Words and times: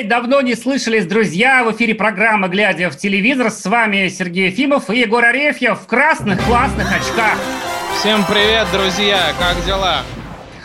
Эй-эй-эй, 0.00 0.08
давно 0.08 0.40
не 0.40 0.54
слышались, 0.54 1.04
друзья. 1.04 1.62
В 1.62 1.72
эфире 1.72 1.94
программа 1.94 2.48
«Глядя 2.48 2.88
в 2.90 2.96
телевизор». 2.96 3.50
С 3.50 3.66
вами 3.66 4.08
Сергей 4.08 4.46
Ефимов 4.46 4.88
и 4.88 4.98
Егор 4.98 5.22
Арефьев 5.22 5.80
в 5.80 5.86
красных 5.86 6.42
классных 6.46 6.90
очках. 6.90 7.38
Всем 7.98 8.24
привет, 8.24 8.66
друзья! 8.72 9.34
Как 9.38 9.62
дела? 9.66 10.02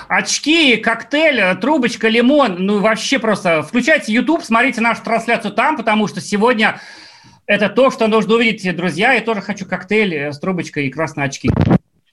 Очки, 0.07 0.77
коктейль, 0.77 1.57
трубочка, 1.59 2.07
лимон. 2.07 2.55
Ну, 2.59 2.79
вообще 2.79 3.19
просто 3.19 3.61
включайте 3.61 4.13
YouTube, 4.13 4.43
смотрите 4.43 4.79
нашу 4.79 5.03
трансляцию 5.03 5.51
там, 5.51 5.75
потому 5.75 6.07
что 6.07 6.21
сегодня 6.21 6.79
это 7.45 7.67
то, 7.67 7.91
что 7.91 8.07
нужно 8.07 8.35
увидеть, 8.35 8.73
друзья. 8.75 9.13
Я 9.13 9.21
тоже 9.21 9.41
хочу 9.41 9.65
коктейль 9.65 10.31
с 10.31 10.39
трубочкой 10.39 10.87
и 10.87 10.91
красные 10.91 11.25
очки. 11.25 11.49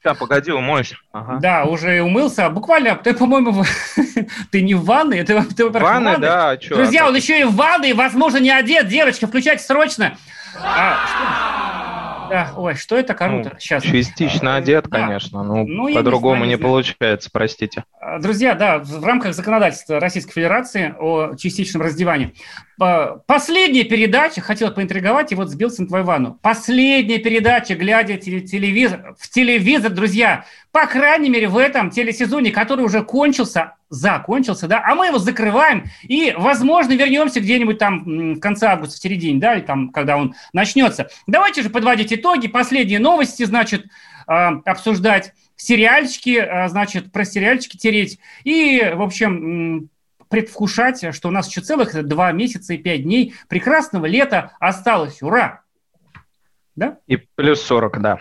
Да, 0.05 0.15
погоди, 0.15 0.51
умоюсь. 0.51 0.95
Ага. 1.13 1.39
Да, 1.41 1.65
уже 1.65 2.03
умылся. 2.03 2.49
Буквально, 2.51 2.97
ты, 2.97 3.15
по-моему, 3.15 3.65
ты 4.51 4.63
не 4.63 4.75
в 4.75 4.85
ванной, 4.85 5.23
ты, 5.23 5.41
ты 5.43 5.69
в 5.69 5.73
ванной. 5.73 6.19
да, 6.19 6.51
а 6.51 6.57
чё? 6.57 6.75
Друзья, 6.77 7.05
а 7.05 7.09
он 7.09 7.15
еще 7.17 7.41
и 7.41 7.45
в 7.45 7.55
ванной, 7.55 7.93
возможно, 7.93 8.39
не 8.39 8.51
одет. 8.51 8.89
Девочка, 8.89 9.27
включайте 9.29 9.63
срочно. 9.63 10.17
А, 10.61 11.07
что? 11.07 12.29
Да, 12.31 12.53
ой, 12.57 12.75
что 12.77 12.97
это 12.97 13.13
Ну, 13.13 13.43
круто. 13.43 13.57
Сейчас. 13.61 13.83
частично 13.83 14.57
одет, 14.57 14.87
Да. 14.89 14.99
конечно. 15.01 15.43
Ну, 15.45 15.67
Ну, 15.67 15.89
не 15.89 15.95
по-другому 15.95 16.37
знаю, 16.37 16.49
не, 16.51 16.57
не 16.57 16.61
получается, 16.61 17.29
простите. 17.33 17.85
А, 18.01 18.19
Друзья, 18.19 18.55
да, 18.55 18.79
в 18.79 19.05
рамках 19.05 19.35
законодательства 19.35 20.01
Российской 20.01 20.33
Федерации 20.33 20.95
о 20.99 21.35
частичном 21.37 21.83
раздевании. 21.83 22.35
По- 22.79 23.23
Последняя 23.27 23.85
передача, 23.85 24.41
хотел 24.41 24.73
поинтриговать, 24.73 25.33
и 25.33 25.35
вот 25.35 25.49
сбился 25.49 25.83
на 25.83 25.89
твою 25.89 26.05
ванну. 26.05 26.39
Последняя 26.43 27.19
передача, 27.19 27.75
глядя 27.75 28.15
теле- 28.15 28.41
телевизор, 28.41 29.15
в 29.19 29.29
телевизор, 29.29 29.93
друзья, 29.93 30.45
по 30.73 30.87
крайней 30.87 31.29
мере, 31.29 31.49
в 31.49 31.59
этом 31.59 31.91
телесезоне, 31.91 32.51
который 32.51 32.85
уже 32.85 33.05
кончился, 33.05 33.75
закончился, 33.91 34.69
да, 34.69 34.83
а 34.85 34.95
мы 34.95 35.09
его 35.09 35.19
закрываем 35.19 35.85
и, 36.03 36.35
возможно, 36.37 36.93
вернемся 36.93 37.41
где-нибудь 37.41 37.79
там 37.79 38.35
в 38.35 38.41
конце 38.41 38.69
августа, 38.69 38.97
в 38.97 39.03
середине, 39.03 39.39
да, 39.39 39.55
или 39.55 39.63
там, 39.63 39.91
когда 39.91 40.17
он 40.17 40.35
начнется. 40.55 41.09
Давайте 41.27 41.63
же 41.63 41.69
подводить 41.69 42.13
итоги, 42.13 42.49
последние 42.49 43.01
новости, 43.01 43.43
значит, 43.45 43.85
а, 44.27 44.61
обсуждать 44.65 45.35
сериальчики, 45.57 46.39
а, 46.39 46.69
значит, 46.69 47.13
про 47.13 47.25
сериальчики 47.25 47.77
тереть. 47.77 48.19
И, 48.45 48.93
в 48.95 49.03
общем, 49.03 49.91
предвкушать, 50.33 51.15
что 51.15 51.29
у 51.29 51.31
нас 51.31 51.47
еще 51.47 51.61
целых 51.61 52.09
два 52.09 52.33
месяца 52.33 52.73
и 52.73 52.79
пять 52.79 53.03
дней 53.03 53.35
прекрасного 53.49 54.07
лета 54.07 54.53
осталось. 54.59 55.23
Ура! 55.23 55.61
Да? 56.75 56.97
И 57.07 57.17
плюс 57.17 57.61
40, 57.61 58.01
да. 58.01 58.19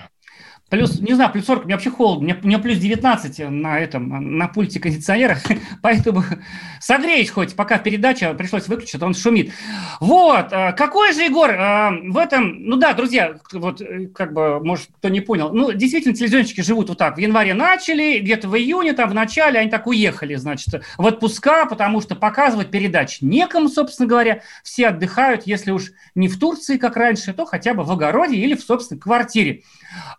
Плюс, 0.71 1.01
не 1.01 1.13
знаю, 1.15 1.33
плюс 1.33 1.45
40, 1.47 1.65
мне 1.65 1.73
вообще 1.73 1.91
холодно. 1.91 2.33
У 2.41 2.47
меня, 2.47 2.57
плюс 2.57 2.77
19 2.77 3.39
на 3.49 3.77
этом, 3.77 4.37
на 4.37 4.47
пульте 4.47 4.79
кондиционера. 4.79 5.37
Поэтому 5.81 6.23
согреюсь 6.79 7.29
хоть, 7.29 7.57
пока 7.57 7.77
передача 7.77 8.33
пришлось 8.33 8.69
выключить, 8.69 9.01
а 9.01 9.05
он 9.05 9.13
шумит. 9.13 9.51
Вот, 9.99 10.47
э, 10.53 10.71
какой 10.71 11.11
же, 11.11 11.23
Егор, 11.23 11.49
э, 11.49 12.09
в 12.09 12.17
этом... 12.17 12.63
Ну 12.63 12.77
да, 12.77 12.93
друзья, 12.93 13.35
вот 13.51 13.81
э, 13.81 14.07
как 14.15 14.31
бы, 14.31 14.63
может, 14.63 14.87
кто 14.97 15.09
не 15.09 15.19
понял. 15.19 15.51
Ну, 15.51 15.73
действительно, 15.73 16.15
телевизионщики 16.15 16.61
живут 16.61 16.87
вот 16.87 16.97
так. 16.97 17.17
В 17.17 17.19
январе 17.19 17.53
начали, 17.53 18.19
где-то 18.19 18.47
в 18.47 18.55
июне, 18.55 18.93
там, 18.93 19.09
в 19.09 19.13
начале, 19.13 19.59
они 19.59 19.69
так 19.69 19.87
уехали, 19.87 20.35
значит, 20.35 20.81
в 20.97 21.05
отпуска, 21.05 21.65
потому 21.65 21.99
что 21.99 22.15
показывать 22.15 22.71
передач 22.71 23.17
некому, 23.19 23.67
собственно 23.67 24.07
говоря. 24.07 24.41
Все 24.63 24.87
отдыхают, 24.87 25.45
если 25.45 25.71
уж 25.71 25.91
не 26.15 26.29
в 26.29 26.39
Турции, 26.39 26.77
как 26.77 26.95
раньше, 26.95 27.33
то 27.33 27.43
хотя 27.43 27.73
бы 27.73 27.83
в 27.83 27.91
огороде 27.91 28.37
или 28.37 28.55
в 28.55 28.61
собственной 28.61 29.01
квартире. 29.01 29.63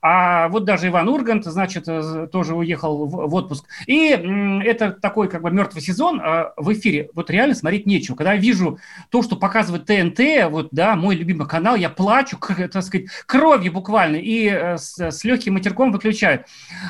А 0.01 0.49
вот 0.49 0.65
даже 0.65 0.89
Иван 0.89 1.09
Ургант, 1.09 1.45
значит, 1.45 1.85
э, 1.87 2.27
тоже 2.31 2.55
уехал 2.55 3.07
в, 3.07 3.35
отпуск. 3.35 3.65
И 3.87 4.09
это 4.09 4.93
такой 4.93 5.29
как 5.29 5.43
бы 5.43 5.51
мертвый 5.51 5.83
сезон 5.83 6.21
а 6.23 6.53
в 6.57 6.73
эфире. 6.73 7.11
Вот 7.15 7.31
реально 7.31 7.55
смотреть 7.55 7.87
нечего. 7.87 8.17
Когда 8.17 8.33
я 8.35 8.41
вижу 8.41 8.79
то, 9.11 9.23
что 9.23 9.37
показывает 9.37 9.87
ТНТ, 9.87 10.51
вот, 10.51 10.69
да, 10.71 10.97
мой 10.97 11.15
любимый 11.15 11.47
канал, 11.49 11.77
я 11.77 11.91
плачу, 11.91 12.37
к- 12.41 12.69
так 12.69 12.83
сказать, 12.83 13.09
кровью 13.27 13.73
буквально, 13.73 14.17
и 14.17 14.49
э, 14.49 14.77
с, 14.79 14.99
с 14.99 15.25
легким 15.25 15.55
матерком 15.55 15.93
выключаю. 15.93 16.45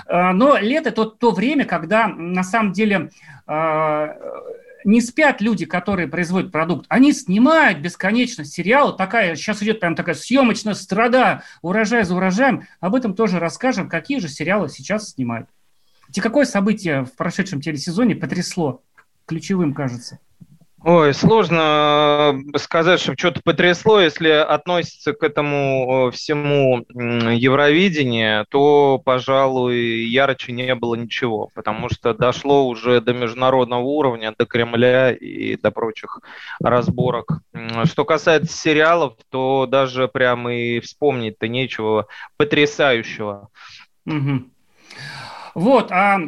Э, 0.06 0.32
Но 0.32 0.56
лето– 0.59 0.88
это 0.91 1.04
то 1.06 1.31
время, 1.31 1.64
когда 1.64 2.09
на 2.09 2.43
самом 2.43 2.72
деле 2.72 3.10
э, 3.47 4.09
не 4.84 5.00
спят 5.00 5.41
люди, 5.41 5.66
которые 5.66 6.09
производят 6.09 6.53
продукт. 6.53 6.87
Они 6.88 7.12
снимают 7.12 7.78
бесконечно 7.78 8.44
сериалы. 8.44 8.97
Такая, 8.97 9.34
сейчас 9.37 9.62
идет 9.62 9.81
прям 9.81 9.94
такая 9.94 10.15
съемочная 10.15 10.75
страда, 10.75 11.43
урожай 11.62 12.04
за 12.04 12.15
урожаем. 12.15 12.66
Об 12.81 12.94
этом 12.94 13.15
тоже 13.15 13.38
расскажем, 13.38 13.88
какие 13.88 14.19
же 14.19 14.28
сериалы 14.28 14.69
сейчас 14.69 15.10
снимают. 15.10 15.48
Те 16.10 16.20
какое 16.20 16.44
событие 16.44 17.04
в 17.04 17.12
прошедшем 17.12 17.60
телесезоне 17.60 18.15
потрясло? 18.15 18.82
Ключевым, 19.26 19.72
кажется. 19.72 20.19
Ой, 20.84 21.15
сложно 21.15 22.43
э, 22.54 22.59
сказать, 22.59 23.00
чтобы 23.00 23.16
что-то 23.16 23.41
потрясло. 23.44 24.00
Если 24.00 24.31
относится 24.31 25.12
к 25.12 25.22
этому 25.22 26.09
э, 26.09 26.10
всему 26.10 26.84
Евровидение, 26.91 28.47
то, 28.50 29.00
пожалуй, 29.04 29.76
ярче 30.06 30.50
не 30.50 30.75
было 30.75 30.97
ничего, 30.97 31.50
потому 31.54 31.88
что 31.88 32.15
дошло 32.15 32.66
уже 32.66 33.00
до 33.00 33.12
международного 33.12 33.82
уровня, 33.82 34.34
до 34.37 34.44
Кремля 34.44 35.12
и 35.12 35.56
до 35.56 35.70
прочих 35.70 36.19
разборок. 36.60 37.43
Что 37.84 38.04
касается 38.04 38.56
сериалов, 38.56 39.14
то 39.31 39.66
даже 39.70 40.09
прям 40.09 40.49
и 40.49 40.81
вспомнить-то 40.81 41.47
нечего 41.47 42.09
потрясающего. 42.37 43.50
Мгм. 44.04 44.50
Вот, 45.54 45.92
а, 45.92 46.18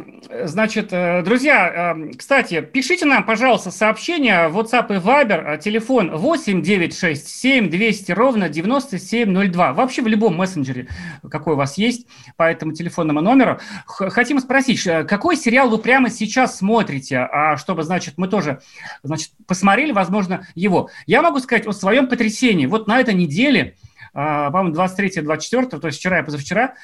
значит, 0.45 0.93
э, 0.93 1.23
друзья, 1.23 1.95
э, 1.97 2.13
кстати, 2.13 2.61
пишите 2.61 3.07
нам, 3.07 3.25
пожалуйста, 3.25 3.71
сообщения 3.71 4.49
в 4.49 4.59
WhatsApp 4.59 4.95
и 4.95 4.99
Viber, 4.99 5.43
а, 5.45 5.57
телефон 5.57 6.15
8967 6.15 7.71
200 7.71 8.13
ровно 8.13 8.51
9702. 8.51 9.73
Вообще 9.73 10.03
в 10.03 10.09
любом 10.09 10.37
мессенджере, 10.37 10.89
какой 11.31 11.55
у 11.55 11.57
вас 11.57 11.79
есть, 11.79 12.07
по 12.37 12.43
этому 12.43 12.73
телефонному 12.73 13.23
номеру. 13.23 13.61
Хотим 13.87 14.41
спросить, 14.41 14.87
э, 14.87 15.05
какой 15.05 15.37
сериал 15.37 15.71
вы 15.71 15.79
прямо 15.79 16.11
сейчас 16.11 16.59
смотрите, 16.59 17.19
а 17.19 17.57
чтобы, 17.57 17.83
значит, 17.83 18.15
мы 18.19 18.29
тоже, 18.29 18.61
значит, 19.03 19.31
посмотрели, 19.47 19.93
возможно, 19.93 20.47
его. 20.55 20.91
Я 21.07 21.23
могу 21.23 21.39
сказать 21.39 21.67
о 21.67 21.73
своем 21.73 22.09
потрясении. 22.09 22.67
Вот 22.67 22.87
на 22.89 23.01
этой 23.01 23.15
неделе, 23.15 23.77
а, 24.13 24.51
по-моему, 24.51 24.75
23-24, 24.75 25.81
то 25.81 25.87
есть 25.87 25.99
вчера 25.99 26.21
и 26.21 26.23
позавчера, 26.23 26.75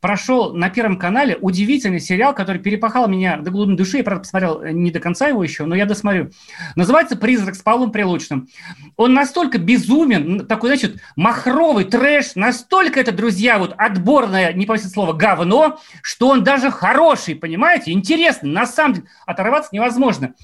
прошел 0.00 0.54
на 0.54 0.70
Первом 0.70 0.96
канале 0.96 1.36
удивительный 1.40 2.00
сериал, 2.00 2.34
который 2.34 2.60
перепахал 2.60 3.08
меня 3.08 3.36
до 3.38 3.50
глубины 3.50 3.76
души. 3.76 3.98
Я, 3.98 4.04
правда, 4.04 4.22
посмотрел 4.22 4.62
э, 4.62 4.72
не 4.72 4.90
до 4.90 5.00
конца 5.00 5.28
его 5.28 5.42
еще, 5.42 5.66
но 5.66 5.74
я 5.74 5.86
досмотрю. 5.86 6.30
Называется 6.74 7.16
«Призрак 7.16 7.54
с 7.54 7.62
Павлом 7.62 7.92
Прилучным». 7.92 8.48
Он 8.96 9.12
настолько 9.12 9.58
безумен, 9.58 10.46
такой, 10.46 10.70
значит, 10.70 11.00
махровый 11.16 11.84
трэш, 11.84 12.34
настолько 12.34 13.00
это, 13.00 13.12
друзья, 13.12 13.58
вот 13.58 13.74
отборное, 13.76 14.52
не 14.52 14.66
повысить 14.66 14.92
слово, 14.92 15.12
говно, 15.12 15.78
что 16.02 16.28
он 16.28 16.44
даже 16.44 16.70
хороший, 16.70 17.34
понимаете? 17.34 17.92
Интересный, 17.92 18.50
на 18.50 18.66
самом 18.66 18.94
деле, 18.94 19.06
оторваться 19.26 19.70
невозможно. 19.72 20.34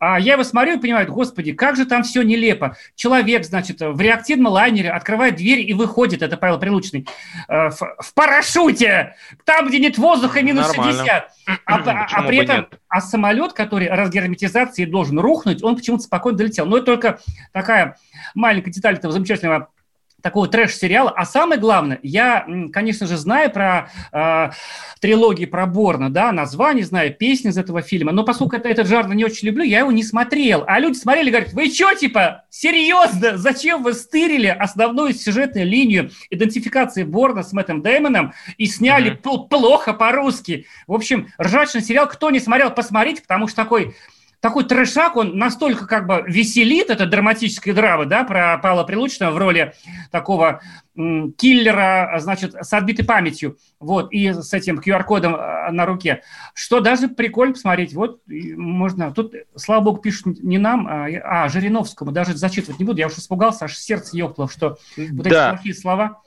А 0.00 0.18
я 0.18 0.32
его 0.32 0.44
смотрю 0.44 0.78
и 0.78 0.80
понимаю, 0.80 1.06
господи, 1.12 1.52
как 1.52 1.76
же 1.76 1.84
там 1.84 2.02
все 2.04 2.22
нелепо. 2.22 2.74
Человек, 2.96 3.44
значит, 3.44 3.80
в 3.80 4.00
реактивном 4.00 4.50
лайнере 4.52 4.90
открывает 4.90 5.36
дверь 5.36 5.60
и 5.60 5.74
выходит, 5.74 6.22
это 6.22 6.38
Павел 6.38 6.58
Прилучный, 6.58 7.06
э, 7.48 7.68
в, 7.68 7.78
в 7.98 8.14
парашюте, 8.14 9.14
там, 9.44 9.68
где 9.68 9.78
нет 9.78 9.98
воздуха, 9.98 10.42
минус 10.42 10.68
Нормально. 10.68 11.04
60. 11.04 11.30
А, 11.66 11.76
а- 11.76 12.06
а 12.12 12.22
при 12.22 12.38
этом, 12.38 12.56
нет? 12.56 12.80
а 12.88 13.00
самолет, 13.00 13.54
который 13.54 13.88
разгерметизации 13.88 14.84
должен 14.84 15.18
рухнуть, 15.18 15.64
он 15.64 15.74
почему-то 15.76 16.04
спокойно 16.04 16.38
долетел. 16.38 16.64
Но 16.64 16.76
это 16.76 16.86
только 16.86 17.18
такая 17.52 17.96
маленькая 18.34 18.70
деталь 18.70 18.94
этого 18.94 19.12
замечательного 19.12 19.68
такого 20.22 20.48
трэш-сериала. 20.48 21.10
А 21.10 21.24
самое 21.24 21.60
главное, 21.60 21.98
я, 22.02 22.46
конечно 22.72 23.06
же, 23.06 23.16
знаю 23.16 23.50
про 23.50 23.90
э, 24.12 24.50
трилогии 25.00 25.46
про 25.46 25.66
Борна, 25.66 26.10
да, 26.10 26.32
название 26.32 26.84
знаю, 26.84 27.14
песни 27.14 27.50
из 27.50 27.58
этого 27.58 27.82
фильма, 27.82 28.12
но 28.12 28.24
поскольку 28.24 28.56
это, 28.56 28.68
этот 28.68 28.86
жанр 28.86 29.14
не 29.14 29.24
очень 29.24 29.48
люблю, 29.48 29.64
я 29.64 29.80
его 29.80 29.92
не 29.92 30.02
смотрел. 30.02 30.64
А 30.66 30.78
люди 30.78 30.96
смотрели 30.96 31.28
и 31.28 31.32
говорят, 31.32 31.52
вы 31.52 31.70
что, 31.70 31.94
типа, 31.94 32.44
серьезно, 32.50 33.36
зачем 33.36 33.82
вы 33.82 33.94
стырили 33.94 34.46
основную 34.46 35.14
сюжетную 35.14 35.66
линию 35.66 36.10
идентификации 36.30 37.04
Борна 37.04 37.42
с 37.42 37.52
Мэттом 37.52 37.82
Дэймоном 37.82 38.32
и 38.56 38.66
сняли 38.66 39.12
пл- 39.12 39.48
плохо 39.48 39.92
по-русски? 39.92 40.66
В 40.86 40.94
общем, 40.94 41.28
ржачный 41.40 41.82
сериал, 41.82 42.08
кто 42.08 42.30
не 42.30 42.40
смотрел, 42.40 42.70
посмотрите, 42.70 43.22
потому 43.22 43.46
что 43.46 43.56
такой 43.56 43.94
такой 44.40 44.64
трешак, 44.64 45.16
он 45.16 45.36
настолько 45.36 45.86
как 45.86 46.06
бы 46.06 46.24
веселит, 46.26 46.90
это 46.90 47.06
драматическая 47.06 47.74
драма, 47.74 48.06
да, 48.06 48.24
про 48.24 48.58
Павла 48.58 48.84
Прилучного 48.84 49.32
в 49.32 49.38
роли 49.38 49.74
такого 50.10 50.60
киллера, 50.94 52.16
значит, 52.18 52.54
с 52.54 52.72
отбитой 52.72 53.04
памятью, 53.04 53.56
вот, 53.78 54.12
и 54.12 54.32
с 54.32 54.52
этим 54.52 54.78
QR-кодом 54.78 55.34
а, 55.34 55.70
на 55.70 55.86
руке, 55.86 56.22
что 56.54 56.80
даже 56.80 57.08
прикольно 57.08 57.54
посмотреть, 57.54 57.94
вот, 57.94 58.20
можно, 58.26 59.12
тут, 59.12 59.34
слава 59.56 59.82
богу, 59.82 59.98
пишут 59.98 60.42
не 60.42 60.58
нам, 60.58 60.86
а, 60.86 61.06
а 61.24 61.48
Жириновскому, 61.48 62.12
даже 62.12 62.36
зачитывать 62.36 62.80
не 62.80 62.84
буду, 62.84 62.98
я 62.98 63.06
уж 63.06 63.14
испугался, 63.14 63.66
аж 63.66 63.76
сердце 63.76 64.16
ёкнуло, 64.16 64.50
что 64.50 64.78
вот 64.96 65.26
эти 65.26 65.34
да. 65.34 65.50
плохие 65.50 65.74
слова 65.74 66.22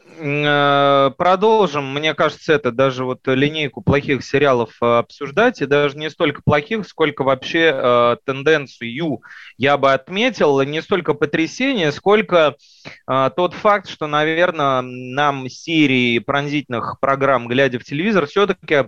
продолжим. 1.17 1.93
Мне 1.93 2.13
кажется, 2.13 2.53
это 2.53 2.71
даже 2.71 3.05
вот 3.05 3.19
линейку 3.25 3.81
плохих 3.81 4.23
сериалов 4.23 4.71
э, 4.81 4.85
обсуждать, 4.99 5.61
и 5.61 5.65
даже 5.65 5.97
не 5.97 6.09
столько 6.09 6.41
плохих, 6.43 6.87
сколько 6.87 7.23
вообще 7.23 7.71
э, 7.73 8.17
тенденцию 8.25 9.19
я 9.57 9.77
бы 9.77 9.93
отметил, 9.93 10.61
не 10.61 10.81
столько 10.81 11.13
потрясение, 11.13 11.91
сколько 11.91 12.55
э, 13.07 13.29
тот 13.35 13.53
факт, 13.53 13.89
что, 13.89 14.07
наверное, 14.07 14.81
нам 14.81 15.49
серии 15.49 16.19
пронзительных 16.19 16.97
программ, 16.99 17.47
глядя 17.47 17.79
в 17.79 17.83
телевизор, 17.83 18.27
все-таки 18.27 18.85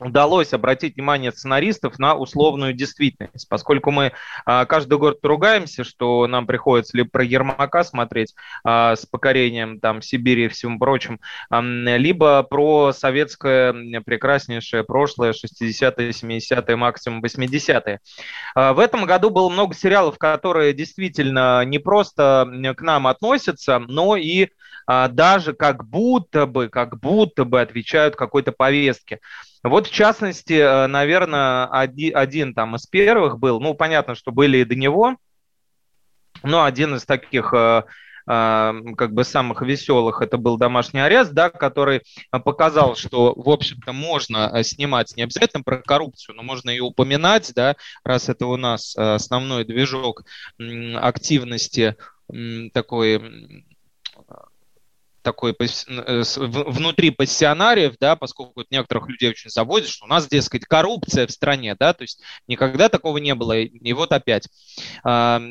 удалось 0.00 0.52
обратить 0.52 0.96
внимание 0.96 1.32
сценаристов 1.32 1.98
на 1.98 2.14
условную 2.14 2.72
действительность, 2.72 3.48
поскольку 3.48 3.90
мы 3.90 4.12
а, 4.44 4.64
каждый 4.64 4.98
год 4.98 5.18
ругаемся, 5.22 5.84
что 5.84 6.26
нам 6.26 6.46
приходится 6.46 6.96
либо 6.96 7.10
про 7.10 7.24
Ермака 7.24 7.84
смотреть 7.84 8.34
а, 8.64 8.96
с 8.96 9.06
покорением 9.06 9.80
там 9.80 10.02
Сибири 10.02 10.46
и 10.46 10.48
всем 10.48 10.78
прочим, 10.78 11.20
либо 11.50 12.42
про 12.42 12.92
советское 12.92 13.72
прекраснейшее 14.02 14.84
прошлое 14.84 15.32
60-е, 15.32 16.10
70-е, 16.10 16.76
максимум 16.76 17.22
80-е. 17.22 18.00
А, 18.54 18.72
в 18.72 18.78
этом 18.78 19.04
году 19.04 19.30
было 19.30 19.48
много 19.48 19.74
сериалов, 19.74 20.18
которые 20.18 20.72
действительно 20.72 21.64
не 21.64 21.78
просто 21.78 22.48
к 22.76 22.82
нам 22.82 23.06
относятся, 23.06 23.78
но 23.78 24.16
и 24.16 24.48
даже 25.10 25.52
как 25.52 25.86
будто 25.86 26.46
бы, 26.46 26.68
как 26.70 26.98
будто 26.98 27.44
бы 27.44 27.60
отвечают 27.60 28.16
какой-то 28.16 28.52
повестке. 28.52 29.20
Вот, 29.68 29.86
в 29.86 29.92
частности, 29.92 30.54
э, 30.54 30.86
наверное, 30.86 31.66
один, 31.66 32.16
один 32.16 32.54
там 32.54 32.76
из 32.76 32.86
первых 32.86 33.38
был, 33.38 33.60
ну, 33.60 33.74
понятно, 33.74 34.14
что 34.14 34.32
были 34.32 34.58
и 34.58 34.64
до 34.64 34.74
него, 34.74 35.16
но 36.42 36.64
один 36.64 36.94
из 36.94 37.04
таких 37.04 37.52
э, 37.52 37.82
э, 38.26 38.72
как 38.96 39.12
бы 39.12 39.24
самых 39.24 39.62
веселых 39.62 40.22
это 40.22 40.38
был 40.38 40.56
домашний 40.56 41.00
арест, 41.00 41.32
да, 41.32 41.50
который 41.50 42.02
показал, 42.30 42.96
что, 42.96 43.34
в 43.36 43.48
общем-то, 43.48 43.92
можно 43.92 44.62
снимать 44.64 45.16
не 45.16 45.22
обязательно 45.24 45.62
про 45.62 45.78
коррупцию, 45.78 46.36
но 46.36 46.42
можно 46.42 46.70
и 46.70 46.80
упоминать, 46.80 47.52
да, 47.54 47.76
раз 48.04 48.28
это 48.28 48.46
у 48.46 48.56
нас 48.56 48.96
основной 48.96 49.64
движок 49.64 50.24
активности 50.96 51.96
такой 52.72 53.64
такой 55.28 55.54
э, 55.54 56.22
внутри 56.36 57.10
пассионариев, 57.10 57.96
да, 58.00 58.16
поскольку 58.16 58.64
некоторых 58.70 59.10
людей 59.10 59.28
очень 59.28 59.50
заводит, 59.50 59.90
что 59.90 60.06
у 60.06 60.08
нас, 60.08 60.26
дескать, 60.26 60.64
коррупция 60.64 61.26
в 61.26 61.30
стране, 61.30 61.76
да, 61.78 61.92
то 61.92 62.02
есть 62.02 62.22
никогда 62.46 62.88
такого 62.88 63.18
не 63.18 63.34
было, 63.34 63.58
и 63.58 63.92
вот 63.92 64.12
опять. 64.12 64.48
А, 65.04 65.42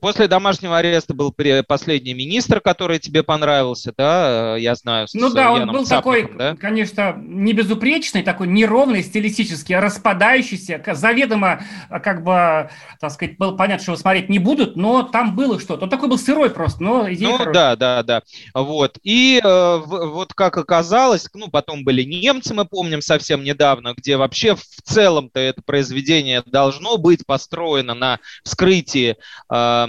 после 0.00 0.26
домашнего 0.26 0.76
ареста 0.76 1.14
был 1.14 1.32
последний 1.68 2.14
министр, 2.14 2.60
который 2.60 2.98
тебе 2.98 3.22
понравился, 3.22 3.92
да, 3.96 4.56
я 4.56 4.74
знаю. 4.74 5.06
Ну 5.14 5.30
да, 5.30 5.52
он 5.52 5.70
был 5.70 5.86
Цапником, 5.86 6.22
такой, 6.22 6.38
да? 6.38 6.56
конечно, 6.56 7.14
не 7.16 7.52
безупречный, 7.52 8.24
такой 8.24 8.48
неровный 8.48 9.04
стилистически, 9.04 9.72
распадающийся, 9.72 10.82
заведомо, 10.94 11.62
а, 11.88 12.00
как 12.00 12.24
бы, 12.24 12.70
так 12.98 13.12
сказать, 13.12 13.38
было 13.38 13.52
понятно, 13.52 13.84
что 13.84 13.92
его 13.92 14.00
смотреть 14.00 14.28
не 14.28 14.40
будут, 14.40 14.74
но 14.74 15.04
там 15.04 15.36
было 15.36 15.60
что-то. 15.60 15.84
Он 15.84 15.90
такой 15.90 16.08
был 16.08 16.18
сырой 16.18 16.50
просто, 16.50 16.82
но 16.82 17.12
идея 17.12 17.28
Ну 17.28 17.38
хорошая. 17.38 17.76
да, 17.76 17.76
да, 17.76 18.02
да. 18.02 18.22
Вот. 18.54 18.98
И 19.04 19.11
э, 19.42 19.76
вот 19.86 20.32
как 20.34 20.56
оказалось, 20.56 21.28
ну, 21.34 21.48
потом 21.48 21.84
были 21.84 22.02
немцы, 22.02 22.54
мы 22.54 22.64
помним 22.64 23.02
совсем 23.02 23.42
недавно, 23.42 23.94
где 23.96 24.16
вообще 24.16 24.54
в 24.54 24.62
целом-то 24.62 25.40
это 25.40 25.60
произведение 25.62 26.42
должно 26.46 26.98
быть 26.98 27.26
построено 27.26 27.94
на 27.94 28.20
вскрытии 28.44 29.16
э, 29.52 29.86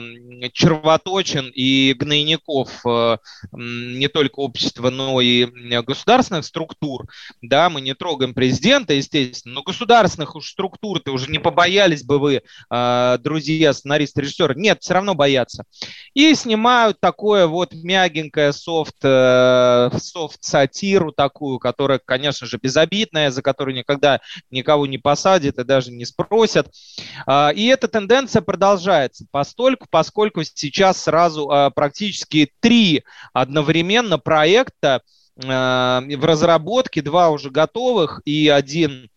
червоточин 0.51 1.51
и 1.53 1.93
гнойников 1.93 2.69
э, 2.85 3.17
не 3.51 4.07
только 4.07 4.39
общества, 4.39 4.89
но 4.89 5.21
и 5.21 5.45
государственных 5.81 6.45
структур. 6.45 7.05
Да, 7.41 7.69
мы 7.69 7.81
не 7.81 7.93
трогаем 7.93 8.33
президента, 8.33 8.93
естественно, 8.93 9.55
но 9.55 9.63
государственных 9.63 10.35
уж 10.35 10.49
структур-то 10.49 11.11
уже 11.11 11.29
не 11.29 11.39
побоялись 11.39 12.03
бы 12.03 12.19
вы, 12.19 12.41
э, 12.69 13.17
друзья, 13.19 13.73
сценаристы, 13.73 14.21
режиссеры. 14.21 14.55
Нет, 14.55 14.81
все 14.81 14.95
равно 14.95 15.13
боятся. 15.13 15.65
И 16.13 16.33
снимают 16.35 16.99
такое 16.99 17.47
вот 17.47 17.73
мягенькое 17.73 18.53
софт 18.53 19.02
э, 19.03 19.89
софт-сатиру 19.97 21.11
такую, 21.11 21.59
которая, 21.59 21.99
конечно 22.03 22.47
же, 22.47 22.57
безобидная, 22.61 23.31
за 23.31 23.41
которую 23.41 23.75
никогда 23.75 24.19
никого 24.51 24.85
не 24.87 24.97
посадят 24.97 25.57
и 25.59 25.63
даже 25.63 25.91
не 25.91 26.05
спросят. 26.05 26.67
Э, 27.27 27.53
и 27.53 27.67
эта 27.67 27.87
тенденция 27.87 28.41
продолжается, 28.41 29.25
постольку, 29.31 29.87
поскольку 29.89 30.43
сейчас 30.43 31.03
сразу 31.03 31.49
э, 31.49 31.71
практически 31.71 32.51
три 32.59 33.03
одновременно 33.33 34.19
проекта 34.19 35.01
э, 35.35 35.47
в 35.47 36.25
разработке, 36.25 37.01
два 37.01 37.29
уже 37.29 37.49
готовых 37.49 38.21
и 38.25 38.49
один 38.49 39.09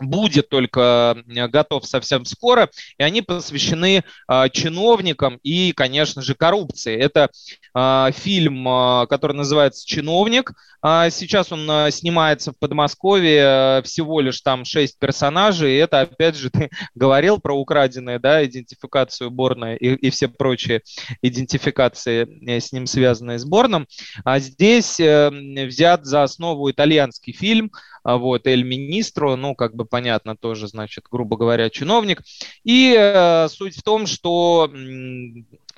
будет 0.00 0.48
только 0.48 1.16
э, 1.26 1.48
готов 1.48 1.86
совсем 1.86 2.24
скоро, 2.24 2.70
и 2.98 3.02
они 3.02 3.22
посвящены 3.22 4.02
э, 4.28 4.48
чиновникам 4.50 5.38
и, 5.42 5.72
конечно 5.72 6.22
же, 6.22 6.34
коррупции. 6.34 6.96
Это 6.96 7.30
э, 7.74 8.10
фильм, 8.12 8.66
э, 8.68 9.06
который 9.06 9.36
называется 9.36 9.86
«Чиновник». 9.86 10.52
Э, 10.82 11.08
сейчас 11.10 11.52
он 11.52 11.70
э, 11.70 11.90
снимается 11.90 12.52
в 12.52 12.58
Подмосковье, 12.58 13.78
э, 13.78 13.82
всего 13.82 14.20
лишь 14.20 14.40
там 14.40 14.64
шесть 14.64 14.98
персонажей, 14.98 15.74
и 15.74 15.78
это, 15.78 16.00
опять 16.00 16.36
же, 16.36 16.50
ты 16.52 16.70
говорил 16.94 17.38
про 17.38 17.54
украденные, 17.54 18.18
да, 18.18 18.44
идентификацию 18.44 19.30
Борна 19.30 19.74
и, 19.74 19.94
и 19.94 20.10
все 20.10 20.28
прочие 20.28 20.82
идентификации 21.22 22.26
э, 22.48 22.60
с 22.60 22.72
ним 22.72 22.86
связанные 22.86 23.38
с 23.38 23.44
Борном. 23.44 23.86
А 24.24 24.38
здесь 24.38 24.98
э, 25.00 25.30
взят 25.66 26.04
за 26.04 26.22
основу 26.22 26.70
итальянский 26.70 27.32
фильм, 27.32 27.70
вот, 28.04 28.46
Эль 28.46 28.64
Министро, 28.64 29.34
ну, 29.36 29.54
как 29.54 29.74
бы 29.74 29.84
понятно, 29.84 30.36
тоже, 30.36 30.68
значит, 30.68 31.04
грубо 31.10 31.36
говоря, 31.36 31.70
чиновник. 31.70 32.22
И 32.62 32.94
э, 32.96 33.48
суть 33.48 33.76
в 33.76 33.82
том, 33.82 34.06
что 34.06 34.70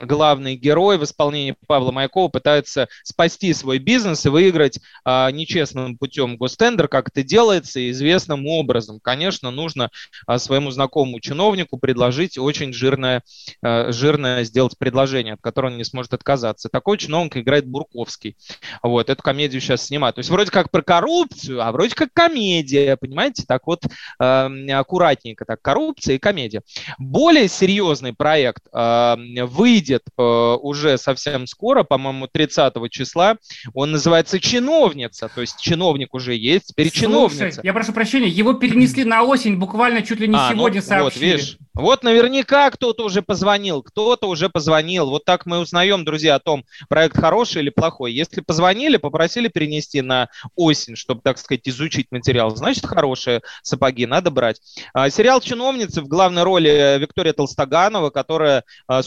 главный 0.01 0.57
герой 0.57 0.99
в 0.99 1.05
исполнении 1.05 1.57
Павла 1.67 1.93
Маякова 1.93 2.29
пытается 2.29 2.89
спасти 3.03 3.53
свой 3.53 3.79
бизнес 3.79 4.27
и 4.27 4.29
выиграть 4.29 4.81
а, 5.05 5.31
нечестным 5.31 5.97
путем 5.97 6.37
гостендер, 6.37 6.89
как 6.89 7.09
это 7.09 7.23
делается, 7.23 7.91
известным 7.91 8.47
образом. 8.47 9.01
Конечно, 9.01 9.51
нужно 9.51 9.91
а, 10.27 10.39
своему 10.39 10.71
знакомому 10.71 11.21
чиновнику 11.21 11.79
предложить 11.79 12.39
очень 12.39 12.73
жирное, 12.73 13.23
а, 13.63 13.91
жирное 13.93 14.45
сделать 14.45 14.77
предложение, 14.79 15.35
от 15.35 15.41
которого 15.41 15.71
он 15.71 15.79
не 15.79 15.85
сможет 15.85 16.15
отказаться. 16.15 16.69
Такой 16.69 16.99
чиновник 16.99 17.37
играет 17.37 17.67
Бурковский. 17.67 18.37
Вот, 18.83 19.11
эту 19.11 19.23
комедию 19.23 19.61
сейчас 19.61 19.87
снимают. 19.87 20.17
То 20.17 20.21
есть 20.21 20.31
вроде 20.31 20.51
как 20.51 20.71
про 20.71 20.83
коррупцию, 20.83 21.63
а 21.63 21.73
вроде 21.73 21.95
как 21.95 22.11
комедия, 22.13 22.97
понимаете? 22.97 23.45
Так 23.47 23.67
вот, 23.67 23.85
а, 24.19 24.51
аккуратненько 24.71 25.45
так, 25.45 25.63
коррупция 25.63 26.17
и 26.17 26.19
комедия. 26.19 26.63
Более 26.99 27.49
серьезный 27.49 28.13
проект 28.13 28.65
а, 28.73 29.17
выйдет 29.17 29.86
выйдет 29.87 30.03
э, 30.17 30.23
уже 30.23 30.99
совсем 30.99 31.47
скоро, 31.47 31.83
по-моему, 31.85 32.27
30 32.27 32.75
числа. 32.91 33.37
Он 33.75 33.93
называется 33.93 34.41
«Чиновница», 34.41 35.31
то 35.33 35.41
есть 35.41 35.61
чиновник 35.61 36.15
уже 36.15 36.35
есть, 36.35 36.69
теперь 36.69 36.89
Слушай, 36.89 37.01
чиновница. 37.03 37.61
я 37.63 37.73
прошу 37.73 37.93
прощения, 37.93 38.29
его 38.29 38.55
перенесли 38.55 39.05
на 39.05 39.23
осень 39.23 39.59
буквально 39.59 40.03
чуть 40.03 40.21
ли 40.21 40.29
не 40.29 40.37
а, 40.37 40.51
ну 40.51 40.57
сегодня 40.57 40.81
ну, 40.81 40.87
сообщили. 40.87 41.05
Вот, 41.05 41.39
видишь, 41.39 41.59
вот 41.75 42.03
наверняка 42.03 42.71
кто-то 42.71 43.05
уже 43.05 43.23
позвонил, 43.23 43.83
кто-то 43.83 44.29
уже 44.29 44.49
позвонил. 44.49 45.11
Вот 45.11 45.25
так 45.25 45.47
мы 45.47 45.59
узнаем, 45.59 46.05
друзья, 46.05 46.37
о 46.37 46.41
том, 46.41 46.65
проект 46.89 47.17
хороший 47.17 47.63
или 47.63 47.71
плохой. 47.71 48.13
Если 48.13 48.41
позвонили, 48.41 48.97
попросили 48.97 49.49
перенести 49.49 50.01
на 50.01 50.29
осень, 50.55 50.97
чтобы, 50.97 51.21
так 51.23 51.39
сказать, 51.39 51.69
изучить 51.69 52.07
материал, 52.11 52.55
значит, 52.57 52.87
хорошие 52.87 53.43
сапоги, 53.63 54.07
надо 54.07 54.31
брать. 54.31 54.61
А, 54.95 55.11
сериал 55.11 55.41
«Чиновницы» 55.41 56.01
в 56.01 56.09
главной 56.09 56.43
роли 56.43 56.97
Виктория 56.99 57.33
Толстоганова, 57.33 58.11
которая 58.11 58.65
а, 58.87 59.03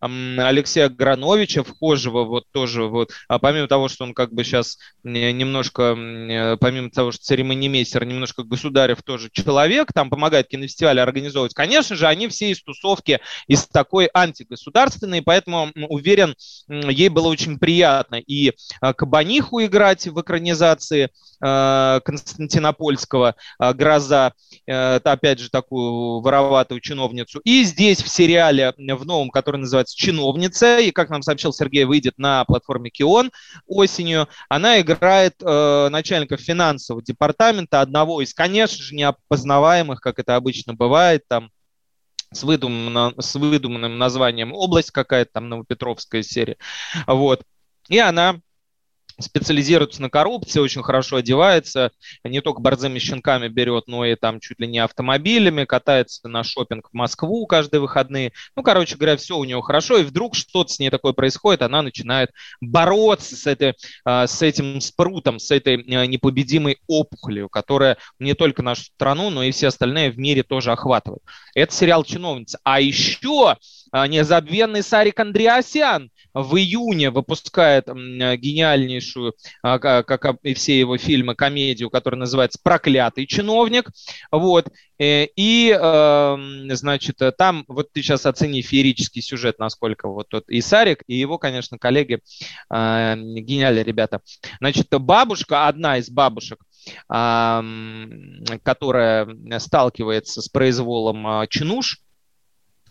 Алексея 0.00 0.88
Грановича, 0.88 1.62
вхожего 1.62 2.24
вот 2.24 2.44
тоже 2.52 2.84
вот, 2.84 3.10
а 3.28 3.38
помимо 3.38 3.68
того, 3.68 3.88
что 3.88 4.04
он 4.04 4.14
как 4.14 4.32
бы 4.32 4.44
сейчас 4.44 4.78
немножко, 5.02 5.94
помимо 6.60 6.90
того, 6.90 7.12
что 7.12 7.24
церемонимейстер, 7.24 8.04
немножко 8.04 8.42
государев 8.42 9.02
тоже 9.02 9.30
человек, 9.32 9.92
там 9.92 10.10
помогает 10.10 10.48
кинофестивале 10.48 11.00
организовывать, 11.02 11.54
Конечно 11.54 11.96
же, 11.96 12.06
они 12.06 12.28
все 12.28 12.50
из 12.50 12.62
тусовки, 12.62 13.20
из 13.46 13.66
такой 13.66 14.10
антигосударственной, 14.12 15.22
поэтому 15.22 15.70
уверен, 15.88 16.34
ей 16.68 17.08
было 17.08 17.28
очень 17.28 17.58
приятно 17.58 18.16
и 18.16 18.52
Кабаниху 18.80 19.62
играть 19.62 20.06
в 20.06 20.20
экранизации 20.20 21.10
Константинопольского 21.40 23.34
«Гроза», 23.58 24.32
опять 24.66 25.38
же, 25.40 25.50
такую 25.50 26.20
вороватую 26.20 26.80
чиновницу. 26.80 27.40
И 27.44 27.64
здесь 27.64 28.02
в 28.02 28.08
сериале, 28.08 28.74
в 28.76 29.04
новом, 29.04 29.30
который 29.30 29.60
называется 29.62 29.96
«Чиновница», 29.96 30.78
и, 30.78 30.90
как 30.90 31.10
нам 31.10 31.22
сообщил 31.22 31.52
Сергей, 31.52 31.84
выйдет 31.84 32.18
на 32.18 32.44
платформе 32.44 32.90
Кион 32.90 33.32
осенью, 33.66 34.28
она 34.48 34.80
играет 34.80 35.34
э, 35.40 35.88
начальника 35.90 36.36
финансового 36.36 37.02
департамента, 37.02 37.80
одного 37.80 38.20
из, 38.20 38.34
конечно 38.34 38.82
же, 38.82 38.94
неопознаваемых, 38.94 40.00
как 40.00 40.18
это 40.18 40.36
обычно 40.36 40.74
бывает, 40.74 41.22
там, 41.28 41.50
с 42.32 42.42
выдуманным, 42.42 43.14
с 43.20 43.34
выдуманным 43.34 43.98
названием 43.98 44.52
область 44.52 44.90
какая-то 44.90 45.32
там 45.34 45.48
Новопетровская 45.48 46.22
серия. 46.22 46.56
Вот. 47.06 47.42
И 47.88 47.98
она 47.98 48.40
специализируется 49.22 50.02
на 50.02 50.10
коррупции, 50.10 50.60
очень 50.60 50.82
хорошо 50.82 51.16
одевается, 51.16 51.90
не 52.24 52.40
только 52.40 52.60
борзыми 52.60 52.98
щенками 52.98 53.48
берет, 53.48 53.84
но 53.86 54.04
и 54.04 54.14
там 54.14 54.40
чуть 54.40 54.60
ли 54.60 54.66
не 54.66 54.78
автомобилями, 54.78 55.64
катается 55.64 56.28
на 56.28 56.44
шопинг 56.44 56.88
в 56.90 56.94
Москву 56.94 57.46
каждые 57.46 57.80
выходные. 57.80 58.32
Ну, 58.56 58.62
короче 58.62 58.96
говоря, 58.96 59.16
все 59.16 59.36
у 59.36 59.44
него 59.44 59.62
хорошо, 59.62 59.98
и 59.98 60.04
вдруг 60.04 60.34
что-то 60.34 60.72
с 60.72 60.78
ней 60.78 60.90
такое 60.90 61.12
происходит, 61.12 61.62
она 61.62 61.82
начинает 61.82 62.30
бороться 62.60 63.36
с, 63.36 63.46
этой, 63.46 63.74
а, 64.04 64.26
с 64.26 64.42
этим 64.42 64.80
спрутом, 64.80 65.38
с 65.38 65.50
этой 65.50 65.76
а, 65.76 66.06
непобедимой 66.06 66.78
опухолью, 66.86 67.48
которая 67.48 67.96
не 68.18 68.34
только 68.34 68.62
нашу 68.62 68.84
страну, 68.84 69.30
но 69.30 69.42
и 69.42 69.52
все 69.52 69.68
остальные 69.68 70.10
в 70.10 70.18
мире 70.18 70.42
тоже 70.42 70.72
охватывает. 70.72 71.22
Это 71.54 71.72
сериал 71.74 72.04
«Чиновница». 72.04 72.58
А 72.64 72.80
еще 72.80 73.56
а, 73.92 74.06
незабвенный 74.06 74.82
Сарик 74.82 75.20
Андреасян 75.20 76.10
в 76.34 76.56
июне 76.56 77.10
выпускает 77.10 77.86
гениальнейшую, 77.86 79.34
а, 79.62 79.78
как 79.78 80.36
и 80.42 80.54
все 80.54 80.78
его 80.78 80.96
фильмы, 80.96 81.34
комедию, 81.34 81.90
которая 81.90 82.18
называется 82.18 82.58
«Проклятый 82.62 83.26
чиновник». 83.26 83.90
Вот. 84.30 84.68
Э, 84.98 85.26
и, 85.36 85.70
эм, 85.70 86.70
значит, 86.74 87.18
там, 87.36 87.64
вот 87.66 87.92
ты 87.92 88.02
сейчас 88.02 88.24
оцени 88.26 88.62
феерический 88.62 89.20
сюжет, 89.22 89.58
насколько 89.58 90.08
вот 90.08 90.28
тот 90.28 90.48
и 90.48 90.60
Сарик, 90.60 91.02
и 91.06 91.16
его, 91.16 91.38
конечно, 91.38 91.78
коллеги 91.78 92.20
э, 92.70 93.14
гениальные 93.16 93.84
ребята. 93.84 94.20
Значит, 94.60 94.88
бабушка, 94.90 95.66
одна 95.66 95.98
из 95.98 96.08
бабушек, 96.10 96.60
которая 98.62 99.28
сталкивается 99.58 100.42
с 100.42 100.48
произволом 100.48 101.26
а, 101.26 101.46
чинуш, 101.46 102.00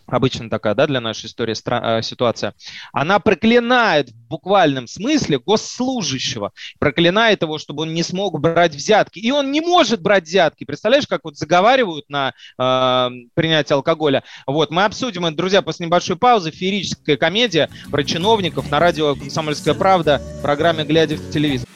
обычно 0.08 0.50
такая, 0.50 0.75
да, 0.75 0.88
для 0.88 1.01
нашей 1.01 1.27
истории 1.27 1.53
стра- 1.53 2.00
э, 2.00 2.01
ситуация, 2.01 2.53
она 2.93 3.20
проклинает 3.20 4.10
в 4.10 4.27
буквальном 4.27 4.88
смысле 4.88 5.39
госслужащего, 5.39 6.51
проклинает 6.79 7.41
его, 7.41 7.58
чтобы 7.58 7.84
он 7.84 7.93
не 7.93 8.03
смог 8.03 8.39
брать 8.39 8.75
взятки. 8.75 9.20
И 9.20 9.31
он 9.31 9.51
не 9.51 9.62
может 9.62 10.01
брать 10.01 10.25
взятки. 10.25 10.63
Представляешь, 10.63 11.08
как 11.08 11.22
вот 11.24 11.38
заговаривают 11.38 12.05
на 12.10 12.34
э, 12.58 13.10
принятие 13.34 13.75
алкоголя. 13.75 14.24
Вот, 14.46 14.72
мы 14.72 14.86
обсудим 14.86 15.25
это, 15.25 15.36
друзья, 15.36 15.62
после 15.62 15.86
небольшой 15.86 16.17
паузы. 16.17 16.51
Феерическая 16.51 17.17
комедия 17.17 17.70
про 17.89 18.03
чиновников 18.03 18.70
на 18.70 18.79
радио 18.79 19.15
«Комсомольская 19.15 19.74
правда» 19.74 20.22
в 20.39 20.41
программе 20.41 20.84
«Глядя 20.84 21.15
в 21.15 21.31
телевизор». 21.31 21.67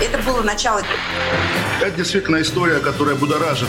Это 0.00 0.18
было 0.22 0.42
начало. 0.42 0.82
Это 1.80 1.96
действительно 1.96 2.40
история, 2.40 2.78
которая 2.78 3.14
будоражит. 3.14 3.68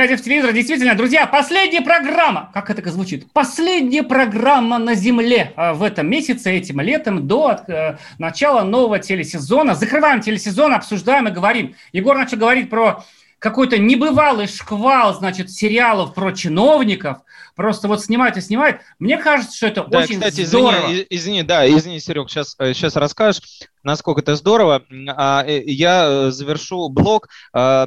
Глядя 0.00 0.16
в 0.16 0.22
телевизор, 0.22 0.54
действительно, 0.54 0.94
друзья, 0.94 1.26
последняя 1.26 1.82
программа, 1.82 2.50
как 2.54 2.70
это 2.70 2.90
звучит, 2.90 3.30
последняя 3.34 4.02
программа 4.02 4.78
на 4.78 4.94
Земле 4.94 5.52
э, 5.54 5.74
в 5.74 5.82
этом 5.82 6.08
месяце, 6.08 6.52
этим 6.52 6.80
летом, 6.80 7.28
до 7.28 7.60
э, 7.68 7.98
начала 8.18 8.62
нового 8.62 8.98
телесезона. 8.98 9.74
Закрываем 9.74 10.22
телесезон, 10.22 10.72
обсуждаем 10.72 11.28
и 11.28 11.30
говорим. 11.30 11.74
Егор 11.92 12.16
начал 12.16 12.38
говорить 12.38 12.70
про 12.70 13.04
какой-то 13.38 13.76
небывалый 13.76 14.46
шквал, 14.46 15.12
значит, 15.12 15.50
сериалов 15.50 16.14
про 16.14 16.32
чиновников. 16.32 17.18
Просто 17.54 17.86
вот 17.86 18.02
снимают 18.02 18.38
и 18.38 18.40
снимают. 18.40 18.80
Мне 18.98 19.18
кажется, 19.18 19.54
что 19.54 19.66
это 19.66 19.84
Да, 19.84 19.98
очень 19.98 20.14
кстати, 20.14 20.44
здорово. 20.46 20.86
извини, 20.86 21.06
извини, 21.10 21.42
да, 21.42 21.68
извини, 21.68 22.00
Серег, 22.00 22.30
сейчас, 22.30 22.56
сейчас 22.58 22.96
расскажешь, 22.96 23.42
насколько 23.82 24.22
это 24.22 24.34
здорово. 24.34 24.82
А, 25.08 25.44
э, 25.46 25.62
Я 25.66 26.06
э, 26.08 26.30
завершу 26.30 26.88
блог 26.88 27.28
а, 27.52 27.86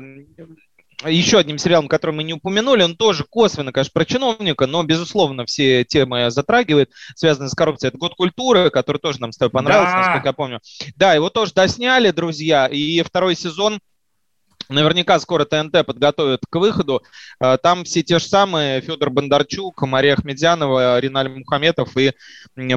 еще 1.08 1.38
одним 1.38 1.58
сериалом, 1.58 1.88
который 1.88 2.16
мы 2.16 2.24
не 2.24 2.34
упомянули, 2.34 2.84
он 2.84 2.96
тоже 2.96 3.26
косвенно, 3.30 3.72
конечно, 3.72 3.92
про 3.94 4.06
чиновника, 4.06 4.68
но, 4.68 4.84
безусловно, 4.84 5.46
все 5.46 5.84
темы 5.84 6.32
затрагивает, 6.32 6.92
связанные 7.16 7.50
с 7.50 7.54
коррупцией. 7.56 7.90
Это 7.90 7.98
«Год 7.98 8.16
культуры», 8.16 8.70
который 8.70 8.98
тоже 8.98 9.20
нам 9.22 9.32
с 9.32 9.38
тобой 9.38 9.52
понравился, 9.52 9.94
Да. 9.94 9.98
насколько 10.00 10.28
я 10.28 10.34
помню. 10.34 10.60
Да, 10.96 11.14
его 11.14 11.30
тоже 11.30 11.54
досняли, 11.54 12.12
друзья, 12.12 12.68
и 12.68 13.02
второй 13.02 13.36
сезон 13.36 13.80
Наверняка 14.70 15.20
скоро 15.20 15.46
ТНТ 15.46 15.86
подготовят 15.86 16.42
к 16.50 16.56
выходу. 16.56 17.02
Э, 17.40 17.58
Там 17.62 17.84
все 17.84 18.04
те 18.04 18.20
же 18.20 18.26
самые 18.26 18.82
Федор 18.82 19.10
Бондарчук, 19.10 19.82
Мария 19.84 20.14
Ахмедянова, 20.14 21.00
Риналь 21.00 21.30
Мухаметов 21.30 21.96
и 21.98 22.14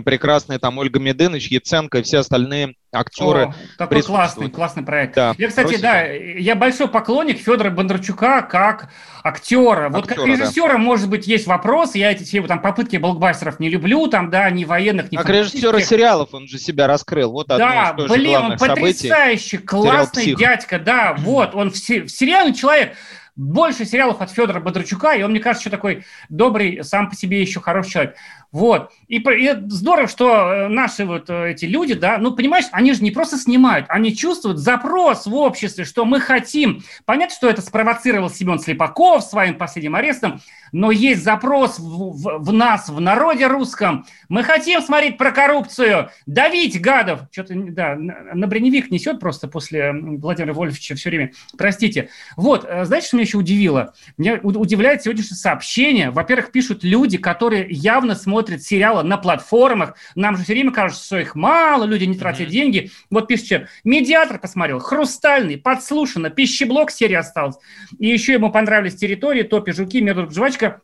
прекрасные 0.05 0.59
там 0.59 0.79
Ольга 0.79 0.99
Медыныч, 0.99 1.49
Яценко 1.49 1.99
и 1.99 2.03
все 2.03 2.19
остальные 2.19 2.75
актеры. 2.93 3.47
О, 3.49 3.55
какой 3.77 3.97
присутствуют. 3.99 4.15
классный, 4.15 4.51
классный 4.51 4.83
проект. 4.83 5.15
Да, 5.17 5.35
я, 5.37 5.49
кстати, 5.49 5.67
просим. 5.69 5.83
да, 5.83 6.03
я 6.07 6.55
большой 6.55 6.89
поклонник 6.89 7.39
Федора 7.39 7.71
Бондарчука 7.71 8.43
как 8.43 8.91
актера. 9.23 9.89
Вот 9.91 10.07
как 10.07 10.19
Актера, 10.19 10.37
да. 10.37 10.43
режиссера, 10.45 10.79
может 10.79 11.11
быть, 11.11 11.27
есть 11.27 11.47
вопрос. 11.47 11.95
Я 11.95 12.13
эти 12.13 12.23
все 12.23 12.43
там 12.47 12.61
попытки 12.63 12.97
блокбастеров 12.97 13.61
не 13.61 13.69
люблю, 13.69 14.07
там, 14.07 14.31
да, 14.31 14.49
ни 14.51 14.65
военных, 14.65 15.11
ни 15.13 15.17
Как 15.17 15.29
режиссера 15.29 15.81
сериалов 15.81 16.33
он 16.33 16.47
же 16.49 16.59
себя 16.59 16.87
раскрыл. 16.87 17.33
Вот 17.33 17.51
одно 17.51 17.67
Да, 17.67 17.91
из 17.91 17.97
тоже 17.97 18.15
блин, 18.15 18.37
он 18.37 18.59
событий. 18.59 19.09
потрясающий, 19.09 19.59
классный 19.59 20.35
дядька, 20.35 20.79
да, 20.79 21.15
вот, 21.19 21.55
он 21.55 21.73
в, 21.81 21.85
се- 21.85 22.03
в 22.03 22.09
сериале 22.09 22.55
человек, 22.55 22.97
больше 23.37 23.85
сериалов 23.85 24.21
от 24.23 24.31
Федора 24.31 24.61
Бондарчука, 24.61 25.13
и 25.15 25.23
он, 25.23 25.31
мне 25.33 25.41
кажется, 25.41 25.69
еще 25.69 25.77
такой 25.77 26.05
добрый, 26.29 26.83
сам 26.83 27.11
по 27.11 27.17
себе 27.17 27.41
еще 27.41 27.61
хороший 27.61 27.91
человек. 27.91 28.17
Вот. 28.53 28.91
И, 29.09 29.17
и 29.19 29.55
здорово, 29.69 30.09
что 30.09 30.53
э, 30.53 30.69
наши 30.69 31.05
вот 31.05 31.29
э, 31.29 31.51
эти 31.51 31.65
люди, 31.67 31.95
да, 31.95 32.17
ну, 32.19 32.35
понимаешь, 32.35 32.67
они 32.73 32.93
же 32.93 33.03
не 33.03 33.11
просто 33.11 33.37
снимают, 33.37 33.87
они 33.89 34.17
чувствуют 34.17 34.59
запрос 34.59 35.27
в 35.27 35.35
обществе, 35.35 35.85
что 35.85 36.05
мы 36.05 36.21
хотим. 36.21 36.83
Понятно, 37.05 37.35
что 37.35 37.49
это 37.51 37.61
спровоцировал 37.61 38.31
Семен 38.31 38.59
Слепаков 38.59 39.25
своим 39.25 39.57
последним 39.57 39.95
арестом, 39.97 40.41
но 40.73 40.91
есть 40.91 41.23
запрос 41.23 41.79
в, 41.79 41.83
в- 41.83 42.39
в 42.39 42.53
нас, 42.53 42.89
в 42.89 43.01
народе 43.01 43.47
русском. 43.47 44.07
Мы 44.29 44.43
хотим 44.43 44.81
смотреть 44.81 45.19
про 45.19 45.33
коррупцию, 45.33 46.11
давить 46.27 46.81
гадов. 46.81 47.21
Что-то, 47.31 47.55
да, 47.55 47.95
на 47.97 48.47
броневик 48.47 48.91
несет 48.91 49.21
просто 49.21 49.49
после 49.49 49.93
Владимира 49.93 50.55
Вольфовича 50.55 50.95
все 50.95 51.11
время. 51.11 51.33
Простите. 51.59 52.09
Вот, 52.37 52.65
э, 52.69 52.85
знаете, 52.85 53.09
что 53.09 53.17
меня 53.17 53.27
еще 53.27 53.39
удивило? 53.39 53.93
Меня 54.17 54.41
удивляет 54.43 55.03
сегодняшнее 55.03 55.37
сообщение. 55.37 56.11
Во-первых, 56.11 56.53
пишут 56.53 56.85
люди, 56.85 57.19
которые 57.19 57.67
явно 57.69 58.15
смотрят 58.15 58.36
сериалы 58.45 59.03
на 59.03 59.17
платформах. 59.17 59.95
Нам 60.15 60.37
же 60.37 60.45
все 60.45 60.53
время 60.55 60.73
кажется, 60.73 61.05
что 61.05 61.19
их 61.19 61.35
мало, 61.35 61.85
люди 61.85 62.05
не 62.05 62.17
тратят 62.17 62.43
Мгм. 62.43 62.51
деньги. 62.51 62.91
Вот 63.11 63.29
пишите, 63.29 63.69
медиатор 63.85 64.39
посмотрел, 64.39 64.79
хрустальный, 64.79 65.57
подслушано, 65.59 66.31
пищеблок 66.31 66.91
серия 66.91 67.19
осталась. 67.19 67.57
И 67.99 68.07
еще 68.09 68.33
ему 68.35 68.51
понравились 68.51 68.97
территории, 68.97 69.43
топи, 69.43 69.73
жуки, 69.73 70.01
медведь, 70.01 70.33
жвачка 70.33 70.81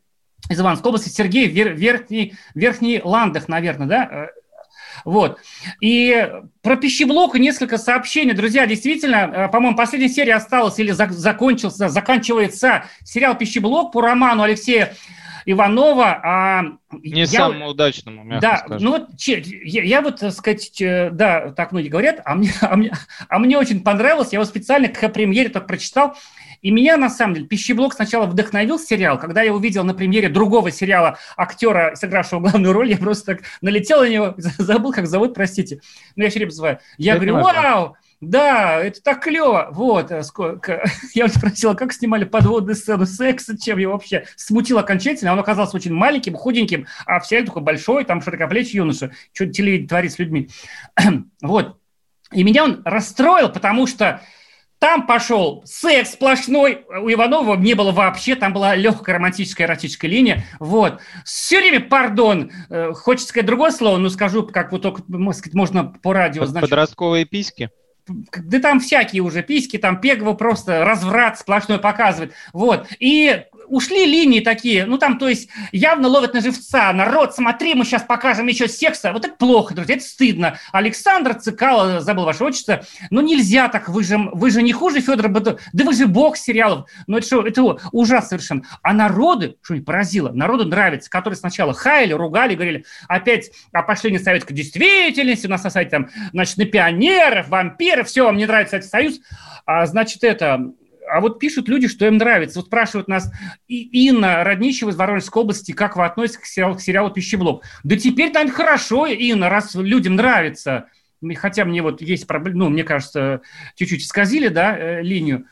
из 0.51 0.61
Иванской 0.61 0.89
области. 0.89 1.09
Сергей, 1.09 1.49
Вер- 1.49 1.75
верхний, 1.75 2.35
верхний 2.55 3.01
Ландах, 3.03 3.49
наверное, 3.49 3.87
да? 3.87 4.09
Э, 4.11 4.27
Вот. 5.05 5.39
И 5.81 6.31
про 6.63 6.77
пищеблок 6.77 7.35
несколько 7.35 7.79
сообщений. 7.79 8.35
Друзья, 8.35 8.67
действительно, 8.67 9.17
э, 9.35 9.49
по-моему, 9.49 9.77
последняя 9.77 10.09
серия 10.11 10.35
осталась 10.35 10.79
или 10.79 10.93
зак- 10.93 11.11
закончился, 11.13 11.89
заканчивается 11.89 12.85
сериал 13.03 13.37
«Пищеблок» 13.37 13.91
по 13.93 14.01
роману 14.03 14.43
Алексея 14.43 14.95
Иванова. 15.47 16.21
А 16.23 16.63
Не 16.93 17.21
я- 17.23 17.27
самому 17.27 17.69
удачному, 17.69 18.25
мягко 18.25 18.41
да, 18.41 18.57
скажем. 18.59 18.85
ну 18.85 18.91
вот 18.93 19.17
че- 19.17 19.43
я, 19.45 19.83
я 19.83 20.01
вот, 20.03 20.21
так 20.21 20.33
сказать, 20.33 20.81
э, 20.81 21.11
да, 21.11 21.51
так 21.53 21.73
многие 21.73 21.89
говорят, 21.89 22.21
а 22.25 22.35
мне, 22.35 22.51
а, 22.61 22.77
мне, 22.77 22.93
а 23.29 23.39
мне 23.39 23.59
очень 23.59 23.83
понравилось, 23.83 24.29
я 24.33 24.39
его 24.39 24.45
специально 24.45 24.89
к 24.89 25.09
премьере 25.09 25.49
только 25.49 25.67
прочитал, 25.67 26.17
и 26.61 26.71
меня, 26.71 26.97
на 26.97 27.11
самом 27.11 27.35
деле, 27.35 27.47
«Пищеблок» 27.49 27.93
сначала 27.93 28.27
вдохновил 28.27 28.79
сериал, 28.79 29.19
когда 29.19 29.43
я 29.43 29.53
увидел 29.53 29.83
на 29.83 29.95
премьере 29.95 30.29
другого 30.29 30.71
сериала 30.71 31.19
актера, 31.37 31.97
сыгравшего 31.97 32.39
главную 32.39 32.73
роль, 32.73 32.89
я 32.91 32.99
просто 32.99 33.35
так 33.35 33.45
налетел 33.63 34.01
на 34.03 34.09
него, 34.09 34.35
забыл, 34.37 34.93
как 34.93 35.09
зовут, 35.09 35.35
простите, 35.35 35.81
но 36.15 36.23
я 36.25 36.31
все 36.31 36.39
время 36.39 36.51
называю. 36.51 36.79
Я 36.99 37.13
Это 37.15 37.25
говорю, 37.27 37.35
важно. 37.45 37.93
Да, 38.23 38.79
это 38.79 39.03
так 39.03 39.25
клево. 39.25 39.69
Вот, 39.73 40.13
э, 40.13 40.23
сколько... 40.23 40.85
Я 41.15 41.25
вот 41.25 41.35
спросила, 41.35 41.75
как 41.75 41.93
снимали 41.93 42.23
подводную 42.23 42.77
сцену 42.77 43.05
секса, 43.05 43.61
чем 43.61 43.79
я 43.79 43.89
вообще 43.89 44.27
смутил 44.37 44.79
окончательно. 44.79 45.33
Он 45.33 45.41
оказался 45.41 45.77
очень 45.77 45.93
маленьким, 45.93 46.35
худеньким, 46.35 46.87
а 47.05 47.19
в 47.19 47.27
сериале 47.27 47.47
такой 47.47 47.63
большой, 47.63 48.05
там 48.05 48.23
широкоплечий 48.23 48.77
юноша. 48.77 49.11
Что 49.33 49.47
телевидение 49.47 49.89
творит 49.89 50.13
с 50.13 50.21
людьми. 50.21 50.49
вот. 51.43 51.79
И 52.31 52.45
меня 52.45 52.63
он 52.63 52.83
расстроил, 52.85 53.49
потому 53.49 53.89
что 53.89 54.21
там 54.79 55.07
пошел 55.09 55.63
секс 55.65 56.13
сплошной, 56.13 56.85
у 56.89 57.11
Иванова 57.11 57.57
не 57.57 57.75
было 57.75 57.91
вообще, 57.91 58.37
там 58.37 58.53
была 58.53 58.77
легкая 58.77 59.17
романтическая 59.17 59.67
эротическая 59.67 60.11
линия, 60.11 60.45
вот. 60.61 61.01
Все 61.25 61.61
время, 61.61 61.81
пардон, 61.81 62.53
э, 62.71 62.93
хочется 62.93 63.29
сказать 63.29 63.47
другое 63.47 63.73
слово, 63.73 63.99
но 63.99 64.09
скажу, 64.09 64.45
как 64.45 64.71
вот 64.71 64.83
только, 64.83 65.03
можно 65.09 65.85
по 65.85 66.13
радио, 66.13 66.43
Под- 66.43 66.51
значит, 66.51 66.71
Подростковые 66.71 67.27
письки. 67.27 67.71
Да 68.07 68.61
там 68.61 68.81
всякие 68.81 69.23
уже 69.23 69.43
письки, 69.43 69.79
там 69.79 70.01
Пегово 70.01 70.35
просто 70.35 70.85
разврат 70.85 71.39
сплошной 71.39 71.79
показывает. 71.79 72.33
Вот. 72.53 72.89
И 72.99 73.45
ушли 73.73 74.05
линии 74.05 74.41
такие, 74.41 74.85
ну 74.85 74.99
там, 74.99 75.19
то 75.19 75.29
есть, 75.29 75.49
явно 75.73 76.09
ловят 76.09 76.35
на 76.35 76.43
живца. 76.43 76.93
Народ, 76.93 77.35
смотри, 77.35 77.75
мы 77.75 77.87
сейчас 77.87 78.03
покажем 78.03 78.47
еще 78.47 78.69
секса. 78.69 79.13
Вот 79.13 79.25
это 79.25 79.35
плохо, 79.35 79.75
друзья, 79.75 79.97
это 79.97 80.05
стыдно. 80.05 80.59
Александр 80.73 81.35
Цикало, 81.35 82.01
забыл 82.01 82.25
ваше 82.25 82.45
отчество, 82.45 82.85
ну 83.11 83.23
нельзя 83.23 83.69
так, 83.69 83.89
вы 83.89 84.05
же, 84.05 84.19
вы 84.19 84.51
же 84.51 84.63
не 84.63 84.73
хуже 84.73 85.01
Федора 85.01 85.29
Бытова, 85.29 85.59
да 85.73 85.85
вы 85.85 85.95
же 85.95 86.07
бог 86.07 86.37
сериалов. 86.37 86.89
Ну 87.07 87.17
это 87.17 87.27
что, 87.27 87.47
это 87.47 87.63
ужасно 87.93 88.29
совершенно. 88.29 88.63
А 88.83 88.93
народы, 88.93 89.57
что 89.63 89.73
меня 89.73 89.85
поразило, 89.85 90.31
народу 90.33 90.67
нравится, 90.67 91.09
которые 91.09 91.39
сначала 91.39 91.73
хаяли, 91.73 92.13
ругали, 92.13 92.55
говорили, 92.55 92.85
опять 93.09 93.51
о 93.73 93.83
поощрении 93.83 94.19
советской 94.19 94.53
действительности, 94.53 95.47
у 95.47 95.51
нас 95.51 95.65
на 95.65 95.71
сайте 95.71 95.91
там, 95.91 96.11
значит, 96.33 96.59
на 96.59 96.67
пионеров, 96.67 97.49
вампиров, 97.49 98.09
все, 98.09 98.25
вам 98.25 98.37
не 98.37 98.45
нравится 98.45 98.73
Советский 98.73 98.91
Союз, 98.91 99.21
а, 99.65 99.87
значит, 99.87 100.23
это... 100.25 100.73
А 101.13 101.21
вот 101.21 101.39
пишут 101.39 101.69
люди, 101.69 101.89
что 101.89 102.07
им 102.07 102.17
нравится. 102.17 102.59
Вот 102.59 102.67
спрашивают 102.67 103.07
нас 103.07 103.31
и 103.69 104.07
Инна 104.07 104.43
Родничева 104.45 104.91
из 104.91 104.97
Воронежской 104.97 105.43
области, 105.43 105.73
как 105.73 105.97
вы 105.97 106.07
относитесь 106.07 106.39
к 106.39 106.47
сериалу, 106.47 106.75
к 106.77 106.81
сериалу 106.81 107.11
«Пищеблок». 107.11 107.65
Да 107.85 107.97
теперь, 107.97 108.33
наверное, 108.33 108.55
хорошо, 108.55 109.07
Инна, 109.07 109.51
раз 109.51 109.75
людям 109.75 110.17
нравится. 110.17 110.87
Хотя 111.37 111.67
мне 111.67 111.83
вот 111.83 112.01
есть 112.01 112.27
проблема, 112.27 112.61
ну, 112.61 112.71
мне 112.71 112.83
кажется, 112.83 113.43
чуть-чуть 113.77 114.03
исказили, 114.03 114.49
да, 114.49 114.77
э, 114.77 115.03
линию. 115.03 115.45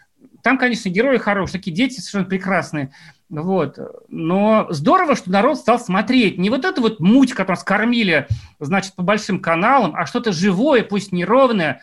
Там, 0.43 0.57
конечно, 0.57 0.89
герои 0.89 1.19
хорошие, 1.19 1.59
такие 1.59 1.77
дети 1.77 2.01
совершенно 2.01 2.25
прекрасные. 2.25 2.93
Вот. 3.29 3.79
Но 4.09 4.67
здорово, 4.71 5.15
что 5.15 5.31
народ 5.31 5.59
стал 5.59 5.79
смотреть. 5.79 6.39
Не 6.39 6.49
вот 6.49 6.65
эту 6.65 6.81
вот 6.81 7.01
муть, 7.01 7.35
которую 7.35 7.61
скормили, 7.61 8.27
значит, 8.59 8.95
по 8.95 9.03
большим 9.03 9.41
каналам, 9.41 9.95
а 9.95 10.07
что-то 10.07 10.33
живое, 10.33 10.83
пусть 10.83 11.13
неровное. 11.13 11.83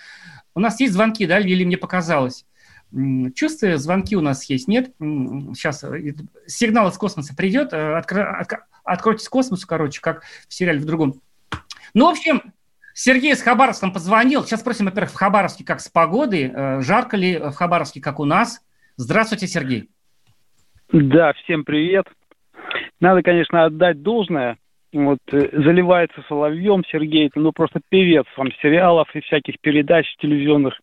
У 0.55 0.59
нас 0.59 0.79
есть 0.79 0.93
звонки, 0.93 1.27
да, 1.27 1.39
или 1.39 1.63
мне 1.63 1.77
показалось? 1.77 2.43
Чувствую, 3.35 3.77
звонки 3.77 4.15
у 4.15 4.21
нас 4.21 4.45
есть, 4.45 4.67
нет? 4.67 4.91
Сейчас 4.99 5.83
сигнал 6.45 6.89
из 6.89 6.97
космоса 6.97 7.35
придет, 7.35 7.73
э, 7.73 7.99
откро- 7.99 8.41
отк- 8.41 8.63
откройтесь 8.83 9.27
космосу, 9.27 9.67
короче, 9.67 9.99
как 9.99 10.23
в 10.47 10.53
сериале 10.53 10.79
в 10.79 10.85
другом. 10.85 11.21
Ну, 11.93 12.05
в 12.05 12.09
общем, 12.09 12.53
Сергей 12.93 13.33
из 13.33 13.41
Хабаровска 13.41 13.89
позвонил. 13.89 14.43
Сейчас 14.43 14.61
спросим, 14.61 14.85
во-первых, 14.85 15.11
в 15.11 15.15
Хабаровске 15.15 15.65
как 15.65 15.81
с 15.81 15.89
погодой, 15.89 16.51
э, 16.53 16.81
жарко 16.81 17.17
ли 17.17 17.37
в 17.37 17.51
Хабаровске, 17.51 18.01
как 18.01 18.19
у 18.19 18.25
нас. 18.25 18.61
Здравствуйте, 18.95 19.47
Сергей. 19.47 19.89
Да, 20.91 21.33
всем 21.33 21.65
привет. 21.65 22.05
Надо, 22.99 23.21
конечно, 23.21 23.65
отдать 23.65 24.01
должное. 24.01 24.57
Вот 24.93 25.19
э, 25.33 25.49
заливается 25.51 26.23
соловьем 26.29 26.83
Сергей, 26.89 27.27
это 27.27 27.39
ну 27.39 27.51
просто 27.51 27.81
певец 27.89 28.25
там 28.37 28.47
сериалов 28.61 29.07
и 29.13 29.19
всяких 29.19 29.59
передач 29.59 30.05
телевизионных. 30.19 30.79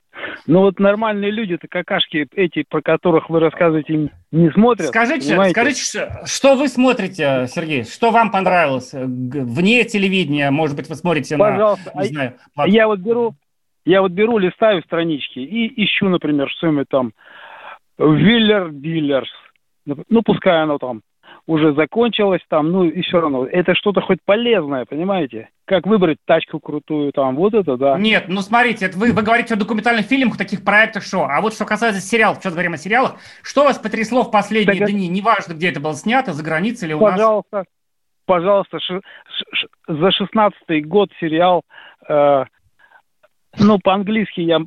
Но 0.46 0.60
вот 0.60 0.78
нормальные 0.78 1.30
люди-то 1.30 1.68
какашки 1.68 2.26
эти, 2.36 2.64
про 2.68 2.82
которых 2.82 3.30
вы 3.30 3.40
рассказываете, 3.40 4.10
не 4.30 4.50
смотрят. 4.50 4.88
Скажите, 4.88 5.30
понимаете? 5.30 5.52
скажите, 5.52 6.08
что- 6.26 6.54
вы 6.54 6.68
смотрите, 6.68 7.46
Сергей? 7.48 7.84
Что 7.84 8.10
вам 8.10 8.30
понравилось? 8.30 8.92
Вне 8.92 9.84
телевидения, 9.84 10.50
может 10.50 10.76
быть, 10.76 10.88
вы 10.88 10.96
смотрите 10.96 11.38
Пожалуйста, 11.38 11.90
на, 11.94 12.00
не 12.02 12.06
а- 12.06 12.10
знаю, 12.10 12.34
А 12.56 12.68
я 12.68 12.86
вот 12.86 13.00
беру, 13.00 13.34
я 13.86 14.02
вот 14.02 14.12
беру, 14.12 14.36
листаю 14.36 14.82
странички 14.82 15.38
и 15.38 15.82
ищу, 15.82 16.10
например, 16.10 16.50
что-нибудь 16.50 16.88
там 16.90 17.12
Виллер 17.98 18.70
Дилерс. 18.70 19.30
Ну, 19.86 20.22
пускай 20.22 20.62
оно 20.62 20.76
там 20.78 21.00
уже 21.46 21.74
закончилось 21.74 22.40
там, 22.48 22.70
ну 22.72 22.84
и 22.84 23.02
все 23.02 23.20
равно. 23.20 23.46
Это 23.46 23.74
что-то 23.74 24.00
хоть 24.00 24.18
полезное, 24.24 24.84
понимаете? 24.86 25.50
Как 25.66 25.86
выбрать 25.86 26.18
тачку 26.26 26.58
крутую 26.58 27.12
там, 27.12 27.36
вот 27.36 27.52
это 27.54 27.76
да. 27.76 27.98
Нет, 27.98 28.24
ну 28.28 28.40
смотрите, 28.40 28.86
это 28.86 28.98
вы, 28.98 29.12
вы 29.12 29.22
говорите 29.22 29.54
о 29.54 29.58
документальных 29.58 30.06
фильмах, 30.06 30.38
таких 30.38 30.64
проектах, 30.64 31.02
что. 31.02 31.24
А 31.24 31.40
вот 31.42 31.52
что 31.54 31.64
касается 31.66 32.00
сериалов, 32.00 32.38
сейчас 32.38 32.52
говорим 32.54 32.72
о 32.72 32.78
сериалах, 32.78 33.16
что 33.42 33.64
вас 33.64 33.78
потрясло 33.78 34.22
в 34.22 34.30
последние 34.30 34.78
Так 34.80 34.88
дни? 34.90 35.06
Неважно, 35.08 35.52
где 35.52 35.68
это 35.68 35.80
было 35.80 35.94
снято, 35.94 36.32
за 36.32 36.42
границей 36.42 36.86
или 36.88 36.94
у 36.94 37.00
нас. 37.00 37.12
Пожалуйста, 37.12 37.64
пожалуйста, 38.26 38.78
ши- 38.80 39.00
ш- 39.28 39.44
ш- 39.52 39.68
за 39.86 40.10
шестнадцатый 40.12 40.80
год 40.80 41.10
сериал, 41.20 41.62
э, 42.08 42.44
ну, 43.58 43.78
по-английски 43.78 44.40
я 44.40 44.60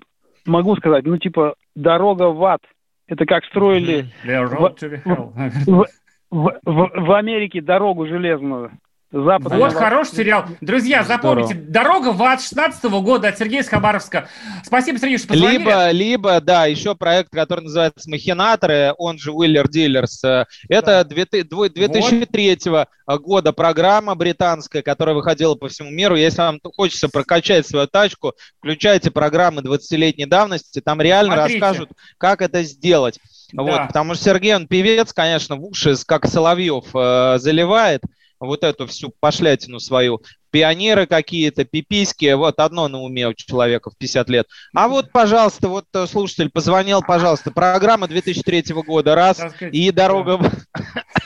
могу 0.45 0.75
сказать, 0.75 1.05
ну, 1.05 1.17
типа, 1.17 1.55
«Дорога 1.75 2.29
в 2.29 2.43
ад». 2.45 2.61
Это 3.07 3.25
как 3.25 3.43
строили 3.45 4.05
road 4.25 4.77
to 4.77 4.89
the 4.91 5.03
hell. 5.03 5.31
в, 5.65 5.85
в- 6.29 6.59
в- 6.63 6.91
в 6.95 7.11
Америке 7.13 7.61
дорогу 7.61 8.05
железную. 8.07 8.71
Западная 9.09 9.57
Вот 9.57 9.73
хороший 9.73 10.15
сериал. 10.17 10.43
Друзья, 10.59 11.01
запомните, 11.05 11.53
«Дорога 11.53 12.11
в 12.11 12.21
ад» 12.21 12.41
16 12.41 12.99
года 12.99 13.29
от 13.29 13.37
Сергея 13.37 13.61
из 13.61 13.69
Хабаровска. 13.69 14.27
Спасибо, 14.65 14.99
Сергей, 14.99 15.17
что 15.17 15.29
позвонили. 15.29 15.59
Либо, 15.59 15.91
либо, 15.91 16.41
да, 16.41 16.65
еще 16.65 16.93
проект, 16.93 17.29
который 17.31 17.61
называется 17.61 18.09
«Махинаторы», 18.09 18.93
он 18.97 19.17
же 19.17 19.31
«Уиллер 19.31 19.69
Дилерс». 19.69 20.21
Это 20.67 21.07
дво- 21.09 21.69
2003 21.69 22.85
года 23.07 23.53
программа 23.53 24.13
британская, 24.15 24.81
которая 24.81 25.15
выходила 25.15 25.55
по 25.55 25.69
всему 25.69 25.89
миру. 25.89 26.17
Если 26.17 26.41
вам 26.41 26.59
хочется 26.75 27.07
прокачать 27.07 27.65
свою 27.65 27.87
тачку, 27.87 28.33
включайте 28.59 29.09
программы 29.09 29.61
20-летней 29.61 30.25
давности, 30.25 30.81
там 30.81 30.99
реально 30.99 31.35
Смотрите. 31.35 31.59
расскажут, 31.61 31.91
как 32.17 32.41
это 32.41 32.61
сделать. 32.63 33.19
Да. 33.53 33.63
Вот, 33.63 33.88
потому 33.88 34.15
что 34.15 34.25
Сергей, 34.25 34.55
он 34.55 34.67
певец, 34.67 35.13
конечно, 35.13 35.55
в 35.55 35.63
уши, 35.63 35.95
как 36.05 36.27
Соловьев, 36.27 36.86
э, 36.93 37.38
заливает 37.39 38.01
вот 38.39 38.63
эту 38.63 38.88
всю 38.88 39.13
пошлятину 39.19 39.79
свою. 39.79 40.21
Пионеры 40.49 41.07
какие-то, 41.07 41.65
пиписьки, 41.65 42.33
вот 42.33 42.60
одно 42.60 42.88
на 42.88 43.01
уме 43.01 43.27
у 43.27 43.33
человека 43.33 43.89
в 43.89 43.97
50 43.97 44.29
лет. 44.29 44.47
А 44.73 44.88
вот, 44.88 45.12
пожалуйста, 45.12 45.67
вот 45.67 45.86
э, 45.93 46.07
слушатель 46.07 46.49
позвонил, 46.49 47.01
пожалуйста, 47.01 47.51
программа 47.51 48.07
2003 48.07 48.73
года, 48.86 49.15
раз, 49.15 49.38
сказать, 49.38 49.73
и 49.73 49.91
дорога... 49.91 50.39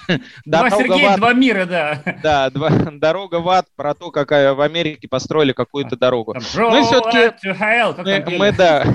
Два 0.46 0.70
Дорога 0.70 0.76
в 0.76 0.78
Сергея, 0.78 1.18
два 1.18 1.34
мира, 1.34 1.66
да. 1.66 2.02
Да, 2.24 2.50
два- 2.50 2.70
дорога 2.92 3.36
в 3.36 3.50
ад, 3.50 3.68
про 3.76 3.94
то, 3.94 4.12
какая 4.12 4.54
в 4.54 4.62
Америке 4.62 5.08
построили 5.08 5.54
какую-то 5.54 5.96
дорогу. 5.98 6.34
Там, 6.34 6.44
Ну 6.56 6.80
и 6.80 6.84
все-таки 6.84 7.18
как 7.18 8.28
мы, 8.28 8.38
мы, 8.38 8.52
да, 8.52 8.86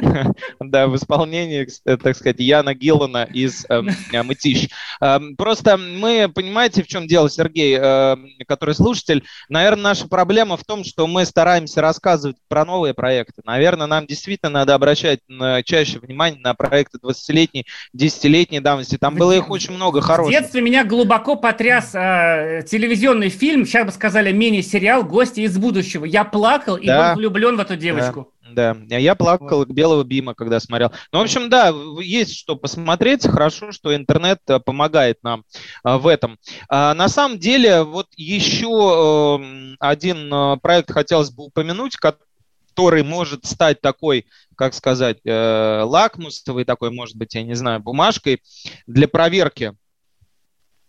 да, 0.60 0.86
в 0.86 0.96
исполнении, 0.96 1.68
э, 1.84 1.96
так 1.96 2.16
сказать, 2.16 2.38
Яна 2.38 2.74
Гиллана 2.74 3.24
из 3.24 3.66
эм, 3.68 3.88
э, 4.12 4.22
«Мытищ». 4.22 4.68
Эм, 5.00 5.36
Просто 5.36 5.76
мы, 5.76 6.30
понимаете, 6.34 6.82
в 6.82 6.86
чем 6.86 7.06
дело, 7.06 7.30
Сергей, 7.30 7.76
эм, 7.76 8.28
который 8.46 8.74
слушатель, 8.74 9.24
наверное, 9.48 9.84
наша 9.84 10.08
проблема 10.08 10.56
в 10.56 10.64
том, 10.64 10.84
что 10.84 11.06
мы 11.06 11.24
стараемся 11.24 11.80
рассказывать 11.80 12.36
про 12.48 12.64
новые 12.64 12.94
проекты. 12.94 13.42
Наверное, 13.44 13.86
нам 13.86 14.06
действительно 14.06 14.50
надо 14.50 14.74
обращать 14.74 15.20
чаще 15.64 15.98
внимание 15.98 16.40
на 16.40 16.54
проекты 16.54 16.98
20-летней, 17.02 17.66
10-летней 17.96 18.60
давности. 18.60 18.96
Там 18.98 19.14
было 19.16 19.32
их 19.32 19.50
очень 19.50 19.74
много 19.74 20.00
В 20.00 20.04
хороших. 20.04 20.32
Детстве 20.58 20.60
меня 20.60 20.84
глубоко 20.84 21.36
потряс 21.36 21.94
э, 21.94 22.62
телевизионный 22.68 23.28
фильм, 23.28 23.64
сейчас 23.64 23.86
бы 23.86 23.92
сказали 23.92 24.32
мини-сериал 24.32 25.04
«Гости 25.04 25.40
из 25.40 25.56
будущего». 25.56 26.04
Я 26.04 26.24
плакал 26.24 26.76
и 26.76 26.86
Да. 26.86 27.14
был 27.14 27.20
влюблен 27.20 27.56
в 27.56 27.60
эту 27.60 27.76
девочку. 27.76 28.32
Да, 28.50 28.76
А 28.90 28.98
я 28.98 29.14
плакал 29.14 29.66
к 29.66 29.70
белого 29.70 30.04
бима, 30.04 30.34
когда 30.34 30.58
смотрел. 30.58 30.90
Ну, 31.12 31.18
в 31.18 31.22
общем, 31.22 31.50
да, 31.50 31.72
есть 32.00 32.34
что 32.34 32.56
посмотреть. 32.56 33.26
Хорошо, 33.26 33.72
что 33.72 33.94
интернет 33.94 34.38
э, 34.48 34.58
помогает 34.58 35.18
нам 35.22 35.44
а, 35.84 35.98
в 35.98 36.06
этом. 36.06 36.38
А, 36.68 36.94
На 36.94 37.08
самом 37.08 37.38
деле, 37.38 37.82
вот 37.82 38.06
еще 38.16 39.38
эм, 39.40 39.76
один 39.80 40.32
э, 40.32 40.56
проект 40.62 40.90
хотелось 40.90 41.30
бы 41.30 41.44
упомянуть, 41.44 41.96
который 41.96 43.02
может 43.02 43.44
стать 43.44 43.80
такой, 43.80 44.26
как 44.56 44.72
сказать, 44.72 45.18
э, 45.24 45.82
лакмусовой 45.84 46.64
такой, 46.64 46.90
может 46.90 47.16
быть, 47.16 47.34
я 47.34 47.42
не 47.42 47.54
знаю, 47.54 47.80
бумажкой 47.80 48.40
для 48.86 49.08
проверки 49.08 49.74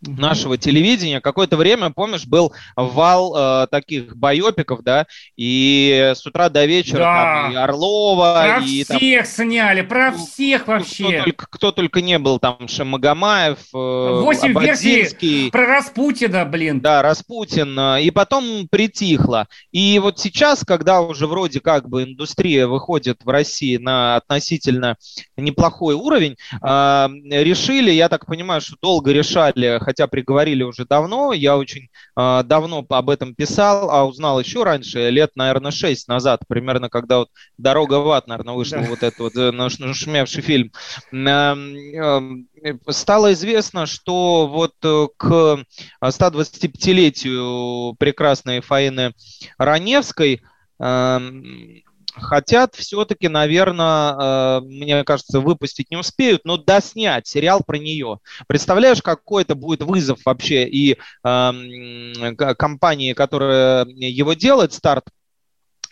нашего 0.02 0.58
телевидения. 0.58 1.22
Какое-то 1.22 1.58
время, 1.58 1.90
помнишь, 1.92 2.26
был 2.26 2.54
вал 2.76 3.36
э, 3.64 3.68
таких 3.68 4.16
байопиков, 4.16 4.82
да, 4.84 5.08
и 5.36 6.14
с 6.16 6.26
утра 6.26 6.50
до 6.50 6.66
вечера 6.66 7.00
Да. 7.00 7.14
там 7.44 7.52
и 7.52 7.56
Орлова, 7.56 8.44
Про 8.58 8.64
и 8.66 8.84
там 8.84 8.98
всех 8.98 9.26
сняли, 9.26 9.82
про 9.82 10.12
всех 10.12 10.64
кто 10.64 10.72
вообще. 10.74 11.24
только, 11.24 11.48
кто 11.50 11.72
только 11.72 12.02
не 12.02 12.18
был, 12.20 12.40
там 12.40 12.68
Шамагамаев, 12.68 13.58
э, 13.74 14.22
Восемь 14.22 14.58
версий 14.60 15.50
про 15.52 15.66
Распутина, 15.66 16.46
блин. 16.46 16.80
Да, 16.82 17.02
Распутин. 17.02 17.78
э, 17.78 18.04
И 18.04 18.12
потом 18.12 18.68
притихло. 18.70 19.48
И 19.72 20.00
вот 20.00 20.20
сейчас, 20.20 20.64
когда 20.66 21.02
уже 21.02 21.28
вроде 21.28 21.60
как 21.60 21.88
бы 21.90 22.04
индустрия 22.04 22.68
выходит 22.68 23.20
в 23.24 23.30
России 23.30 23.78
на 23.78 24.16
относительно 24.18 24.98
неплохой 25.38 25.96
уровень, 25.96 26.36
э, 26.62 27.08
решили, 27.44 27.92
я 27.92 28.10
так 28.10 28.26
понимаю, 28.26 28.62
что 28.62 28.76
долго 28.82 29.12
решали, 29.12 29.80
хотя 29.90 30.08
приговорили 30.08 30.64
уже 30.64 30.86
давно, 30.86 31.34
я 31.34 31.58
очень 31.58 31.90
э, 32.16 32.44
давно 32.44 32.86
об 32.90 33.10
этом 33.10 33.34
писал, 33.36 33.90
а 33.90 34.06
узнал 34.06 34.40
еще 34.40 34.64
раньше, 34.64 35.10
лет, 35.10 35.32
наверное, 35.36 35.72
шесть 35.72 36.08
назад, 36.08 36.42
примерно 36.48 36.90
когда 36.90 37.20
вот 37.20 37.30
«Дорога 37.58 37.96
в 37.96 38.10
ад», 38.12 38.28
наверное, 38.28 38.54
вышел 38.54 38.82
Да. 38.82 38.88
вот 38.88 39.04
этот 39.04 39.20
вот 39.20 39.36
э, 39.38 39.52
наш- 39.52 39.80
нашумевший 39.80 40.44
фильм. 40.44 40.72
Эм, 41.12 41.76
эм, 41.76 42.48
Стало 42.90 43.34
известно, 43.34 43.86
что 43.86 44.48
вот 44.48 44.74
э, 44.84 45.08
к 45.18 45.64
125-летию 46.02 47.96
прекрасной 47.98 48.62
Фаины 48.62 49.14
Раневской 49.58 50.42
эм, 50.80 51.82
хотят 52.14 52.76
все-таки, 52.76 53.28
наверное, 53.28 54.62
мне 54.62 55.04
кажется, 55.04 55.40
выпустить 55.40 55.92
не 55.92 55.98
успеют, 55.98 56.42
но 56.46 56.58
доснять 56.58 57.28
сериал 57.28 57.62
про 57.66 57.78
нее. 57.78 58.20
Представляешь, 58.48 59.02
какой 59.02 59.44
это 59.44 59.56
будет 59.56 59.82
вызов 59.84 60.20
вообще 60.26 60.68
и 60.68 60.98
к- 61.24 62.56
компании, 62.58 63.14
которая 63.14 63.86
его 63.86 64.34
делает, 64.34 64.74
старт 64.74 65.06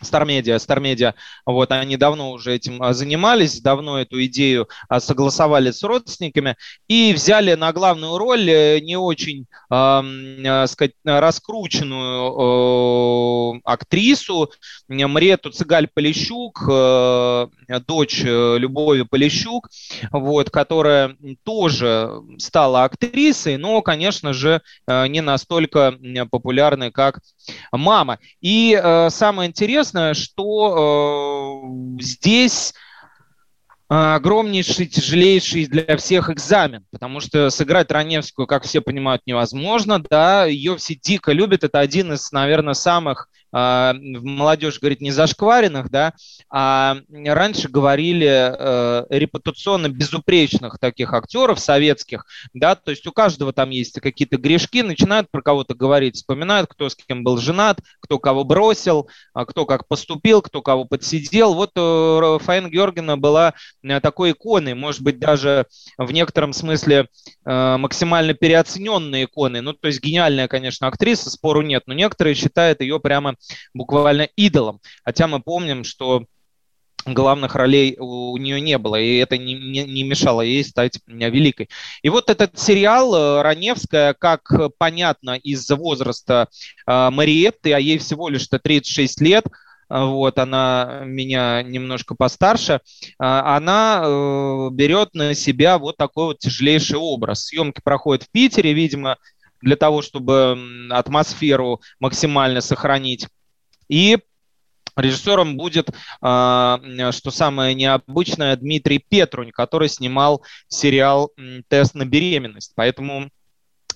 Star 0.02 0.26
Media, 0.26 1.14
вот, 1.46 1.72
они 1.72 1.96
давно 1.96 2.32
уже 2.32 2.54
этим 2.54 2.82
а, 2.82 2.92
занимались, 2.92 3.60
давно 3.60 4.00
эту 4.00 4.24
идею 4.26 4.68
а, 4.88 5.00
согласовали 5.00 5.70
с 5.70 5.82
родственниками 5.82 6.56
и 6.88 7.12
взяли 7.12 7.54
на 7.54 7.72
главную 7.72 8.18
роль 8.18 8.50
э, 8.50 8.80
не 8.80 8.96
очень, 8.96 9.46
а, 9.70 10.04
сказать, 10.66 10.92
раскрученную 11.04 13.56
э, 13.56 13.60
актрису 13.64 14.50
Мрету 14.88 15.50
Цыгаль-Полищук, 15.50 16.68
э, 16.70 17.46
дочь 17.86 18.22
э, 18.24 18.58
Любови 18.58 19.02
Полищук, 19.02 19.68
вот, 20.10 20.50
которая 20.50 21.16
тоже 21.44 22.10
стала 22.38 22.84
актрисой, 22.84 23.56
но, 23.56 23.82
конечно 23.82 24.32
же, 24.32 24.62
э, 24.86 25.06
не 25.08 25.20
настолько 25.20 25.94
популярной, 26.30 26.90
как 26.90 27.20
мама. 27.72 28.18
И 28.40 28.78
э, 28.80 29.10
самое 29.10 29.48
интересное, 29.48 30.14
что 30.14 31.62
э, 31.98 32.02
здесь 32.02 32.74
огромнейший, 33.88 34.86
тяжелейший 34.86 35.64
для 35.66 35.96
всех 35.96 36.28
экзамен, 36.28 36.84
потому 36.90 37.20
что 37.20 37.48
сыграть 37.48 37.90
Раневскую, 37.90 38.46
как 38.46 38.64
все 38.64 38.82
понимают, 38.82 39.22
невозможно, 39.24 39.98
да, 39.98 40.44
ее 40.44 40.76
все 40.76 40.94
дико 40.94 41.32
любят, 41.32 41.64
это 41.64 41.78
один 41.78 42.12
из, 42.12 42.30
наверное, 42.30 42.74
самых 42.74 43.30
э, 43.52 43.92
молодежь 43.94 44.78
говорит 44.80 45.00
не 45.00 45.10
зашкваренных, 45.10 45.90
да, 45.90 46.14
а 46.50 46.98
раньше 47.10 47.68
говорили 47.68 48.26
э, 48.28 49.06
репутационно 49.10 49.88
безупречных 49.88 50.78
таких 50.78 51.12
актеров 51.12 51.60
советских, 51.60 52.26
да, 52.54 52.74
то 52.74 52.90
есть 52.90 53.06
у 53.06 53.12
каждого 53.12 53.52
там 53.52 53.70
есть 53.70 54.00
какие-то 54.00 54.36
грешки, 54.36 54.82
начинают 54.82 55.30
про 55.30 55.42
кого-то 55.42 55.74
говорить, 55.74 56.16
вспоминают, 56.16 56.70
кто 56.70 56.88
с 56.88 56.94
кем 56.94 57.24
был 57.24 57.38
женат, 57.38 57.80
кто 58.00 58.18
кого 58.18 58.44
бросил, 58.44 59.08
а 59.34 59.44
кто 59.44 59.66
как 59.66 59.86
поступил, 59.86 60.42
кто 60.42 60.62
кого 60.62 60.84
подсидел. 60.84 61.54
Вот 61.54 61.72
э, 61.76 62.38
Фаина 62.40 62.68
Георгиевна 62.68 63.16
была 63.16 63.54
такой 64.02 64.32
иконой, 64.32 64.74
может 64.74 65.02
быть, 65.02 65.18
даже 65.18 65.66
в 65.96 66.12
некотором 66.12 66.52
смысле 66.52 67.08
э, 67.44 67.76
максимально 67.76 68.34
переоцененной 68.34 69.24
иконой. 69.24 69.60
Ну, 69.60 69.72
то 69.72 69.88
есть 69.88 70.02
гениальная, 70.02 70.48
конечно, 70.48 70.86
актриса, 70.86 71.30
спору 71.30 71.62
нет, 71.62 71.84
но 71.86 71.94
некоторые 71.94 72.34
считают 72.34 72.80
ее 72.80 73.00
прямо 73.00 73.34
буквально 73.74 74.28
идолом. 74.36 74.80
Хотя 75.04 75.26
мы 75.26 75.40
помним, 75.40 75.84
что 75.84 76.24
главных 77.14 77.54
ролей 77.54 77.96
у 77.98 78.36
нее 78.36 78.60
не 78.60 78.78
было, 78.78 78.96
и 78.96 79.16
это 79.16 79.38
не, 79.38 79.54
не, 79.54 79.84
не 79.84 80.02
мешало 80.02 80.42
ей 80.42 80.64
стать 80.64 81.00
великой. 81.06 81.68
И 82.02 82.08
вот 82.08 82.30
этот 82.30 82.58
сериал 82.58 83.14
э, 83.14 83.42
«Раневская», 83.42 84.14
как 84.14 84.50
понятно 84.78 85.36
из-за 85.36 85.76
возраста 85.76 86.48
э, 86.86 87.10
Мариетты, 87.10 87.72
а 87.72 87.78
ей 87.78 87.98
всего 87.98 88.28
лишь-то 88.28 88.58
36 88.58 89.20
лет, 89.20 89.44
э, 89.46 90.04
вот, 90.04 90.38
она 90.38 91.02
меня 91.04 91.62
немножко 91.62 92.14
постарше, 92.14 92.74
э, 92.74 92.78
она 93.18 94.00
берет 94.72 95.14
на 95.14 95.34
себя 95.34 95.78
вот 95.78 95.96
такой 95.96 96.26
вот 96.26 96.38
тяжелейший 96.40 96.98
образ. 96.98 97.46
Съемки 97.46 97.80
проходят 97.82 98.24
в 98.24 98.30
Питере, 98.30 98.72
видимо, 98.72 99.16
для 99.60 99.76
того, 99.76 100.02
чтобы 100.02 100.58
атмосферу 100.90 101.80
максимально 102.00 102.60
сохранить. 102.60 103.26
И 103.88 104.18
Режиссером 104.98 105.56
будет, 105.56 105.90
а, 106.20 106.80
что 107.12 107.30
самое 107.30 107.72
необычное, 107.74 108.56
Дмитрий 108.56 108.98
Петрунь, 108.98 109.52
который 109.52 109.88
снимал 109.88 110.42
сериал 110.66 111.30
«Тест 111.68 111.94
на 111.94 112.04
беременность». 112.04 112.72
Поэтому 112.74 113.30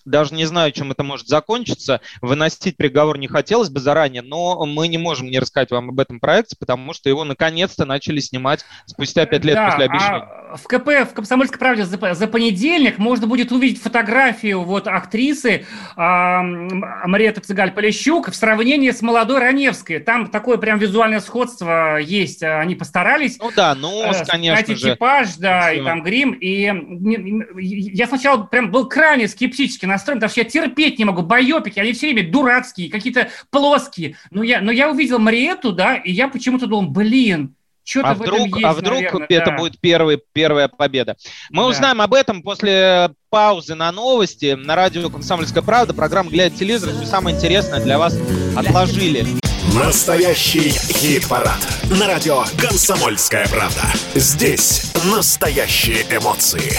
даже 0.04 0.34
не 0.34 0.44
знаю, 0.44 0.72
чем 0.72 0.90
это 0.90 1.02
может 1.04 1.28
закончиться. 1.28 2.00
Выносить 2.20 2.76
приговор 2.76 3.18
не 3.18 3.28
хотелось 3.28 3.68
бы 3.70 3.80
заранее, 3.80 4.22
но 4.22 4.64
мы 4.66 4.88
не 4.88 4.98
можем 4.98 5.28
не 5.28 5.38
рассказать 5.38 5.70
вам 5.70 5.90
об 5.90 6.00
этом 6.00 6.20
проекте, 6.20 6.56
потому 6.58 6.92
что 6.92 7.08
его 7.08 7.24
наконец-то 7.24 7.84
начали 7.84 8.20
снимать 8.20 8.64
спустя 8.86 9.26
пять 9.26 9.44
лет 9.44 9.54
Да, 9.56 9.66
после 9.70 9.84
обещания. 9.86 10.24
а 10.52 10.56
в 10.56 10.64
КП, 10.64 10.88
в 11.10 11.14
«Комсомольской 11.14 11.58
правде» 11.58 11.84
за, 11.84 12.14
за 12.14 12.26
понедельник 12.26 12.98
можно 12.98 13.26
будет 13.26 13.52
увидеть 13.52 13.80
фотографию 13.82 14.62
вот 14.62 14.86
актрисы 14.86 15.64
а, 15.96 16.40
м, 16.42 16.84
Мариэты 17.06 17.40
Цыгаль-Полищук 17.40 18.30
в 18.30 18.34
сравнении 18.34 18.90
с 18.90 19.00
молодой 19.02 19.38
Раневской. 19.40 19.98
Там 19.98 20.28
такое 20.28 20.58
прям 20.58 20.78
визуальное 20.78 21.20
сходство 21.20 21.96
есть. 21.98 22.42
а, 22.42 22.60
Они 22.60 22.74
постарались. 22.74 23.38
Ну 23.38 23.50
да, 23.56 23.74
ну, 23.74 24.02
Э, 24.02 24.24
конечно 24.26 24.56
снять 24.66 24.78
же. 24.78 24.90
экипаж, 24.90 25.36
да, 25.36 25.72
и 25.72 25.76
Всё. 25.76 25.84
там 25.84 26.02
грим. 26.02 26.32
И 26.32 26.70
я 27.94 28.06
сначала 28.06 28.42
прям 28.44 28.70
был 28.70 28.88
крайне 28.88 29.28
скептически 29.28 29.86
настроен, 29.92 30.18
потому 30.18 30.30
что 30.30 30.40
я 30.40 30.44
терпеть 30.44 30.98
не 30.98 31.04
могу. 31.04 31.22
Байопики, 31.22 31.78
они 31.78 31.92
все 31.92 32.12
время 32.12 32.30
дурацкие, 32.30 32.90
какие-то 32.90 33.28
плоские. 33.50 34.16
Но 34.30 34.42
я, 34.42 34.60
но 34.60 34.72
я 34.72 34.90
увидел 34.90 35.18
Мариету, 35.18 35.72
да, 35.72 35.96
и 35.96 36.10
я 36.12 36.28
почему-то 36.28 36.66
думал, 36.66 36.90
блин, 36.90 37.54
что-то 37.84 38.10
А 38.10 38.14
в 38.14 38.22
этом 38.22 38.34
вдруг, 38.34 38.56
есть, 38.56 38.64
а 38.64 38.72
вдруг 38.74 39.02
наверное, 39.02 39.26
это 39.28 39.50
да. 39.50 39.56
будет 39.56 39.80
первый, 39.80 40.20
первая 40.32 40.68
победа? 40.68 41.16
Мы 41.50 41.62
Да. 41.62 41.68
узнаем 41.68 42.00
об 42.00 42.14
этом 42.14 42.42
после 42.42 43.10
паузы 43.28 43.74
на 43.74 43.90
новости 43.90 44.54
на 44.54 44.76
радио 44.76 45.10
«Комсомольская 45.10 45.62
правда». 45.62 45.92
Программа 45.92 46.30
«Глядя 46.30 46.56
телевизор». 46.56 46.90
Все 46.94 47.06
самое 47.06 47.36
интересное 47.36 47.80
для 47.80 47.98
вас 47.98 48.16
отложили. 48.56 49.26
Настоящий 49.74 50.68
хит-парад. 50.70 51.66
На 51.98 52.06
радио 52.06 52.44
«Комсомольская 52.58 53.46
правда». 53.48 53.80
Здесь 54.14 54.92
настоящие 55.10 56.02
эмоции. 56.14 56.74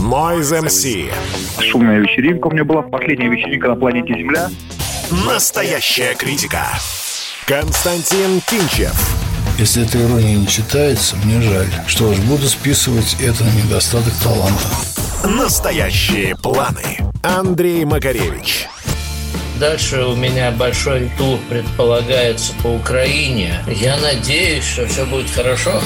Noise 0.00 0.64
MC. 0.64 1.12
Шумная 1.60 1.98
вечеринка 1.98 2.46
у 2.46 2.50
меня 2.50 2.64
была, 2.64 2.80
последняя 2.80 3.28
вечеринка 3.28 3.68
на 3.68 3.76
планете 3.76 4.14
Земля. 4.14 4.50
Настоящая 5.26 6.14
критика. 6.14 6.66
Константин 7.46 8.40
Кинчев. 8.48 8.94
Если 9.58 9.84
эта 9.86 10.02
ирония 10.02 10.36
не 10.36 10.46
читается, 10.46 11.16
мне 11.16 11.42
жаль. 11.42 11.68
Что 11.86 12.14
ж, 12.14 12.18
буду 12.20 12.48
списывать 12.48 13.16
это 13.20 13.44
на 13.44 13.50
недостаток 13.50 14.14
таланта. 14.22 14.64
Настоящие 15.24 16.36
планы. 16.36 17.00
Андрей 17.22 17.84
Макаревич. 17.84 18.66
Дальше 19.58 20.02
у 20.04 20.16
меня 20.16 20.50
большой 20.50 21.10
тур 21.16 21.38
предполагается 21.48 22.52
по 22.62 22.68
Украине. 22.68 23.62
Я 23.68 23.96
надеюсь, 23.98 24.64
что 24.64 24.86
все 24.86 25.06
будет 25.06 25.30
хорошо. 25.30 25.80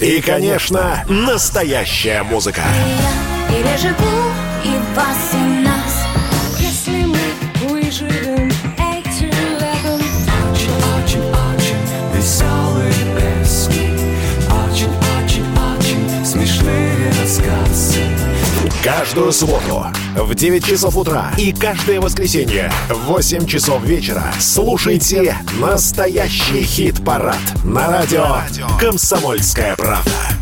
И, 0.00 0.20
конечно, 0.20 1.04
настоящая 1.08 2.22
музыка. 2.24 2.62
Переживу 3.48 4.32
и 4.64 4.96
вас, 4.96 5.32
и 5.32 5.63
Каждую 18.84 19.32
субботу 19.32 19.86
в 20.14 20.34
9 20.34 20.62
часов 20.62 20.98
утра 20.98 21.32
и 21.38 21.54
каждое 21.54 22.02
воскресенье 22.02 22.70
в 22.90 23.06
8 23.06 23.46
часов 23.46 23.82
вечера 23.82 24.24
слушайте 24.38 25.38
настоящий 25.58 26.62
хит-парад 26.62 27.40
на 27.64 27.88
радио 27.88 28.26
«Комсомольская 28.78 29.74
правда». 29.76 30.33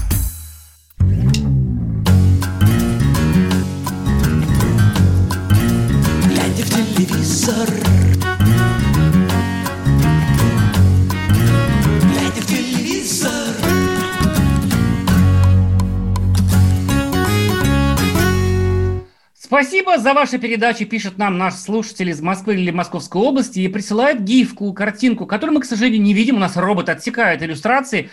Спасибо 19.63 19.97
за 19.97 20.13
ваши 20.13 20.39
передачи, 20.39 20.85
пишет 20.85 21.19
нам 21.19 21.39
наш 21.39 21.55
слушатель 21.55 22.11
из 22.11 22.21
Москвы 22.21 22.57
или 22.57 22.73
Московской 22.73 23.23
области 23.23 23.61
и 23.61 23.69
присылает 23.69 24.25
гифку, 24.25 24.73
картинку, 24.73 25.25
которую 25.25 25.55
мы, 25.55 25.61
к 25.61 25.67
сожалению, 25.67 26.03
не 26.03 26.15
видим. 26.15 26.35
У 26.35 26.41
нас 26.41 26.57
робот 26.57 26.89
отсекает 26.89 27.45
иллюстрации. 27.45 28.11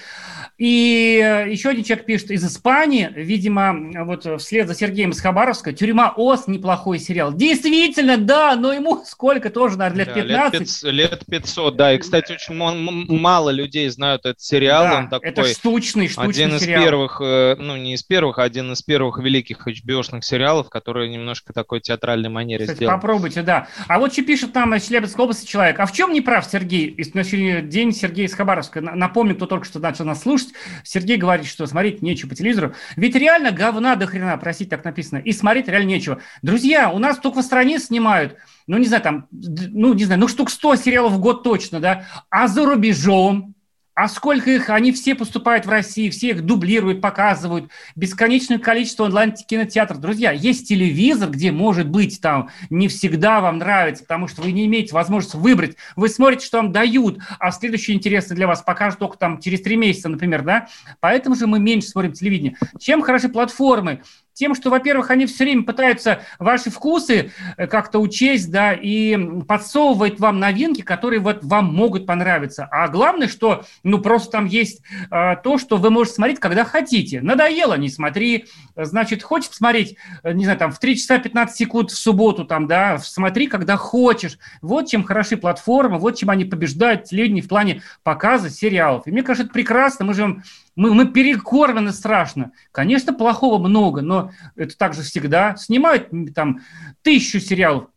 И 0.59 1.21
э, 1.23 1.49
еще 1.49 1.69
один 1.69 1.85
человек 1.85 2.05
пишет 2.05 2.31
из 2.31 2.45
Испании, 2.45 3.09
видимо, 3.15 4.03
вот 4.03 4.27
вслед 4.41 4.67
за 4.67 4.75
Сергеем 4.75 5.11
из 5.11 5.21
Хабаровска, 5.21 5.71
«Тюрьма 5.71 6.13
Оз»– 6.17 6.43
неплохой 6.47 6.99
сериал. 6.99 7.33
Действительно, 7.33 8.17
да, 8.17 8.57
но 8.57 8.73
ему 8.73 9.01
сколько 9.05 9.49
тоже, 9.51 9.77
наверное, 9.77 10.05
лет 10.05 10.27
Да, 10.27 10.49
15. 10.49 10.51
лет, 10.51 10.61
пятьс- 10.61 10.91
лет 10.91 11.23
500, 11.29 11.75
да. 11.77 11.93
И, 11.93 11.97
кстати, 11.97 12.33
очень 12.33 12.55
мало 12.55 13.51
людей 13.51 13.87
знают 13.89 14.25
этот 14.25 14.41
сериал. 14.41 14.83
Да, 14.83 14.97
Он 14.99 15.09
такой 15.09 15.29
это 15.29 15.45
штучный, 15.45 16.09
штучный 16.09 16.29
один 16.29 16.55
из 16.57 16.61
сериал. 16.61 16.83
первых, 16.83 17.21
э, 17.23 17.55
ну 17.57 17.77
не 17.77 17.93
из 17.93 18.03
первых, 18.03 18.37
а 18.39 18.43
один 18.43 18.73
из 18.73 18.81
первых 18.81 19.17
великих 19.19 19.65
HBO-шных 19.65 20.23
сериалов, 20.23 20.69
который 20.69 21.09
немножко 21.09 21.53
такой 21.53 21.79
театральной 21.79 22.29
манере 22.29 22.65
Кстати, 22.65 22.77
сделан. 22.79 22.95
попробуйте, 22.95 23.43
да. 23.43 23.67
А 23.87 23.97
вот 23.97 24.11
что 24.11 24.23
пишет 24.23 24.53
нам 24.55 24.75
из 24.75 24.85
Челябинской 24.85 25.23
области 25.23 25.45
человек. 25.45 25.79
А 25.79 25.85
в 25.85 25.93
чем 25.93 26.11
не 26.11 26.19
прав 26.19 26.45
Сергей? 26.45 26.97
На 27.13 27.23
сегодня 27.23 27.61
день 27.61 27.93
Сергей 27.93 28.25
из 28.25 28.33
Хабаровска. 28.33 28.81
На- 28.81 28.95
Напомню, 28.95 29.35
кто 29.35 29.45
только 29.45 29.65
что 29.65 29.79
начал 29.79 30.03
нас 30.03 30.21
слушать. 30.23 30.48
Сергей 30.83 31.17
говорит, 31.17 31.45
что 31.45 31.65
смотреть 31.65 32.01
нечего 32.01 32.29
по 32.29 32.35
телевизору. 32.35 32.73
Ведь 32.95 33.15
реально 33.15 33.51
говна 33.51 33.95
до 33.95 34.07
хрена, 34.07 34.37
простите, 34.37 34.69
так 34.69 34.83
написано. 34.83 35.19
И 35.19 35.31
смотреть 35.31 35.67
реально 35.67 35.89
нечего. 35.89 36.21
Друзья, 36.41 36.89
у 36.89 36.99
нас 36.99 37.17
только 37.17 37.41
в 37.41 37.45
стране 37.45 37.79
снимают, 37.79 38.37
ну, 38.67 38.77
не 38.77 38.87
знаю, 38.87 39.03
там, 39.03 39.27
ну, 39.31 39.93
не 39.93 40.05
знаю, 40.05 40.19
ну, 40.19 40.27
штук 40.27 40.49
100 40.49 40.75
сериалов 40.77 41.13
в 41.13 41.19
год 41.19 41.43
точно, 41.43 41.79
да. 41.79 42.05
А 42.29 42.47
за 42.47 42.65
рубежом, 42.65 43.55
а 43.99 44.07
сколько 44.07 44.49
их, 44.49 44.69
они 44.69 44.93
все 44.93 45.13
поступают 45.13 45.65
в 45.65 45.69
России, 45.69 46.09
все 46.09 46.29
их 46.29 46.45
дублируют, 46.45 47.01
показывают, 47.01 47.69
бесконечное 47.97 48.57
количество 48.57 49.03
онлайн-кинотеатров. 49.03 49.99
Друзья, 49.99 50.31
есть 50.31 50.69
телевизор, 50.69 51.29
где, 51.29 51.51
может 51.51 51.89
быть, 51.89 52.21
там 52.21 52.49
не 52.69 52.87
всегда 52.87 53.41
вам 53.41 53.57
нравится, 53.57 54.03
потому 54.05 54.29
что 54.29 54.41
вы 54.41 54.53
не 54.53 54.67
имеете 54.67 54.93
возможности 54.93 55.35
выбрать. 55.35 55.75
Вы 55.97 56.07
смотрите, 56.07 56.45
что 56.45 56.59
вам 56.59 56.71
дают, 56.71 57.19
а 57.39 57.51
следующее 57.51 57.97
интересное 57.97 58.37
для 58.37 58.47
вас 58.47 58.61
покажут 58.61 58.99
только 58.99 59.17
там 59.17 59.41
через 59.41 59.61
три 59.63 59.75
месяца, 59.75 60.07
например, 60.07 60.43
да? 60.43 60.69
Поэтому 61.01 61.35
же 61.35 61.45
мы 61.45 61.59
меньше 61.59 61.89
смотрим 61.89 62.13
телевидение. 62.13 62.55
Чем 62.79 63.01
хороши 63.01 63.27
платформы? 63.27 64.03
Тем, 64.33 64.55
что, 64.55 64.69
во-первых, 64.69 65.11
они 65.11 65.25
все 65.25 65.43
время 65.43 65.63
пытаются 65.63 66.21
ваши 66.39 66.69
вкусы 66.69 67.31
э, 67.57 67.67
как-то 67.67 67.99
учесть, 67.99 68.51
да, 68.51 68.73
и 68.73 69.17
подсовывать 69.47 70.19
вам 70.19 70.39
новинки, 70.39 70.81
которые 70.81 71.19
вот 71.19 71.43
вам 71.43 71.73
могут 71.73 72.05
понравиться. 72.05 72.67
А 72.71 72.87
главное, 72.87 73.27
что, 73.27 73.65
ну, 73.83 73.99
просто 73.99 74.31
там 74.31 74.45
есть 74.45 74.81
э, 75.11 75.35
то, 75.43 75.57
что 75.57 75.77
вы 75.77 75.89
можете 75.89 76.15
смотреть, 76.15 76.39
когда 76.39 76.63
хотите. 76.63 77.21
Надоело, 77.21 77.77
не 77.77 77.89
смотри. 77.89 78.45
Значит, 78.75 79.23
хочешь 79.23 79.49
посмотреть, 79.49 79.97
э, 80.23 80.33
не 80.33 80.45
знаю, 80.45 80.59
там, 80.59 80.71
в 80.71 80.79
3 80.79 80.95
часа 80.95 81.19
15 81.19 81.55
секунд 81.55 81.91
в 81.91 81.97
субботу, 81.97 82.45
там, 82.45 82.67
да, 82.67 82.97
смотри, 82.99 83.47
когда 83.47 83.77
хочешь. 83.77 84.37
Вот 84.61 84.87
чем 84.87 85.03
хороши 85.03 85.37
платформы, 85.37 85.97
вот 85.97 86.17
чем 86.17 86.29
они 86.29 86.45
побеждают 86.45 87.05
телевидение 87.05 87.43
в 87.43 87.47
плане 87.47 87.81
показа 88.03 88.49
сериалов. 88.49 89.05
И 89.07 89.11
мне 89.11 89.23
кажется, 89.23 89.45
это 89.45 89.53
прекрасно. 89.53 90.05
Мы 90.05 90.13
живем 90.13 90.43
мы, 90.79 90.93
мы 90.93 91.07
перекормлены 91.07 91.91
страшно. 91.91 92.51
Конечно, 92.71 93.13
плохого 93.13 93.57
много, 93.57 94.01
но 94.01 94.31
это 94.55 94.77
также 94.77 95.01
всегда. 95.01 95.55
Снимают 95.57 96.09
там 96.33 96.61
тысячу 97.01 97.39
сериалов, 97.39 97.89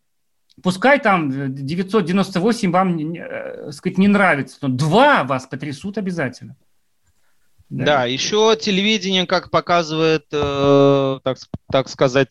Пускай 0.63 1.01
там 1.01 1.31
э, 1.31 1.49
998 1.49 2.71
вам, 2.71 2.99
э, 2.99 3.73
сказать, 3.73 3.99
не 3.99 4.09
нравится, 4.09 4.59
но 4.61 4.69
два 4.69 5.25
вас 5.25 5.47
потрясут 5.47 5.97
обязательно. 5.97 6.57
Да, 7.71 8.05
еще 8.05 8.55
телевидение, 8.61 9.27
как 9.27 9.51
показывает, 9.51 10.27
э, 10.31 11.21
так, 11.25 11.39
так 11.71 11.89
сказать, 11.89 12.29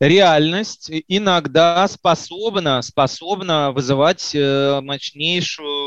реальность, 0.00 0.90
иногда 1.06 1.86
способна, 1.86 2.80
способна 2.80 3.72
вызывать 3.72 4.34
э, 4.34 4.80
мощнейшую 4.80 5.81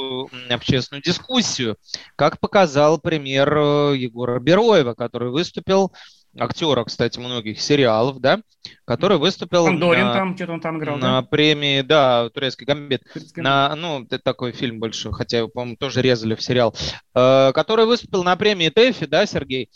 общественную 0.50 1.02
дискуссию, 1.04 1.78
как 2.15 2.39
показал 2.39 3.00
пример 3.00 3.56
э, 3.58 3.98
Егора 3.98 4.39
Бероева, 4.39 4.94
который 4.94 5.30
выступил, 5.32 5.91
актера, 6.38 6.84
кстати, 6.84 7.20
многих 7.20 7.62
сериалов, 7.62 8.20
да, 8.20 8.41
который 8.86 9.18
выступил 9.18 9.65
Пандорин 9.65 10.06
на- 10.06 10.13
там, 10.13 10.36
что-то 10.36 10.54
он 10.54 10.62
там 10.62 10.80
играл, 10.80 10.98
на 10.98 11.22
да? 11.22 11.28
премии, 11.28 11.82
да, 11.82 12.30
турецкий 12.30 12.65
гамбит. 12.65 13.04
Турецкий 13.13 13.41
На, 13.41 13.74
ну, 13.76 14.04
это 14.04 14.20
такой 14.20 14.52
фильм 14.52 14.80
больше, 14.80 15.12
хотя 15.12 15.38
его, 15.39 15.48
по-моему, 15.48 15.78
тоже 15.78 16.02
резали 16.02 16.36
в 16.36 16.41
сериал, 16.41 16.76
э, 17.13 17.52
который 17.54 17.86
выступил 17.86 18.24
на 18.24 18.36
премии 18.36 18.70
ТЭФИ, 18.70 19.06
да, 19.06 19.26
Сергей? 19.26 19.70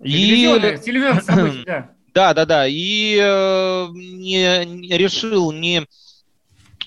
Телевизионное, 0.00 0.76
телевизионное 0.78 1.22
событие, 1.22 1.64
да. 1.66 1.90
Да, 2.14 2.32
да, 2.34 2.46
да. 2.46 2.66
И 2.68 3.18
э, 3.20 3.86
не, 3.90 4.64
не 4.66 4.96
решил 4.96 5.50
не 5.52 5.84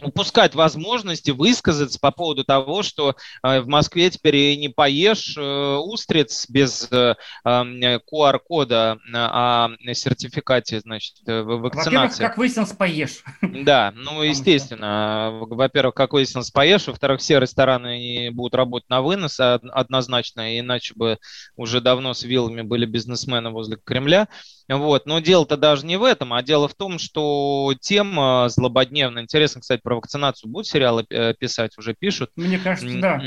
упускать 0.02 0.56
возможности 0.56 1.32
высказаться 1.32 2.00
по 2.00 2.12
поводу 2.12 2.44
того, 2.44 2.84
что 2.84 3.16
э, 3.44 3.60
в 3.62 3.68
Москве 3.68 4.10
теперь 4.10 4.36
и 4.36 4.58
не 4.58 4.70
поешь 4.70 5.36
э, 5.38 5.76
устриц 5.76 6.46
без 6.50 6.88
э, 6.92 7.16
э, 7.46 8.00
QR-кода 8.12 9.00
о 9.14 9.70
сертификате, 9.94 10.80
значит, 10.82 11.16
э, 11.28 11.42
в- 11.42 11.46
Во-первых, 11.46 11.74
вакцинации. 11.76 12.24
как 12.24 12.38
выяснилось, 12.38 12.72
поешь. 12.74 13.24
Да, 13.42 13.92
ну, 13.96 14.22
естественно. 14.22 15.40
Во-первых, 15.50 15.96
как 15.96 16.14
выяснилось, 16.14 16.52
поешь. 16.52 16.88
Во-вторых, 16.88 17.20
все 17.22 17.40
рестораны 17.40 18.30
будут 18.32 18.56
работать 18.56 18.90
на 18.90 19.02
вынос 19.02 19.40
а- 19.40 19.56
однозначно, 19.72 20.60
иначе 20.60 20.94
бы 20.96 21.18
уже 21.56 21.82
давно 21.82 22.14
с 22.14 22.24
вилами 22.24 22.62
были 22.62 22.86
бизнесмены 22.86 23.50
возле 23.50 23.78
Кремля. 23.84 24.28
Вот. 24.68 25.06
Но 25.06 25.20
дело-то 25.20 25.56
даже 25.56 25.86
не 25.86 25.98
в 25.98 26.04
этом, 26.04 26.34
а 26.34 26.44
дело 26.44 26.68
в 26.68 26.76
том, 26.76 27.00
что 27.00 27.74
тема 27.80 28.48
злободневная. 28.50 29.24
Интересно, 29.24 29.62
кстати, 29.62 29.82
про 29.82 29.96
вакцинацию 29.96 30.52
будут 30.52 30.68
сериалы 30.68 31.06
э, 31.10 31.34
писать, 31.34 31.78
уже 31.78 31.94
пишут. 31.94 32.32
Мне 32.36 32.60
кажется, 32.60 33.00
да. 33.00 33.22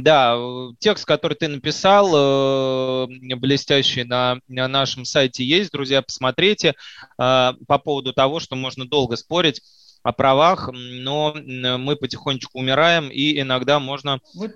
Да, 0.00 0.36
э, 0.36 0.68
текст, 0.78 1.04
который 1.04 1.34
ты 1.34 1.48
написал, 1.48 2.10
э, 2.14 3.06
блестящий 3.36 4.04
на, 4.04 4.38
на 4.48 4.68
нашем 4.68 5.04
сайте 5.04 5.44
есть, 5.44 5.72
друзья, 5.72 6.02
посмотрите 6.02 6.74
по 7.16 7.54
поводу 7.82 8.12
того, 8.12 8.40
что 8.40 8.56
можно 8.56 8.86
долго 8.86 9.16
спорить 9.16 9.60
о 10.04 10.12
правах, 10.12 10.70
но 10.72 11.34
мы 11.44 11.96
потихонечку 11.96 12.58
умираем, 12.58 13.08
и 13.08 13.40
иногда 13.40 13.80
можно 13.80 14.20
Вот. 14.34 14.52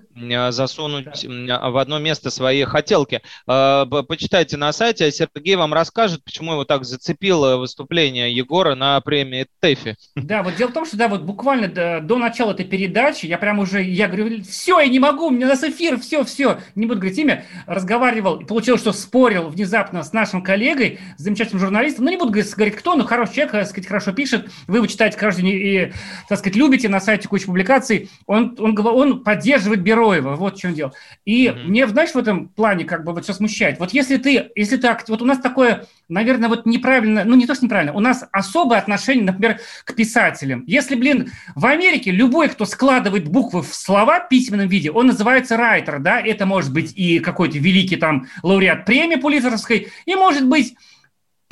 засунуть 0.53 1.25
в 1.25 1.77
одно 1.77 1.99
место 1.99 2.29
свои 2.29 2.63
хотелки. 2.63 3.21
Э, 3.47 3.85
п- 3.89 4.03
Почитайте 4.03 4.57
на 4.57 4.71
сайте, 4.71 5.05
а 5.05 5.11
Сергей 5.11 5.55
вам 5.55 5.73
расскажет, 5.73 6.23
почему 6.23 6.53
его 6.53 6.65
так 6.65 6.85
зацепило 6.85 7.57
выступление 7.57 8.31
Егора 8.33 8.75
на 8.75 9.01
премии 9.01 9.47
ТЭФИ. 9.59 9.95
Да, 10.15 10.43
вот 10.43 10.55
дело 10.55 10.69
в 10.69 10.73
том, 10.73 10.85
что 10.85 10.97
да, 10.97 11.07
вот 11.07 11.21
буквально 11.21 11.67
до, 11.67 11.99
до 12.01 12.17
начала 12.17 12.51
этой 12.51 12.65
передачи 12.65 13.25
я 13.25 13.37
прям 13.37 13.59
уже, 13.59 13.81
я 13.83 14.07
говорю, 14.07 14.43
все, 14.43 14.79
я 14.79 14.87
не 14.87 14.99
могу, 14.99 15.27
у 15.27 15.31
меня 15.31 15.47
нас 15.47 15.63
эфир, 15.63 15.99
все, 15.99 16.23
все, 16.23 16.59
не 16.75 16.85
буду 16.85 16.99
говорить 16.99 17.17
имя, 17.17 17.45
разговаривал, 17.65 18.39
и 18.39 18.45
получилось, 18.45 18.81
что 18.81 18.91
спорил 18.93 19.49
внезапно 19.49 20.03
с 20.03 20.13
нашим 20.13 20.43
коллегой, 20.43 20.99
замечательным 21.17 21.59
журналистом, 21.59 22.05
ну 22.05 22.11
не 22.11 22.17
буду 22.17 22.31
говорить, 22.31 22.53
говорить, 22.53 22.75
кто, 22.75 22.95
но 22.95 23.03
хороший 23.05 23.33
человек, 23.35 23.51
так 23.53 23.67
сказать, 23.67 23.87
хорошо 23.87 24.11
пишет, 24.11 24.49
вы 24.67 24.77
его 24.77 24.87
читаете 24.87 25.17
каждый 25.17 25.38
день 25.41 25.49
и, 25.53 25.93
так 26.27 26.39
сказать, 26.39 26.55
любите, 26.55 26.89
на 26.89 26.99
сайте 26.99 27.27
куча 27.27 27.45
публикаций, 27.45 28.09
он, 28.25 28.55
он, 28.59 28.77
он 28.79 29.23
поддерживает 29.23 29.81
Бероева, 29.81 30.35
вот 30.35 30.57
в 30.57 30.59
чем 30.59 30.73
дело. 30.73 30.93
И 31.25 31.53
мне, 31.65 31.87
знаешь, 31.87 32.11
в 32.11 32.17
этом 32.17 32.49
плане 32.49 32.85
как 32.85 33.03
бы 33.03 33.13
вот 33.13 33.23
все 33.23 33.33
смущает. 33.33 33.79
Вот 33.79 33.91
если 33.93 34.17
ты, 34.17 34.49
если 34.55 34.77
ты, 34.77 34.95
вот 35.07 35.21
у 35.21 35.25
нас 35.25 35.39
такое, 35.39 35.85
наверное, 36.07 36.49
вот 36.49 36.65
неправильно, 36.65 37.23
ну 37.23 37.35
не 37.35 37.45
то, 37.45 37.55
что 37.55 37.65
неправильно, 37.65 37.93
у 37.93 37.99
нас 37.99 38.25
особое 38.31 38.79
отношение, 38.79 39.25
например, 39.25 39.59
к 39.83 39.93
писателям. 39.93 40.63
Если, 40.67 40.95
блин, 40.95 41.31
в 41.55 41.65
Америке 41.65 42.11
любой, 42.11 42.49
кто 42.49 42.65
складывает 42.65 43.27
буквы 43.27 43.61
в 43.61 43.73
слова 43.73 44.19
в 44.19 44.29
письменном 44.29 44.67
виде, 44.67 44.91
он 44.91 45.07
называется 45.07 45.57
райтер, 45.57 45.99
да, 45.99 46.19
это 46.19 46.45
может 46.45 46.73
быть 46.73 46.93
и 46.95 47.19
какой-то 47.19 47.57
великий 47.57 47.95
там 47.95 48.27
лауреат 48.43 48.85
премии 48.85 49.15
Пулитцеровской, 49.15 49.87
и 50.05 50.15
может 50.15 50.47
быть 50.47 50.75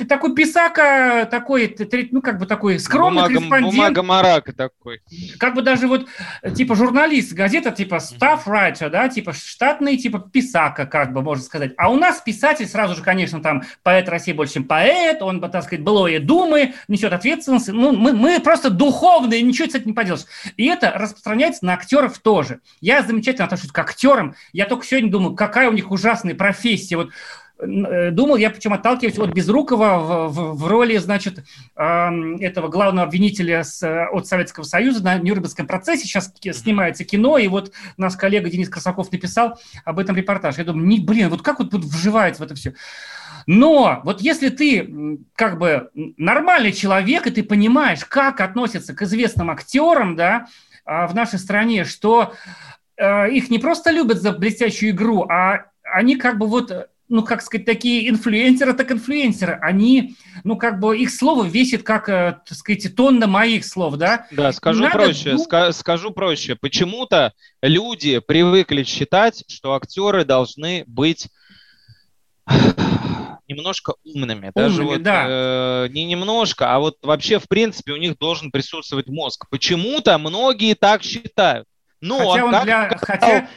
такой 0.06 0.34
писака, 0.34 1.26
такой, 1.30 1.76
ну, 2.12 2.22
как 2.22 2.38
бы 2.38 2.46
такой 2.46 2.78
скромный 2.78 3.22
Бумага, 3.22 3.34
корреспондент, 3.34 3.74
бумага 3.74 4.02
марака 4.02 4.52
такой. 4.52 5.00
как 5.38 5.54
бы 5.54 5.62
даже 5.62 5.88
вот, 5.88 6.06
типа, 6.54 6.76
журналист, 6.76 7.32
газета, 7.32 7.72
типа, 7.72 7.96
staff 7.96 8.44
writer, 8.46 8.90
да, 8.90 9.08
типа, 9.08 9.32
штатный, 9.32 9.96
типа, 9.96 10.20
писака, 10.20 10.86
как 10.86 11.12
бы, 11.12 11.22
можно 11.22 11.42
сказать. 11.42 11.72
А 11.76 11.90
у 11.90 11.96
нас 11.96 12.20
писатель 12.20 12.66
сразу 12.66 12.94
же, 12.94 13.02
конечно, 13.02 13.40
там, 13.40 13.64
поэт 13.82 14.08
России 14.08 14.32
больше, 14.32 14.54
чем 14.54 14.64
поэт, 14.64 15.20
он, 15.20 15.40
так 15.40 15.64
сказать, 15.64 15.82
былое 15.82 16.20
думы, 16.20 16.74
несет 16.86 17.12
ответственность. 17.12 17.68
Ну, 17.68 17.92
мы, 17.92 18.12
мы 18.12 18.38
просто 18.40 18.70
духовные, 18.70 19.42
ничего 19.42 19.68
с 19.68 19.74
этим 19.74 19.88
не 19.88 19.92
поделаешь. 19.94 20.26
И 20.56 20.66
это 20.66 20.92
распространяется 20.92 21.64
на 21.64 21.74
актеров 21.74 22.18
тоже. 22.18 22.60
Я 22.80 23.02
замечательно 23.02 23.46
отношусь 23.46 23.72
к 23.72 23.78
актерам. 23.78 24.36
Я 24.52 24.66
только 24.66 24.86
сегодня 24.86 25.10
думаю, 25.10 25.34
какая 25.34 25.68
у 25.68 25.72
них 25.72 25.90
ужасная 25.90 26.34
профессия. 26.34 26.96
Вот 26.96 27.10
думал 27.60 28.36
я, 28.36 28.50
причем 28.50 28.72
отталкиваюсь 28.72 29.18
от 29.18 29.30
Безрукова 29.30 29.98
в, 29.98 30.32
в- 30.32 30.54
в 30.62 30.66
роли, 30.66 30.96
значит, 30.98 31.44
этого 31.74 32.68
главного 32.68 33.06
обвинителя 33.06 33.64
с, 33.64 33.82
э, 33.82 34.06
от 34.06 34.26
Советского 34.26 34.64
Союза 34.64 35.02
на 35.02 35.18
Нюрнбергском 35.18 35.66
процессе. 35.66 36.04
Сейчас 36.04 36.32
снимается 36.40 37.04
кино, 37.04 37.38
и 37.38 37.48
вот 37.48 37.72
наш 37.96 38.16
коллега 38.16 38.48
Денис 38.48 38.68
Красаков 38.68 39.10
написал 39.10 39.58
об 39.84 39.98
этом 39.98 40.16
репортаж. 40.16 40.58
Я 40.58 40.64
думаю, 40.64 40.86
не, 40.86 41.00
блин, 41.00 41.28
вот 41.30 41.42
как 41.42 41.58
вот, 41.58 41.72
вот 41.72 41.84
вживается 41.84 42.42
в 42.42 42.46
это 42.46 42.54
все? 42.54 42.74
Но 43.46 44.02
вот 44.04 44.20
если 44.20 44.50
ты 44.50 45.18
как 45.34 45.58
бы 45.58 45.90
нормальный 45.94 46.72
человек, 46.72 47.26
и 47.26 47.30
ты 47.30 47.42
понимаешь, 47.42 48.04
как 48.04 48.40
относятся 48.40 48.94
к 48.94 49.02
известным 49.02 49.50
актерам, 49.50 50.16
да, 50.16 50.46
а, 50.84 51.06
в 51.06 51.14
нашей 51.14 51.38
стране, 51.38 51.84
что 51.84 52.34
э, 52.96 53.30
их 53.30 53.48
не 53.50 53.58
просто 53.58 53.90
любят 53.90 54.20
за 54.20 54.32
блестящую 54.32 54.92
игру, 54.92 55.22
а 55.28 55.66
они 55.82 56.16
как 56.16 56.38
бы 56.38 56.46
вот, 56.46 56.70
э, 56.70 56.86
ну, 57.08 57.22
как 57.22 57.42
сказать, 57.42 57.64
такие 57.64 58.08
инфлюенсеры, 58.10 58.74
так 58.74 58.90
инфлюенсеры. 58.92 59.58
Они, 59.62 60.14
ну, 60.44 60.56
как 60.56 60.78
бы 60.78 60.96
их 60.98 61.10
слово 61.10 61.44
весит, 61.44 61.82
как, 61.82 62.08
э, 62.08 62.38
так 62.46 62.56
сказать, 62.58 62.94
тонна 62.94 63.26
моих 63.26 63.64
слов, 63.64 63.96
да? 63.96 64.26
Да, 64.30 64.52
скажу 64.52 64.82
Надо 64.82 64.92
проще, 64.98 65.32
ду- 65.32 65.44
ска- 65.44 65.72
скажу 65.72 66.10
проще. 66.10 66.54
Почему-то 66.54 67.32
люди 67.62 68.18
привыкли 68.18 68.82
считать, 68.84 69.44
что 69.48 69.74
актеры 69.74 70.24
должны 70.24 70.84
быть 70.86 71.28
немножко 73.48 73.94
умными. 74.04 74.52
Даже 74.54 74.82
Умными, 74.82 74.88
вот, 74.96 75.02
да. 75.02 75.26
э, 75.28 75.88
не 75.90 76.04
немножко, 76.04 76.74
а 76.74 76.78
вот 76.78 76.96
вообще, 77.02 77.38
в 77.38 77.48
принципе, 77.48 77.92
у 77.92 77.96
них 77.96 78.18
должен 78.18 78.50
присутствовать 78.50 79.08
мозг. 79.08 79.46
Почему-то 79.50 80.18
многие 80.18 80.74
так 80.74 81.02
считают. 81.02 81.66
Но 82.00 82.30
Хотя 82.30 82.44
он 82.44 82.50
как 82.52 82.64
для- 82.64 82.98
сказал, 82.98 83.06
хотя- 83.20 83.48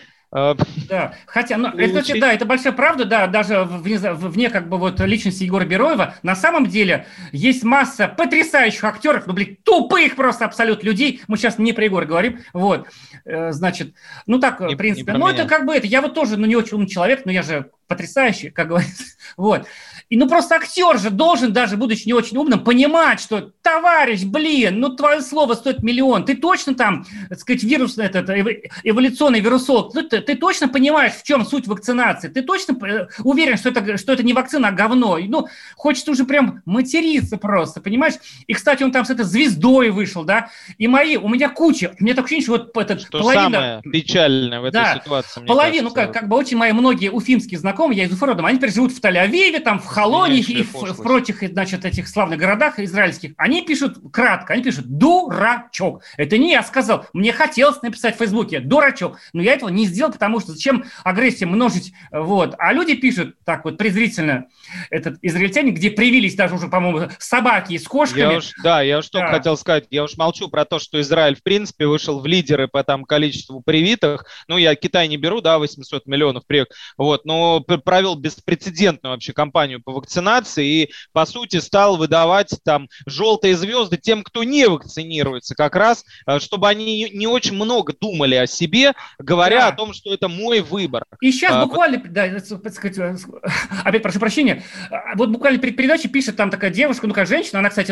Да, 0.88 1.14
хотя, 1.26 1.58
ну, 1.58 1.68
это, 1.70 2.20
да, 2.20 2.34
это 2.34 2.46
большая 2.46 2.72
правда, 2.72 3.04
да, 3.04 3.28
даже 3.28 3.64
вне, 3.64 3.98
вне 3.98 4.50
как 4.50 4.70
бы 4.70 4.78
вот 4.78 5.00
личности 5.02 5.44
Егора 5.44 5.66
Бероева, 5.66 6.16
на 6.24 6.36
самом 6.36 6.68
деле 6.68 7.06
есть 7.34 7.64
масса 7.64 8.08
потрясающих 8.08 8.84
актеров, 8.84 9.28
ну, 9.28 9.34
блин, 9.34 9.58
тупых 9.64 10.16
просто 10.16 10.46
абсолютно 10.46 10.88
людей, 10.88 11.22
мы 11.28 11.36
сейчас 11.36 11.58
не 11.60 11.74
про 11.74 11.84
Егора 11.84 12.06
говорим, 12.06 12.40
вот, 12.54 12.88
Э, 13.26 13.52
значит, 13.52 13.94
ну, 14.26 14.40
так, 14.40 14.60
Не- 14.60 14.76
в 14.76 14.78
принципе, 14.78 15.14
ну, 15.14 15.28
это 15.28 15.46
как 15.46 15.66
бы 15.66 15.74
это, 15.74 15.88
я 15.88 16.02
вот 16.02 16.14
тоже, 16.14 16.38
ну, 16.38 16.48
не 16.48 16.56
очень 16.56 16.76
умный 16.76 16.90
человек, 16.90 17.22
но 17.26 17.32
я 17.32 17.44
же 17.44 17.70
потрясающий, 17.92 18.50
как 18.50 18.70
говорится, 18.70 19.04
вот, 19.38 19.66
и 20.10 20.18
ну 20.18 20.28
просто 20.28 20.56
актер 20.56 20.98
же 21.00 21.10
должен, 21.10 21.54
даже 21.54 21.78
будучи 21.78 22.06
не 22.06 22.14
очень 22.14 22.38
умным, 22.38 22.64
понимать, 22.64 23.20
что 23.22 23.52
товарищ, 23.62 24.24
блин, 24.24 24.80
ну 24.80 24.90
твое 24.96 25.22
слово 25.22 25.54
стоит 25.54 25.84
миллион, 25.84 26.26
ты 26.26 26.36
точно 26.36 26.74
там, 26.76 27.06
так 27.30 27.40
сказать, 27.40 27.64
вирус, 27.64 27.98
этот, 27.98 28.30
эво- 28.30 28.70
эволюционный 28.84 29.40
вирусолог, 29.40 29.94
ну, 29.94 30.04
ты, 30.04 30.20
ты 30.22 30.36
точно 30.36 30.68
понимаешь, 30.68 31.14
в 31.14 31.24
чем 31.24 31.46
суть 31.46 31.68
вакцинации, 31.68 32.28
ты 32.30 32.42
точно 32.42 32.78
э, 32.86 33.08
уверен, 33.24 33.58
что 33.58 33.70
это, 33.70 33.98
что 33.98 34.14
это 34.14 34.24
не 34.24 34.34
вакцина, 34.34 34.70
а 34.70 34.72
говно. 34.72 35.18
И, 35.18 35.28
Ну, 35.28 35.48
хочется 35.76 36.12
уже 36.12 36.26
прям 36.26 36.62
материться 36.66 37.38
просто, 37.38 37.82
понимаешь? 37.82 38.16
И, 38.48 38.54
кстати, 38.54 38.84
он 38.84 38.92
там 38.92 39.06
с 39.06 39.10
этой 39.10 39.26
звездой 39.26 39.90
вышел, 39.92 40.24
да, 40.24 40.50
и 40.78 40.88
мои, 40.88 41.18
у 41.18 41.28
меня 41.30 41.50
куча, 41.50 41.94
у 42.00 42.04
меня 42.04 42.14
такое 42.16 42.26
ощущение, 42.38 42.44
что 42.44 42.72
вот 42.74 42.78
этот 42.78 43.02
что 43.02 43.20
половина... 43.20 43.44
самое 43.44 43.82
печальное 43.92 44.60
в 44.62 44.66
этой 44.66 44.74
Да, 44.74 44.96
ситуации. 44.96 45.40
мне 45.42 45.48
Половину, 45.48 45.90
кажется, 45.92 46.14
как, 46.14 46.22
как 46.22 46.30
бы 46.30 46.38
очень 46.38 46.58
мои 46.58 46.72
многие 46.72 47.10
уфимские 47.10 47.60
знакомые, 47.60 47.81
я 47.90 48.04
из 48.04 48.12
Уфы 48.14 48.28
родом, 48.28 48.46
они 48.46 48.58
теперь 48.58 48.72
живут 48.72 48.92
в 48.92 49.02
Тель-Авиве, 49.02 49.60
там, 49.60 49.80
в 49.80 49.86
Холоне 49.86 50.40
и 50.40 50.62
в, 50.64 50.74
в 50.74 51.02
прочих, 51.02 51.42
значит, 51.42 51.86
этих 51.86 52.08
славных 52.08 52.38
городах 52.38 52.78
израильских. 52.80 53.34
Они 53.38 53.64
пишут 53.64 53.98
кратко, 54.14 54.54
они 54.54 54.62
пишут 54.62 54.86
«дурачок». 54.86 56.04
Это 56.18 56.38
не 56.38 56.52
я 56.52 56.64
сказал, 56.64 57.08
мне 57.14 57.34
хотелось 57.34 57.82
написать 57.82 58.16
в 58.16 58.20
Фейсбуке 58.20 58.60
«дурачок», 58.60 59.18
но 59.34 59.42
я 59.42 59.54
этого 59.54 59.70
не 59.70 59.86
сделал, 59.86 60.12
потому 60.12 60.40
что 60.40 60.52
зачем 60.52 60.86
агрессию 61.04 61.50
множить, 61.50 61.94
вот. 62.12 62.56
А 62.60 62.74
люди 62.74 62.96
пишут 62.96 63.36
так 63.46 63.66
вот 63.66 63.78
презрительно, 63.78 64.46
этот 64.90 65.18
израильтяне, 65.22 65.72
где 65.72 65.90
привились 65.90 66.36
даже 66.36 66.56
уже, 66.56 66.68
по-моему, 66.68 67.10
собаки 67.20 67.78
с 67.78 67.88
кошками. 67.88 68.32
Я 68.34 68.38
уж, 68.38 68.52
да, 68.64 68.82
я 68.82 69.00
уж 69.00 69.10
только 69.10 69.28
Да. 69.28 69.34
хотел 69.38 69.58
сказать, 69.58 69.86
я 69.90 70.04
уж 70.04 70.18
молчу 70.18 70.50
про 70.50 70.66
то, 70.66 70.80
что 70.80 71.00
Израиль, 71.02 71.36
в 71.36 71.44
принципе, 71.44 71.88
вышел 71.88 72.20
в 72.20 72.26
лидеры 72.26 72.68
по 72.68 72.84
там 72.84 73.06
количеству 73.06 73.62
привитых. 73.62 74.26
Ну, 74.48 74.58
я 74.58 74.76
Китай 74.76 75.08
не 75.08 75.18
беру, 75.18 75.42
да, 75.42 75.60
800 75.60 76.06
миллионов 76.08 76.46
привит, 76.46 76.68
вот, 76.98 77.26
но 77.26 77.60
провел 77.78 78.16
беспрецедентную 78.16 79.14
вообще 79.14 79.34
кампанию 79.34 79.82
по 79.82 79.92
вакцинации 79.92 80.84
и, 80.84 80.92
по 81.14 81.26
сути, 81.26 81.60
стал 81.60 81.98
выдавать 81.98 82.56
там 82.64 82.88
желтые 83.06 83.56
звезды 83.56 83.98
тем, 83.98 84.24
кто 84.24 84.44
не 84.44 84.68
вакцинируется, 84.68 85.56
как 85.56 85.76
раз, 85.76 86.04
э, 86.28 86.40
чтобы 86.40 86.68
они 86.70 87.10
не 87.14 87.28
очень 87.28 87.56
много 87.56 87.94
думали 88.00 88.36
о 88.36 88.48
себе, 88.48 88.94
говоря 89.20 89.62
Да. 89.62 89.68
о 89.70 89.72
том, 89.74 89.94
что 89.94 90.14
это 90.14 90.28
мой 90.28 90.62
выбор. 90.62 91.06
И 91.22 91.32
сейчас 91.32 91.52
А, 91.54 91.66
буквально, 91.66 92.02
да, 92.06 92.28
так 92.30 92.74
сказать, 92.74 92.98
э, 92.98 93.16
опять 93.84 94.04
прошу 94.04 94.20
прощения, 94.20 94.64
а, 94.90 95.16
вот 95.16 95.30
буквально 95.30 95.60
перед 95.60 95.76
передачей 95.76 96.08
пишет 96.08 96.36
там 96.36 96.50
такая 96.50 96.72
девушка, 96.72 97.08
ну 97.08 97.14
как 97.14 97.28
женщина, 97.28 97.60
она, 97.60 97.70
кстати, 97.70 97.92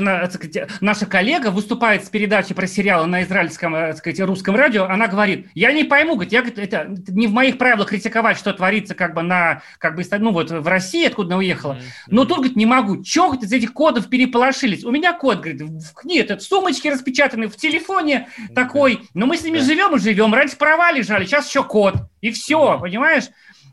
наша 0.81 1.05
коллега 1.05 1.51
выступает 1.51 2.05
с 2.05 2.09
передачей 2.09 2.53
про 2.53 2.67
сериалы 2.67 3.07
на 3.07 3.23
израильском, 3.23 3.75
э, 3.75 3.89
так 3.89 3.97
сказать, 3.97 4.19
русском 4.21 4.55
радио, 4.55 4.85
она 4.85 5.07
говорит, 5.07 5.47
я 5.53 5.71
не 5.71 5.83
пойму, 5.83 6.13
говорит, 6.13 6.33
я, 6.33 6.41
говорит, 6.41 6.59
это 6.59 6.87
не 7.07 7.27
в 7.27 7.31
моих 7.31 7.57
правилах 7.57 7.89
критиковать, 7.89 8.37
что 8.37 8.53
творится 8.53 8.95
как 8.95 9.13
бы 9.13 9.21
на, 9.21 9.58
как 9.77 9.95
бы, 9.95 10.03
ну 10.19 10.31
вот 10.31 10.51
в 10.51 10.67
России, 10.67 11.05
откуда 11.05 11.29
она 11.29 11.37
уехала, 11.37 11.79
но 12.07 12.25
тут, 12.25 12.37
говорит, 12.37 12.55
не 12.55 12.65
могу, 12.65 13.03
чего, 13.03 13.27
говорит, 13.27 13.45
из 13.45 13.51
этих 13.53 13.73
кодов 13.73 14.09
переполошились, 14.09 14.83
у 14.83 14.91
меня 14.91 15.13
код, 15.13 15.39
говорит, 15.39 15.61
в, 15.61 16.05
нет, 16.05 16.31
это 16.31 16.39
в 16.39 16.43
сумочке 16.43 16.91
распечатанный, 16.91 17.47
в 17.47 17.55
телефоне 17.55 18.27
такой, 18.55 19.01
но 19.13 19.25
мы 19.25 19.37
с 19.37 19.43
ними 19.43 19.59
Да. 19.59 19.63
живем 19.65 19.95
и 19.95 19.99
живем, 19.99 20.33
раньше 20.33 20.57
права 20.57 20.91
лежали, 20.91 21.25
сейчас 21.25 21.47
еще 21.47 21.63
код, 21.63 21.95
и 22.21 22.31
все, 22.31 22.77
понимаешь? 22.79 23.25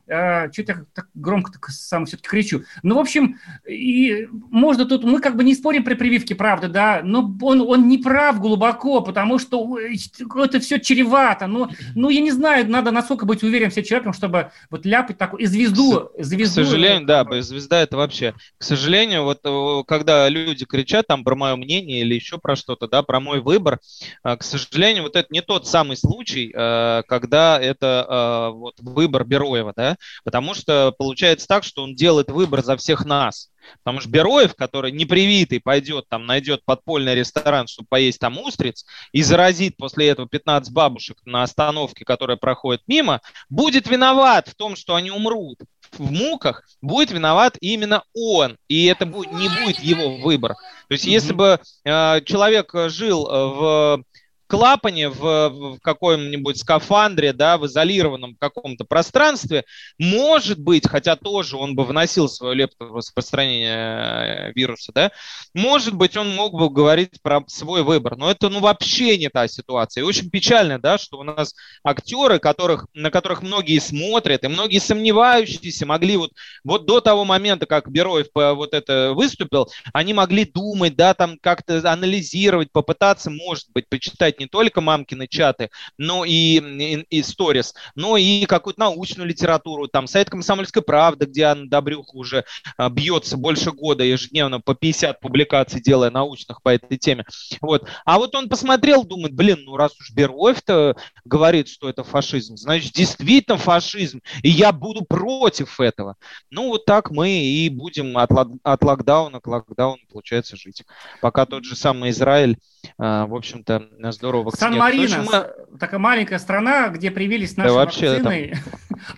Что-то 0.07 0.73
я 0.73 0.85
так 0.95 1.09
громко 1.15 1.53
так 1.53 1.69
сам 1.69 2.07
все-таки 2.07 2.29
кричу. 2.29 2.63
Ну, 2.83 2.95
в 2.95 2.99
общем, 2.99 3.39
и 3.69 4.29
можно 4.51 4.85
тут, 4.87 5.05
мы 5.05 5.21
как 5.21 5.37
бы 5.37 5.45
не 5.45 5.55
спорим 5.55 5.85
при 5.85 5.95
прививке, 5.95 6.35
правда, 6.35 6.69
да, 6.69 7.01
но 7.03 7.31
он, 7.43 7.61
он 7.61 7.89
не 7.89 7.99
прав 7.99 8.41
глубоко, 8.41 9.01
потому 9.01 9.39
что 9.39 9.79
э, 9.79 9.95
это 10.37 10.61
все 10.61 10.79
чревато. 10.79 11.47
Ну, 11.47 11.69
ну, 11.95 12.09
я 12.11 12.21
не 12.21 12.31
знаю, 12.31 12.69
надо 12.71 12.91
насколько 12.93 13.27
быть 13.27 13.43
уверенным 13.43 13.73
себе 13.73 13.85
человеком, 13.85 14.13
чтобы 14.13 14.51
вот 14.71 14.87
ляпать 14.87 15.19
такую, 15.19 15.43
и 15.43 15.47
звезду, 15.47 16.11
К 16.17 16.23
звезду. 16.23 16.65
сожалению, 16.65 17.07
да, 17.07 17.25
звезда 17.43 17.83
это 17.83 17.97
вообще. 17.97 18.35
К 18.59 18.63
сожалению, 18.63 19.25
вот 19.25 19.41
э, 19.45 19.83
когда 19.87 20.29
люди 20.29 20.65
кричат 20.65 21.07
там 21.09 21.25
про 21.25 21.35
мое 21.35 21.57
мнение 21.57 22.01
или 22.01 22.15
еще 22.15 22.39
про 22.39 22.57
что-то, 22.57 22.89
да, 22.89 23.03
про 23.03 23.21
мой 23.21 23.41
выбор, 23.41 23.81
э, 24.25 24.37
к 24.37 24.43
сожалению, 24.43 25.03
вот 25.05 25.17
это 25.17 25.27
не 25.31 25.43
тот 25.43 25.67
самый 25.67 25.97
случай, 25.97 26.53
э, 26.55 27.03
когда 27.09 27.59
это 27.61 28.07
э, 28.09 28.57
вот 28.57 28.75
выбор 28.81 29.25
Бероева, 29.25 29.73
да, 29.77 29.96
потому 30.25 30.55
что 30.55 30.95
получается 30.97 31.47
так, 31.47 31.65
что 31.65 31.83
он 31.83 31.95
делает 31.95 32.31
выбор 32.31 32.63
за 32.65 32.77
всех 32.77 33.05
нас. 33.05 33.51
Потому 33.83 34.01
что 34.01 34.11
Бероев, 34.11 34.55
который 34.55 34.93
непривитый, 34.93 35.61
пойдет 35.61 36.07
там, 36.09 36.27
найдет 36.27 36.65
подпольный 36.65 37.15
ресторан, 37.15 37.67
чтобы 37.67 37.89
поесть 37.89 38.21
там 38.21 38.39
устриц, 38.39 38.85
и 39.13 39.23
заразит 39.23 39.77
после 39.77 40.09
этого 40.09 40.29
15 40.29 40.73
бабушек 40.73 41.19
на 41.25 41.43
остановке, 41.43 42.05
которая 42.05 42.37
проходит 42.37 42.83
мимо, 42.87 43.21
будет 43.49 43.89
виноват 43.89 44.49
в 44.49 44.55
том, 44.55 44.77
что 44.77 44.95
они 44.95 45.11
умрут 45.11 45.59
в 45.99 46.11
муках, 46.11 46.65
будет 46.83 47.11
виноват 47.11 47.57
именно 47.61 48.03
он. 48.15 48.57
И 48.69 48.87
это 48.87 49.07
будет, 49.07 49.33
не 49.33 49.49
будет 49.49 49.79
его 49.81 50.17
выбор. 50.17 50.55
То 50.89 50.93
есть 50.93 51.05
если 51.05 51.33
бы 51.33 51.61
э, 51.85 52.21
человек 52.25 52.73
жил 52.89 53.27
э, 53.27 53.47
в 53.47 54.05
клапане 54.47 55.09
в, 55.09 55.49
в 55.49 55.79
каком-нибудь 55.81 56.59
скафандре, 56.59 57.33
да, 57.33 57.59
в 57.59 57.67
изолированном 57.67 58.37
каком-то 58.39 58.85
пространстве, 58.85 59.65
может 59.99 60.59
быть, 60.59 60.89
хотя 60.89 61.17
тоже 61.17 61.57
он 61.57 61.75
бы 61.75 61.85
вносил 61.85 62.29
свою 62.29 62.55
лепту 62.55 62.87
в 62.87 62.97
распространение 62.97 64.51
э, 64.51 64.53
вируса, 64.55 64.93
да, 64.95 65.11
может 65.55 65.95
быть, 65.95 66.17
он 66.17 66.35
мог 66.35 66.53
бы 66.53 66.71
говорить 66.71 67.21
про 67.23 67.43
свой 67.49 67.83
выбор, 67.83 68.17
но 68.17 68.31
это, 68.31 68.49
ну, 68.49 68.61
вообще 68.61 69.19
не 69.19 69.29
та 69.29 69.49
ситуация. 69.49 70.03
И 70.03 70.05
очень 70.05 70.31
печально, 70.31 70.79
да, 70.79 70.99
что 70.99 71.19
у 71.19 71.23
нас 71.23 71.55
актеры, 71.83 72.39
которых, 72.39 72.87
на 72.95 73.11
которых 73.11 73.43
многие 73.43 73.79
смотрят, 73.79 74.45
и 74.45 74.49
многие 74.49 74.79
сомневающиеся 74.79 75.87
могли 75.87 76.17
вот, 76.17 76.31
вот 76.65 76.87
до 76.87 77.01
того 77.01 77.25
момента, 77.25 77.67
как 77.67 77.91
Бероев 77.91 78.29
вот 78.35 78.75
это 78.75 79.13
выступил, 79.15 79.69
они 79.93 80.15
могли 80.15 80.45
думать, 80.45 80.97
да, 80.97 81.15
там 81.15 81.39
как-то 81.41 81.77
анализировать, 81.91 82.71
попытаться, 82.73 83.31
может 83.31 83.67
быть, 83.73 83.89
почитать 83.89 84.36
не 84.39 84.47
только 84.47 84.81
мамкины 84.81 85.27
чаты, 85.27 85.71
но 85.99 86.25
и, 86.25 86.59
и, 86.59 87.07
и 87.11 87.23
сторис, 87.23 87.75
но 87.95 88.17
и 88.17 88.47
какую-то 88.47 88.81
научную 88.81 89.29
литературу, 89.29 89.89
там, 89.89 90.07
сайт 90.07 90.31
«Комсомольской 90.31 90.83
правды», 90.83 91.27
где 91.27 91.45
Анна 91.45 91.69
Добрюха 91.69 92.17
уже 92.17 92.45
а, 92.77 92.89
бьется 92.91 93.37
больше 93.37 93.73
года 93.73 94.05
ежедневно 94.05 94.61
по 94.61 94.75
50 94.75 95.21
публикаций, 95.21 95.81
делая 95.81 96.11
научных 96.11 96.63
по 96.63 96.71
этой 96.71 96.99
теме. 96.99 97.25
Вот. 97.61 97.89
А 98.05 98.19
вот 98.19 98.35
он 98.35 98.49
посмотрел, 98.49 99.05
думает, 99.05 99.35
блин, 99.35 99.61
ну 99.65 99.77
раз 99.77 99.93
уж 99.99 100.11
Бероев-то 100.13 100.97
говорит, 101.25 101.69
что 101.69 101.89
это 101.89 102.05
фашизм, 102.05 102.57
значит, 102.57 102.93
действительно 102.93 103.59
фашизм, 103.59 104.21
и 104.43 104.49
я 104.49 104.73
буду 104.73 105.05
против 105.05 105.81
этого. 105.81 106.17
Ну, 106.51 106.69
вот 106.69 106.85
так 106.85 107.11
мы 107.11 107.31
и 107.31 107.69
будем 107.69 108.17
от, 108.19 108.31
от 108.63 108.85
локдауна 108.85 109.41
к 109.41 109.47
локдауну, 109.47 110.01
получается, 110.11 110.57
жить. 110.57 110.83
Пока 111.21 111.47
тот 111.47 111.65
же 111.65 111.77
самый 111.77 112.11
Израиль, 112.11 112.59
в 112.99 113.35
общем-то, 113.35 113.89
здорово 114.13 114.45
вакцинирует. 114.45 114.83
В 114.83 114.87
общем, 114.87 115.09
Сан-Марино, 115.09 115.55
с- 115.75 115.79
такая 115.79 116.01
маленькая 116.01 116.39
страна, 116.39 116.89
где 116.89 117.11
привились 117.11 117.57
наши 117.57 117.69
Да 117.69 117.75
вообще 117.75 118.09
вакцины. 118.11 118.55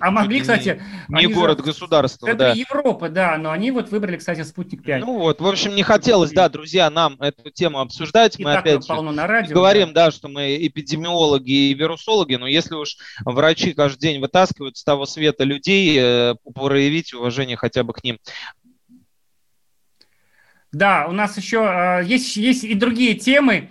А 0.01 0.11
могли, 0.11 0.41
кстати... 0.41 0.83
Не 1.09 1.27
город-государство, 1.27 2.35
да. 2.35 2.53
Европы, 2.53 3.09
да, 3.09 3.37
но 3.39 3.51
они 3.51 3.71
вот 3.71 3.91
выбрали, 3.91 4.16
кстати, 4.16 4.43
«Спутник 4.43 4.87
5». 4.87 4.99
Ну 5.01 5.19
вот, 5.19 5.41
в 5.41 5.47
общем, 5.47 5.75
не 5.75 5.83
хотелось, 5.83 6.33
да, 6.33 6.49
друзья, 6.49 6.91
нам 6.91 7.14
эту 7.21 7.51
тему 7.51 7.81
обсуждать. 7.81 8.39
И 8.39 8.45
Мы 8.45 8.53
так 8.53 8.61
опять 8.61 8.87
полно 8.87 9.12
на 9.12 9.27
радио. 9.27 9.55
говорим, 9.55 9.93
да, 9.93 10.11
что 10.11 10.29
мы 10.29 10.57
эпидемиологи 10.66 11.71
и 11.71 11.75
вирусологи, 11.75 12.35
но 12.35 12.47
если 12.47 12.75
уж 12.75 12.97
врачи 13.25 13.73
каждый 13.73 14.01
день 14.01 14.21
вытаскивают 14.21 14.77
с 14.77 14.85
того 14.85 15.07
света 15.07 15.45
людей, 15.45 15.97
э, 15.99 16.35
проявить 16.55 17.14
уважение 17.14 17.57
хотя 17.57 17.83
бы 17.83 17.93
к 17.93 18.03
ним. 18.05 18.19
Да, 20.73 21.07
у 21.09 21.12
нас 21.12 21.37
еще 21.37 21.64
э, 21.64 22.05
есть, 22.05 22.37
есть 22.37 22.64
и 22.64 22.75
другие 22.75 23.14
темы. 23.14 23.71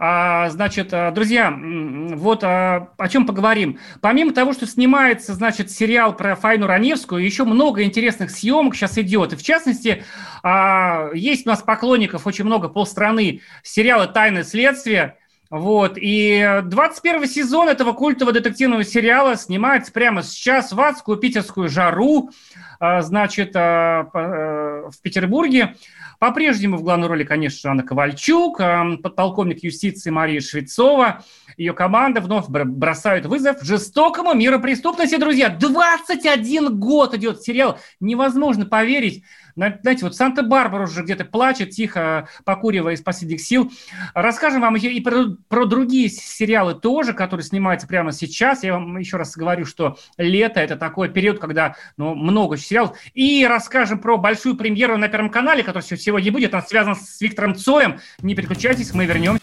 А, 0.00 0.48
значит, 0.50 0.90
а, 0.92 1.10
друзья, 1.10 1.52
вот 1.52 2.44
а, 2.44 2.92
о 2.96 3.08
чем 3.08 3.26
поговорим. 3.26 3.80
Помимо 4.00 4.32
того, 4.32 4.52
что 4.52 4.64
снимается, 4.64 5.34
значит, 5.34 5.72
сериал 5.72 6.16
про 6.16 6.36
Файну 6.36 6.68
Раневскую, 6.68 7.24
еще 7.24 7.44
много 7.44 7.82
интересных 7.82 8.30
съемок 8.30 8.76
сейчас 8.76 8.96
идет. 8.96 9.32
И 9.32 9.36
в 9.36 9.42
частности, 9.42 10.04
а, 10.44 11.10
есть 11.14 11.46
у 11.46 11.50
нас 11.50 11.62
поклонников 11.62 12.28
очень 12.28 12.44
много, 12.44 12.68
полстраны, 12.68 13.40
сериала 13.62 14.06
«Тайны 14.06 14.44
следствия». 14.44 15.18
Вот, 15.50 15.96
и 15.96 16.60
21 16.64 17.26
сезон 17.26 17.70
этого 17.70 17.92
культового 17.94 18.34
детективного 18.34 18.84
сериала 18.84 19.34
снимается 19.34 19.90
прямо 19.92 20.22
сейчас 20.22 20.72
в 20.72 20.80
адскую 20.80 21.16
питерскую 21.16 21.70
жару, 21.70 22.30
а, 22.78 23.00
значит, 23.00 23.52
а, 23.56 24.10
э, 24.12 24.90
в 24.90 25.00
Петербурге. 25.00 25.74
По-прежнему 26.18 26.76
в 26.76 26.82
главной 26.82 27.08
роли, 27.08 27.24
конечно, 27.24 27.70
Анна 27.70 27.82
Ковальчук, 27.82 28.58
подполковник 28.58 29.62
юстиции 29.62 30.10
Мария 30.10 30.40
Швецова. 30.40 31.22
Ее 31.58 31.72
команда 31.72 32.20
вновь 32.20 32.48
бр- 32.48 32.64
бросают 32.64 33.26
вызов 33.26 33.62
жестокому 33.62 34.32
миру 34.32 34.60
преступности, 34.60 35.16
друзья. 35.16 35.48
21 35.48 36.78
год 36.78 37.14
идет 37.14 37.42
сериал. 37.42 37.80
Невозможно 37.98 38.64
поверить. 38.64 39.24
На- 39.56 39.76
Знаете, 39.82 40.04
вот 40.04 40.14
Санта-Барбара 40.14 40.84
уже 40.84 41.02
где-то 41.02 41.24
плачет, 41.24 41.70
тихо 41.70 42.28
покуривая 42.44 42.94
из 42.94 43.02
последних 43.02 43.40
сил. 43.40 43.72
Расскажем 44.14 44.60
вам 44.60 44.76
еще 44.76 44.92
и 44.92 45.00
про, 45.00 45.36
про 45.48 45.66
другие 45.66 46.08
сериалы 46.08 46.74
тоже, 46.74 47.12
которые 47.12 47.42
снимаются 47.42 47.88
прямо 47.88 48.12
сейчас. 48.12 48.62
Я 48.62 48.74
вам 48.74 48.96
еще 48.96 49.16
раз 49.16 49.36
говорю, 49.36 49.64
что 49.64 49.98
лето– 50.16 50.60
это 50.62 50.76
такой 50.76 51.08
период, 51.08 51.40
когда 51.40 51.74
ну, 51.96 52.14
много 52.14 52.56
сериалов. 52.56 52.96
И 53.14 53.44
расскажем 53.44 53.98
про 53.98 54.16
большую 54.16 54.56
премьеру 54.56 54.96
на 54.96 55.08
Первом 55.08 55.28
канале, 55.28 55.64
которая 55.64 55.82
сегодня 55.82 56.30
будет. 56.30 56.54
Она 56.54 56.62
связана 56.62 56.94
с 56.94 57.20
Виктором 57.20 57.56
Цоем. 57.56 57.98
Не 58.22 58.36
переключайтесь, 58.36 58.94
мы 58.94 59.06
вернемся. 59.06 59.42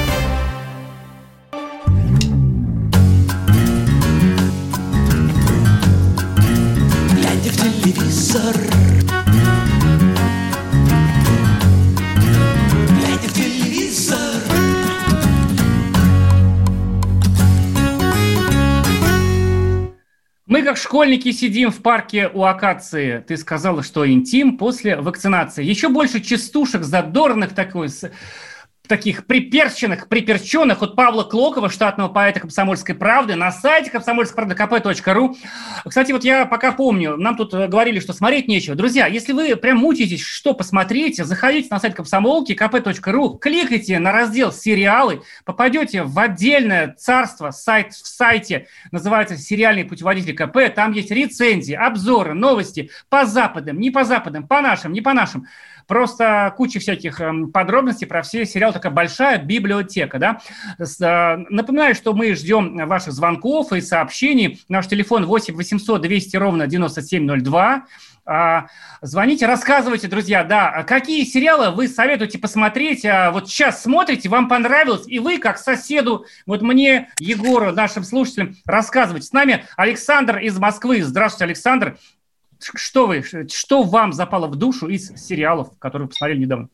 Телевизор 8.31 8.55
Мы, 20.45 20.63
как 20.63 20.77
школьники, 20.77 21.31
сидим 21.31 21.71
в 21.71 21.81
парке 21.81 22.29
у 22.33 22.43
акации. 22.43 23.23
Ты 23.27 23.35
сказала, 23.35 23.83
что 23.83 24.09
интим 24.09 24.57
после 24.57 24.95
вакцинации. 24.95 25.63
Еще 25.63 25.89
больше 25.89 26.21
частушек 26.21 26.83
задорных 26.83 27.53
такой, 27.53 27.89
таких 28.91 29.25
приперченных, 29.25 30.09
приперченных 30.09 30.81
от 30.83 30.97
Павла 30.97 31.23
Клокова, 31.23 31.69
штатного 31.69 32.09
поэта 32.09 32.41
«Комсомольской 32.41 32.93
правды» 32.93 33.35
на 33.35 33.49
сайте 33.49 33.89
комсомольской 33.89 34.35
правды 34.35 34.53
kp.ру. 34.53 35.37
Кстати, 35.85 36.11
вот 36.11 36.25
я 36.25 36.45
пока 36.45 36.73
помню, 36.73 37.15
нам 37.15 37.37
тут 37.37 37.53
э, 37.53 37.69
говорили, 37.69 38.01
что 38.01 38.11
смотреть 38.11 38.49
нечего. 38.49 38.75
Друзья, 38.75 39.07
если 39.07 39.31
вы 39.31 39.55
прям 39.55 39.77
мучаетесь, 39.77 40.21
что 40.21 40.53
посмотреть, 40.53 41.23
заходите 41.23 41.69
на 41.71 41.79
сайт 41.79 41.95
комсомолки 41.95 42.51
kp.ру, 42.51 43.37
кликайте 43.37 43.97
на 43.97 44.11
раздел 44.11 44.51
«Сериалы», 44.51 45.21
попадете 45.45 46.03
в 46.03 46.19
отдельное 46.19 46.93
царство, 46.99 47.51
сайт 47.51 47.93
в 47.93 48.05
сайте, 48.05 48.67
называется 48.91 49.37
«Сериальный 49.37 49.85
путеводитель 49.85 50.35
КП», 50.35 50.75
там 50.75 50.91
есть 50.91 51.11
рецензии, 51.11 51.75
обзоры, 51.75 52.33
новости 52.33 52.89
по 53.07 53.25
западам, 53.25 53.79
не 53.79 53.89
по 53.89 54.03
западам, 54.03 54.45
по 54.45 54.59
нашим, 54.59 54.91
не 54.91 54.99
по 54.99 55.13
нашим. 55.13 55.47
Просто 55.87 56.53
куча 56.57 56.79
всяких 56.79 57.19
эм, 57.21 57.51
подробностей 57.51 58.07
про 58.07 58.21
все 58.21 58.45
сериалы, 58.45 58.73
такая 58.73 58.91
большая 58.91 59.41
библиотека, 59.41 60.19
да. 60.19 60.41
Э, 60.79 61.37
Напоминаю, 61.49 61.95
что 61.95 62.13
мы 62.13 62.33
ждем 62.35 62.87
ваших 62.87 63.13
звонков 63.13 63.73
и 63.73 63.81
сообщений. 63.81 64.63
Наш 64.69 64.87
телефон 64.87 65.25
8 65.25 65.55
800 65.55 66.01
200 66.01 66.37
ровно 66.37 66.67
9702. 66.67 67.85
А, 68.23 68.67
Звоните, 69.01 69.47
рассказывайте, 69.47 70.07
друзья, 70.07 70.43
да, 70.43 70.69
а 70.69 70.83
какие 70.83 71.23
сериалы 71.23 71.71
вы 71.71 71.87
советуете 71.87 72.37
посмотреть, 72.37 73.03
а, 73.03 73.31
вот 73.31 73.49
сейчас 73.49 73.81
смотрите, 73.81 74.29
вам 74.29 74.47
понравилось, 74.47 75.07
и 75.07 75.17
вы, 75.17 75.39
как 75.39 75.57
соседу, 75.57 76.25
вот 76.45 76.61
мне, 76.61 77.09
Егору, 77.19 77.71
нашим 77.71 78.03
слушателям, 78.03 78.55
рассказывайте. 78.65 79.27
С 79.27 79.33
нами 79.33 79.65
Александр 79.75 80.37
из 80.37 80.57
Москвы. 80.59 81.01
Здравствуйте, 81.01 81.45
Александр. 81.45 81.97
Что 82.61 83.07
вы, 83.07 83.23
что 83.23 83.83
вам 83.83 84.13
запало 84.13 84.47
в 84.47 84.55
душу 84.55 84.87
из 84.87 85.07
сериалов, 85.15 85.69
которые 85.79 86.05
вы 86.05 86.09
посмотрели 86.09 86.41
недавно? 86.41 86.69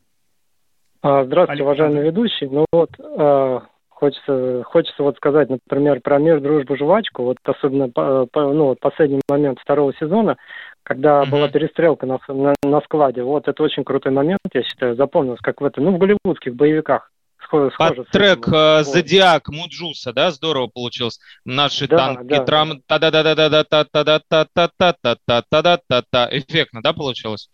А, 1.02 1.24
Здравствуйте, 1.24 1.62
уважаемый 1.62 2.02
ведущий. 2.02 2.46
Ну 2.46 2.66
вот, 2.72 2.90
э, 2.98 3.60
хочется, 3.88 4.62
хочется 4.64 5.02
вот 5.02 5.16
сказать, 5.16 5.48
например, 5.48 6.00
про 6.00 6.18
мир, 6.18 6.40
дружбу, 6.40 6.76
жвачку. 6.76 7.22
Вот 7.24 7.36
особенно 7.44 7.88
по- 7.88 8.26
по- 8.26 8.52
ну, 8.52 8.66
вот 8.66 8.80
последний 8.80 9.20
момент 9.28 9.60
второго 9.60 9.92
сезона, 9.94 10.36
когда 10.82 11.24
была 11.24 11.48
перестрелка 11.48 12.06
на, 12.06 12.18
на, 12.28 12.54
на 12.62 12.80
складе. 12.82 13.22
Вот 13.22 13.48
это 13.48 13.62
очень 13.62 13.84
крутой 13.84 14.12
момент, 14.12 14.40
я 14.52 14.62
считаю, 14.62 14.96
запомнилось, 14.96 15.40
как 15.40 15.60
в 15.60 15.64
это, 15.64 15.80
ну, 15.80 15.92
в 15.94 15.98
голливудских 15.98 16.54
боевиках. 16.54 17.10
Схоже, 17.48 17.70
Под 17.78 18.08
трек 18.10 18.46
э, 18.48 18.50
Вот. 18.50 18.86
Зодиак 18.86 19.48
Муджуса, 19.48 20.12
да, 20.12 20.30
здорово 20.30 20.66
получилось. 20.66 21.18
Наши 21.44 21.88
танки 21.88 22.38
трам 22.44 22.82
та 22.86 22.98
да 22.98 23.10
да 23.10 23.22
да 23.22 23.34
да 23.34 23.48
да 23.48 23.64
та 23.64 23.84
та 23.84 24.04
да 24.04 24.20
та 24.28 24.44
та 24.44 24.68
та 24.76 24.96
та 25.02 25.16
та 25.26 25.42
та 25.50 25.62
да 25.62 25.78
та 25.88 26.02
та 26.10 26.28
Эффектно, 26.30 26.82
да, 26.82 26.92
получилось? 26.92 27.48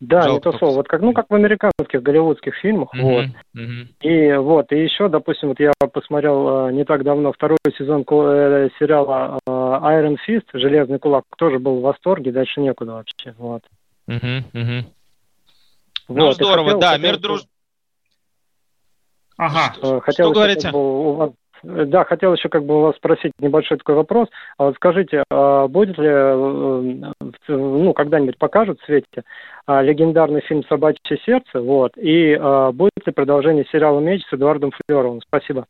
Да, 0.00 0.22
Жалко 0.22 0.34
не 0.34 0.52
то 0.52 0.58
слово. 0.58 0.74
Вот 0.74 0.88
как, 0.88 1.00
ну, 1.00 1.12
как 1.12 1.30
в 1.30 1.34
американских 1.34 2.02
голливудских 2.02 2.56
фильмах. 2.56 2.88
Вот. 2.92 3.26
Мгм, 3.26 3.34
мгм. 3.54 3.88
И 4.00 4.32
вот, 4.32 4.72
и 4.72 4.82
еще, 4.82 5.08
допустим, 5.08 5.50
вот 5.50 5.60
я 5.60 5.70
посмотрел 5.92 6.66
э, 6.66 6.72
не 6.72 6.84
так 6.84 7.04
давно 7.04 7.32
второй 7.32 7.58
сезон 7.78 8.00
э, 8.00 8.70
сериала 8.80 9.38
э, 9.46 9.50
Iron 9.50 10.16
Fist, 10.26 10.46
Железный 10.54 10.98
кулак, 10.98 11.22
тоже 11.38 11.60
был 11.60 11.78
в 11.78 11.82
восторге, 11.82 12.32
дальше 12.32 12.60
некуда 12.60 12.94
вообще. 12.94 13.32
Вот. 13.38 13.62
Мгм, 14.08 14.44
мгм. 14.52 14.86
Вот, 16.08 16.16
Ну, 16.18 16.32
здорово, 16.32 16.64
хотел- 16.64 16.80
да, 16.80 16.90
хотел 16.90 17.04
мир 17.10 17.18
друж... 17.20 17.42
Ага. 19.38 19.74
э, 19.82 20.00
хотел 20.00 20.30
еще 20.30 20.34
говорите? 20.34 20.62
как 20.62 20.72
бы 20.72 21.10
у 21.10 21.12
вас- 21.14 21.32
да, 21.62 22.04
хотел 22.04 22.34
еще 22.34 22.48
как 22.48 22.64
бы 22.64 22.78
у 22.78 22.80
вас 22.82 22.96
спросить 22.96 23.32
небольшой 23.38 23.78
такой 23.78 23.94
вопрос. 23.94 24.28
А 24.58 24.64
вот 24.64 24.76
скажите, 24.76 25.22
а 25.30 25.68
будет 25.68 25.96
ли, 25.98 26.08
э, 26.08 27.12
ну, 27.48 27.92
когда-нибудь 27.92 28.38
покажут 28.38 28.80
в 28.80 28.84
свете 28.84 29.22
а, 29.66 29.80
легендарный 29.80 30.40
фильм 30.40 30.64
«Собачье 30.68 31.18
сердце», 31.24 31.60
вот, 31.60 31.92
и 31.96 32.36
а, 32.38 32.72
будет 32.72 32.90
ли 33.06 33.12
продолжение 33.12 33.64
сериала 33.70 34.00
«Меч» 34.00 34.22
с 34.28 34.32
Эдуардом 34.32 34.72
Флеровым? 34.86 35.20
Спасибо. 35.22 35.66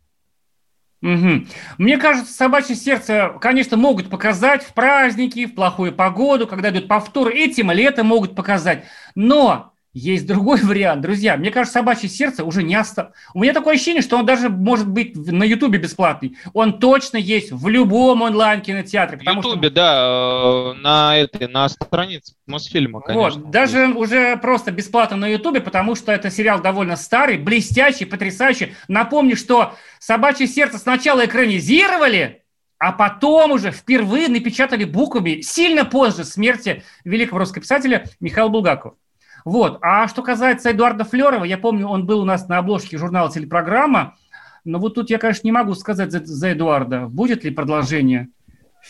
Мгм. 1.03 1.49
Мне 1.79 1.99
кажется, 1.99 2.33
собачье 2.33 2.77
сердце, 2.77 3.35
конечно, 3.41 3.77
могут 3.77 4.09
показать 4.09 4.63
в 4.63 4.73
праздники, 4.73 5.47
в 5.47 5.55
плохую 5.57 5.93
погоду, 5.93 6.47
когда 6.47 6.71
идут 6.71 6.87
повторы. 6.87 7.33
Этим 7.35 7.73
летом 7.73 8.07
могут 8.07 8.37
показать. 8.37 8.85
Но 9.17 9.72
есть 9.93 10.27
другой 10.27 10.61
вариант, 10.63 11.03
друзья. 11.03 11.37
Мне 11.37 11.51
кажется, 11.51 11.79
собачье 11.79 12.09
сердце 12.09 12.45
уже 12.45 12.63
не 12.63 12.75
осталось. 12.75 13.13
У 13.35 13.41
меня 13.41 13.53
такое 13.53 13.75
ощущение, 13.75 14.03
что 14.03 14.17
он 14.17 14.27
даже 14.27 14.49
может 14.49 14.89
быть 14.89 15.15
на 15.15 15.45
Ютубе 15.45 15.79
бесплатный. 15.79 16.37
Он 16.53 16.79
точно 16.79 17.17
есть 17.19 17.53
в 17.53 17.69
любом 17.69 18.23
онлайн-кинотеатре. 18.23 19.17
В 19.17 19.21
потому 19.21 19.43
что 19.43 19.51
Ютубе, 19.51 19.71
да, 19.71 20.75
э, 20.75 20.81
на 20.81 21.17
этой, 21.19 21.49
на 21.49 21.69
странице 21.69 22.35
Мосфильма, 22.47 23.01
конечно. 23.01 23.41
Вот, 23.41 23.51
даже 23.51 23.89
уже 23.89 24.37
просто 24.37 24.71
бесплатно 24.71 25.17
на 25.17 25.27
Ютубе, 25.27 25.61
потому 25.61 25.95
что 25.95 26.13
это 26.13 26.31
сериал 26.31 26.61
довольно 26.61 26.97
старый, 26.97 27.39
блестящий, 27.39 28.05
потрясающий. 28.05 28.75
Напомню, 28.89 29.37
что 29.37 29.75
«Собачье 29.99 30.47
сердце» 30.47 30.79
сначала 30.79 31.25
экранизировали, 31.25 32.43
а 32.79 32.93
потом 32.93 33.53
уже 33.53 33.71
впервые 33.71 34.29
напечатали 34.29 34.85
буквами 34.85 35.41
сильно 35.41 35.85
позже 35.85 36.25
смерти 36.25 36.83
великого 37.05 37.39
русского 37.39 37.63
писателя 37.63 38.07
Михаила 38.19 38.49
Булгакова. 38.49 38.97
Вот. 39.45 39.79
А 39.83 40.09
что 40.09 40.23
касается 40.23 40.71
Эдуарда 40.71 41.05
Флерова, 41.05 41.45
я 41.45 41.59
помню, 41.59 41.87
он 41.89 42.07
был 42.07 42.21
у 42.21 42.25
нас 42.25 42.49
на 42.49 42.59
обложке 42.59 42.99
журнала 42.99 43.31
«Телепрограмма», 43.31 44.17
но 44.65 44.79
вот 44.79 44.95
тут 44.95 45.11
я, 45.11 45.19
конечно, 45.19 45.47
не 45.47 45.53
могу 45.53 45.75
сказать 45.75 46.13
за, 46.13 46.25
за 46.25 46.53
Эдуарда, 46.53 47.09
будет 47.09 47.45
ли 47.45 47.51
продолжение. 47.51 48.29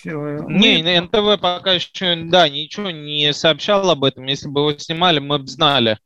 Э, 0.05 0.39
Не, 0.49 0.83
на 0.83 1.03
НТВ 1.03 1.41
пока 1.41 1.73
еще, 1.73 2.17
да, 2.25 2.49
ничего 2.49 2.91
не 2.91 3.33
сообщал 3.33 3.89
об 3.91 4.05
этом. 4.05 4.27
Если 4.27 4.49
бы 4.49 4.61
его 4.61 4.79
снимали, 4.79 5.19
мы 5.19 5.39
бы 5.39 5.47
знали. 5.47 5.99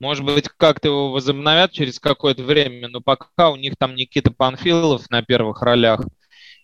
Может 0.00 0.24
быть, 0.24 0.48
как-то 0.48 0.88
его 0.88 1.12
возобновят 1.12 1.70
через 1.70 2.00
какое-то 2.00 2.42
время, 2.42 2.88
но 2.88 3.00
пока 3.00 3.50
у 3.50 3.56
них 3.56 3.74
там 3.78 3.94
Никита 3.94 4.32
Панфилов 4.32 5.08
на 5.10 5.22
первых 5.22 5.62
ролях. 5.62 6.00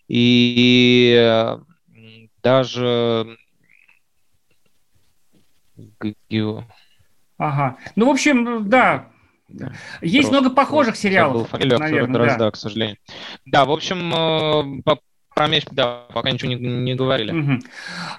И 0.09 1.15
э, 1.17 1.57
даже 2.43 3.37
Ага. 7.39 7.77
Ну, 7.95 8.05
в 8.05 8.09
общем, 8.09 8.69
да. 8.69 9.07
Есть 10.01 10.29
Просто 10.29 10.41
много 10.41 10.55
похожих 10.55 10.95
сериалов. 10.95 11.49
Фамилию 11.49 11.79
наверное, 11.79 12.13
Дрозда, 12.13 12.37
да. 12.37 12.51
к 12.51 12.55
сожалению. 12.55 12.97
Да, 13.45 13.65
в 13.65 13.71
общем, 13.71 14.13
э, 14.13 14.81
по- 14.83 14.99
про 15.33 15.47
меч, 15.47 15.63
да, 15.71 16.05
пока 16.13 16.29
ничего 16.29 16.51
не, 16.51 16.55
не 16.55 16.95
говорили. 16.95 17.31
Мгм. 17.31 17.61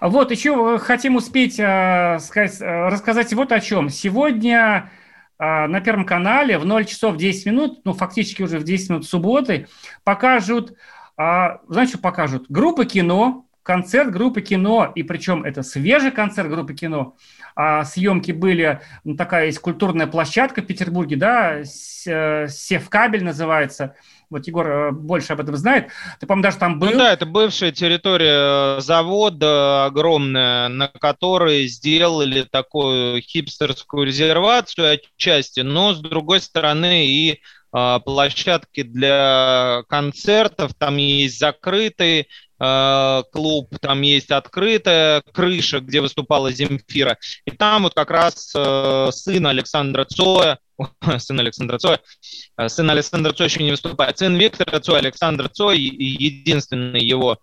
Вот, 0.00 0.30
еще 0.32 0.74
э, 0.74 0.78
хотим 0.78 1.16
успеть 1.16 1.60
э, 1.60 2.18
сказать, 2.20 2.60
э, 2.60 2.88
рассказать 2.88 3.32
вот 3.34 3.52
о 3.52 3.60
чем. 3.60 3.90
Сегодня 3.90 4.90
э, 5.38 5.66
на 5.66 5.80
Первом 5.80 6.04
канале 6.06 6.58
в 6.58 6.64
0 6.64 6.84
часов 6.86 7.16
10 7.16 7.46
минут, 7.46 7.80
ну, 7.84 7.92
фактически 7.92 8.42
уже 8.42 8.58
в 8.58 8.64
10 8.64 8.90
минут 8.90 9.06
субботы, 9.06 9.68
покажут, 10.02 10.72
э, 11.16 11.58
знаете, 11.68 11.92
что 11.92 11.98
покажут? 12.00 12.46
Группа 12.48 12.86
кино, 12.86 13.44
концерт 13.62 14.10
группы 14.10 14.40
кино, 14.40 14.90
и 14.94 15.02
причем 15.02 15.44
это 15.44 15.62
свежий 15.62 16.10
концерт 16.10 16.48
группы 16.48 16.74
кино. 16.74 17.14
А 17.62 17.84
съемки 17.84 18.32
были, 18.32 18.80
ну, 19.04 19.16
такая 19.16 19.44
есть 19.44 19.58
культурная 19.58 20.06
площадка 20.06 20.62
в 20.62 20.66
Петербурге, 20.66 21.16
да, 21.16 21.58
э, 21.58 22.48
Севкабель 22.48 23.22
называется. 23.22 23.96
Вот 24.30 24.46
Егор 24.46 24.66
э, 24.66 24.90
больше 24.92 25.34
об 25.34 25.40
этом 25.40 25.58
знает. 25.58 25.90
Ты, 26.18 26.26
по-моему, 26.26 26.44
даже 26.44 26.56
там 26.56 26.78
был. 26.78 26.88
Ну 26.88 26.96
да, 26.96 27.12
это 27.12 27.26
бывшая 27.26 27.70
территория 27.70 28.78
э, 28.78 28.80
завода 28.80 29.84
огромная, 29.84 30.68
на 30.68 30.88
которой 30.88 31.66
сделали 31.66 32.46
такую 32.50 33.20
хипстерскую 33.20 34.06
резервацию 34.06 34.94
отчасти, 34.94 35.60
но 35.60 35.92
с 35.92 35.98
другой 35.98 36.40
стороны 36.40 37.08
и 37.08 37.42
площадки 37.70 38.82
для 38.82 39.82
концертов, 39.88 40.72
там 40.76 40.96
есть 40.96 41.38
закрытый 41.38 42.28
э, 42.58 43.22
клуб, 43.32 43.74
там 43.80 44.02
есть 44.02 44.30
открытая 44.30 45.22
крыша, 45.32 45.80
где 45.80 46.00
выступала 46.00 46.50
Земфира. 46.52 47.18
И 47.44 47.50
там 47.50 47.84
вот 47.84 47.94
как 47.94 48.10
раз 48.10 48.52
э, 48.56 49.08
сын 49.12 49.46
Александра 49.46 50.04
Цоя, 50.04 50.58
сын 51.18 51.40
Александра 51.40 51.78
Цоя, 51.78 52.00
сын 52.66 52.90
Александра 52.90 53.32
Цоя 53.32 53.48
еще 53.48 53.62
не 53.62 53.70
выступает, 53.70 54.18
сын 54.18 54.36
Виктора 54.36 54.80
Цоя, 54.80 54.98
Александр 54.98 55.48
Цой, 55.48 55.78
единственный 55.78 57.02
его 57.02 57.38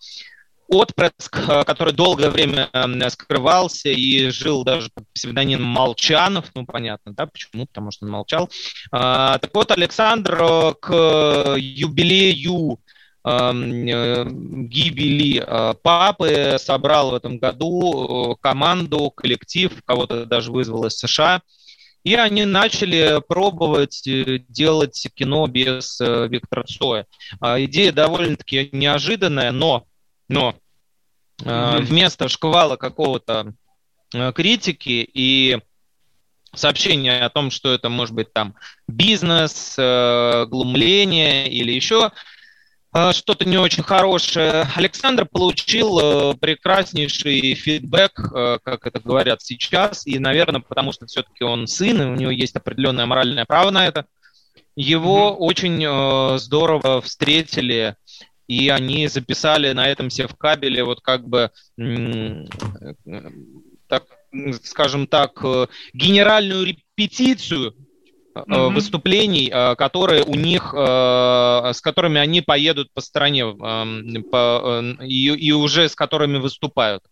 отпрыск, 0.68 1.38
э, 1.47 1.63
который 1.63 1.93
долгое 1.93 2.30
время 2.30 2.70
э, 2.74 3.09
скрывался 3.09 3.89
и 3.89 4.30
жил 4.30 4.63
даже 4.63 4.89
под 4.93 5.05
псевдонимом 5.13 5.68
Молчанов, 5.68 6.51
ну, 6.55 6.65
понятно, 6.65 7.13
да, 7.13 7.26
почему, 7.26 7.65
потому 7.65 7.91
что 7.91 8.05
он 8.05 8.11
молчал. 8.11 8.49
А, 8.91 9.38
Так 9.39 9.53
вот, 9.53 9.72
Александр 9.72 10.38
э, 10.41 10.74
к 10.80 11.55
юбилею 11.57 12.80
эм, 13.24 13.88
э, 13.88 14.26
гибели 14.30 15.45
папы 15.84 16.57
собрал 16.59 17.11
в 17.11 17.15
этом 17.15 17.38
году 17.38 18.38
команду, 18.41 19.11
коллектив, 19.11 19.72
кого-то 19.86 20.26
даже 20.26 20.51
вызвал 20.51 20.86
из 20.86 20.97
США, 20.97 21.41
и 22.03 22.15
они 22.15 22.45
начали 22.45 23.22
пробовать 23.28 24.01
делать 24.47 25.07
кино 25.13 25.47
без 25.47 25.99
Виктора 25.99 26.63
Цоя. 26.63 27.05
А, 27.41 27.61
Идея 27.63 27.91
довольно-таки 27.91 28.70
неожиданная, 28.72 29.51
но, 29.51 29.86
но 30.28 30.55
э, 31.43 31.78
вместо 31.82 32.28
шквала 32.28 32.75
какого-то 32.75 33.53
э, 34.13 34.32
критики 34.34 35.09
и 35.13 35.59
сообщения 36.53 37.19
о 37.19 37.30
том, 37.30 37.51
что 37.51 37.73
это 37.73 37.89
может 37.89 38.15
быть 38.15 38.34
там 38.34 38.55
бизнес, 38.88 39.75
э, 39.78 40.45
глумление 40.47 41.49
или 41.49 41.71
еще 41.71 42.11
э, 42.93 43.13
что-то 43.13 43.45
не 43.45 43.57
очень 43.57 43.84
хорошее. 43.84 44.67
Александр 44.75 45.25
получил 45.25 45.99
э, 45.99 46.34
прекраснейший 46.36 47.53
фидбэк, 47.53 48.32
э, 48.34 48.59
как 48.63 48.88
это 48.88 48.99
говорят 48.99 49.41
сейчас, 49.41 50.07
и, 50.07 50.19
наверное, 50.19 50.61
потому 50.61 50.91
что 50.91 51.05
все-таки 51.05 51.43
он 51.43 51.67
сын, 51.67 52.01
и 52.01 52.05
у 52.05 52.15
него 52.15 52.32
есть 52.32 52.55
определенное 52.55 53.05
моральное 53.05 53.45
право 53.45 53.71
на 53.71 53.86
это. 53.88 54.05
Его 54.75 55.36
очень 55.36 55.84
э, 55.84 56.38
здорово 56.38 57.01
встретили, 57.01 57.95
и 58.47 58.69
они 58.69 59.07
записали 59.07 59.73
на 59.73 59.87
этом 59.87 60.09
севкабеле 60.09 60.83
вот 60.83 61.01
как 61.01 61.27
бы, 61.27 61.51
так, 63.87 64.03
скажем 64.63 65.07
так, 65.07 65.43
генеральную 65.93 66.65
репетицию 66.65 67.75
Мгм. 68.45 68.75
выступлений, 68.75 69.49
э, 69.51 69.75
которые 69.75 70.23
у 70.23 70.35
них, 70.35 70.73
э, 70.77 71.71
с 71.73 71.81
которыми 71.81 72.19
они 72.19 72.41
поедут 72.41 72.89
по 72.93 73.01
стране 73.01 73.45
по, 74.29 74.83
и, 75.01 75.25
и 75.27 75.51
уже 75.51 75.89
с 75.89 75.95
которыми 75.95 76.37
выступают. 76.37 77.03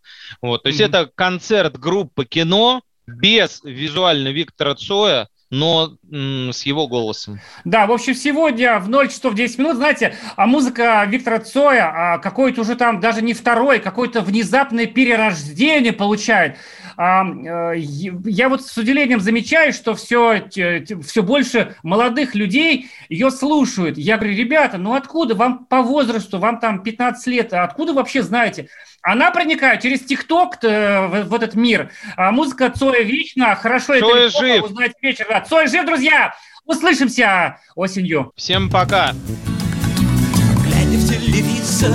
Вот, 0.42 0.64
то 0.64 0.68
есть 0.68 0.80
Мгм. 0.80 0.90
это 0.90 1.12
концерт 1.16 1.80
группы 1.80 2.26
кино 2.26 2.82
без 3.08 3.62
визуально 3.64 4.30
Виктора 4.30 4.76
Цоя, 4.76 5.28
но 5.50 5.98
с 6.12 6.64
его 6.64 6.88
голосом. 6.88 7.40
Да, 7.64 7.86
в 7.86 7.92
общем, 7.92 8.16
сегодня 8.16 8.80
в 8.80 8.90
0 8.90 9.10
часов 9.10 9.36
10 9.36 9.60
минут, 9.60 9.76
знаете, 9.76 10.16
а 10.36 10.48
музыка 10.48 11.04
Виктора 11.08 11.40
Цоя 11.40 11.92
а, 11.94 12.18
какой-то 12.18 12.62
уже 12.62 12.76
там 12.76 13.00
даже 13.00 13.22
не 13.22 13.34
второй, 13.34 13.80
какое-то 13.80 14.22
внезапное 14.22 14.86
перерождение 14.86 15.94
получает. 15.94 16.58
А, 16.98 17.26
э, 17.26 17.78
я 17.78 18.50
вот 18.50 18.64
с 18.66 18.78
удивлением 18.78 19.20
замечаю, 19.20 19.74
что 19.74 19.96
все, 19.96 20.48
все 20.50 21.24
больше 21.24 21.76
молодых 21.84 22.36
людей 22.36 22.90
ее 23.10 23.32
слушают. 23.32 23.98
Я 23.98 24.18
говорю, 24.18 24.36
ребята, 24.36 24.78
ну 24.78 24.94
откуда 24.94 25.36
вам 25.36 25.66
по 25.66 25.82
возрасту, 25.82 26.40
вам 26.40 26.60
там 26.60 26.84
15 26.84 27.28
лет, 27.28 27.54
а 27.54 27.64
откуда 27.64 27.94
вообще 27.94 28.24
знаете? 28.24 28.70
Она 29.02 29.30
проникает 29.32 29.82
через 29.82 30.02
ТикТок 30.02 30.64
э, 30.64 31.08
в, 31.08 31.30
в 31.30 31.34
этот 31.34 31.56
мир. 31.56 31.92
А 32.18 32.32
музыка 32.32 32.72
Цоя 32.72 33.04
вечна, 33.04 33.56
хорошо 33.56 34.00
Цоя 34.00 34.28
это 34.28 34.40
жив. 34.40 34.64
узнаете 34.64 34.96
вечер. 35.02 35.28
Да, 35.30 35.42
Цой 35.42 35.68
жив, 35.68 35.86
друзья! 35.86 36.34
Услышимся 36.66 37.60
осенью. 37.76 38.32
Всем 38.36 38.70
пока! 38.70 39.14
Глядя 40.64 40.98
в 40.98 41.08
телевизор, 41.08 41.92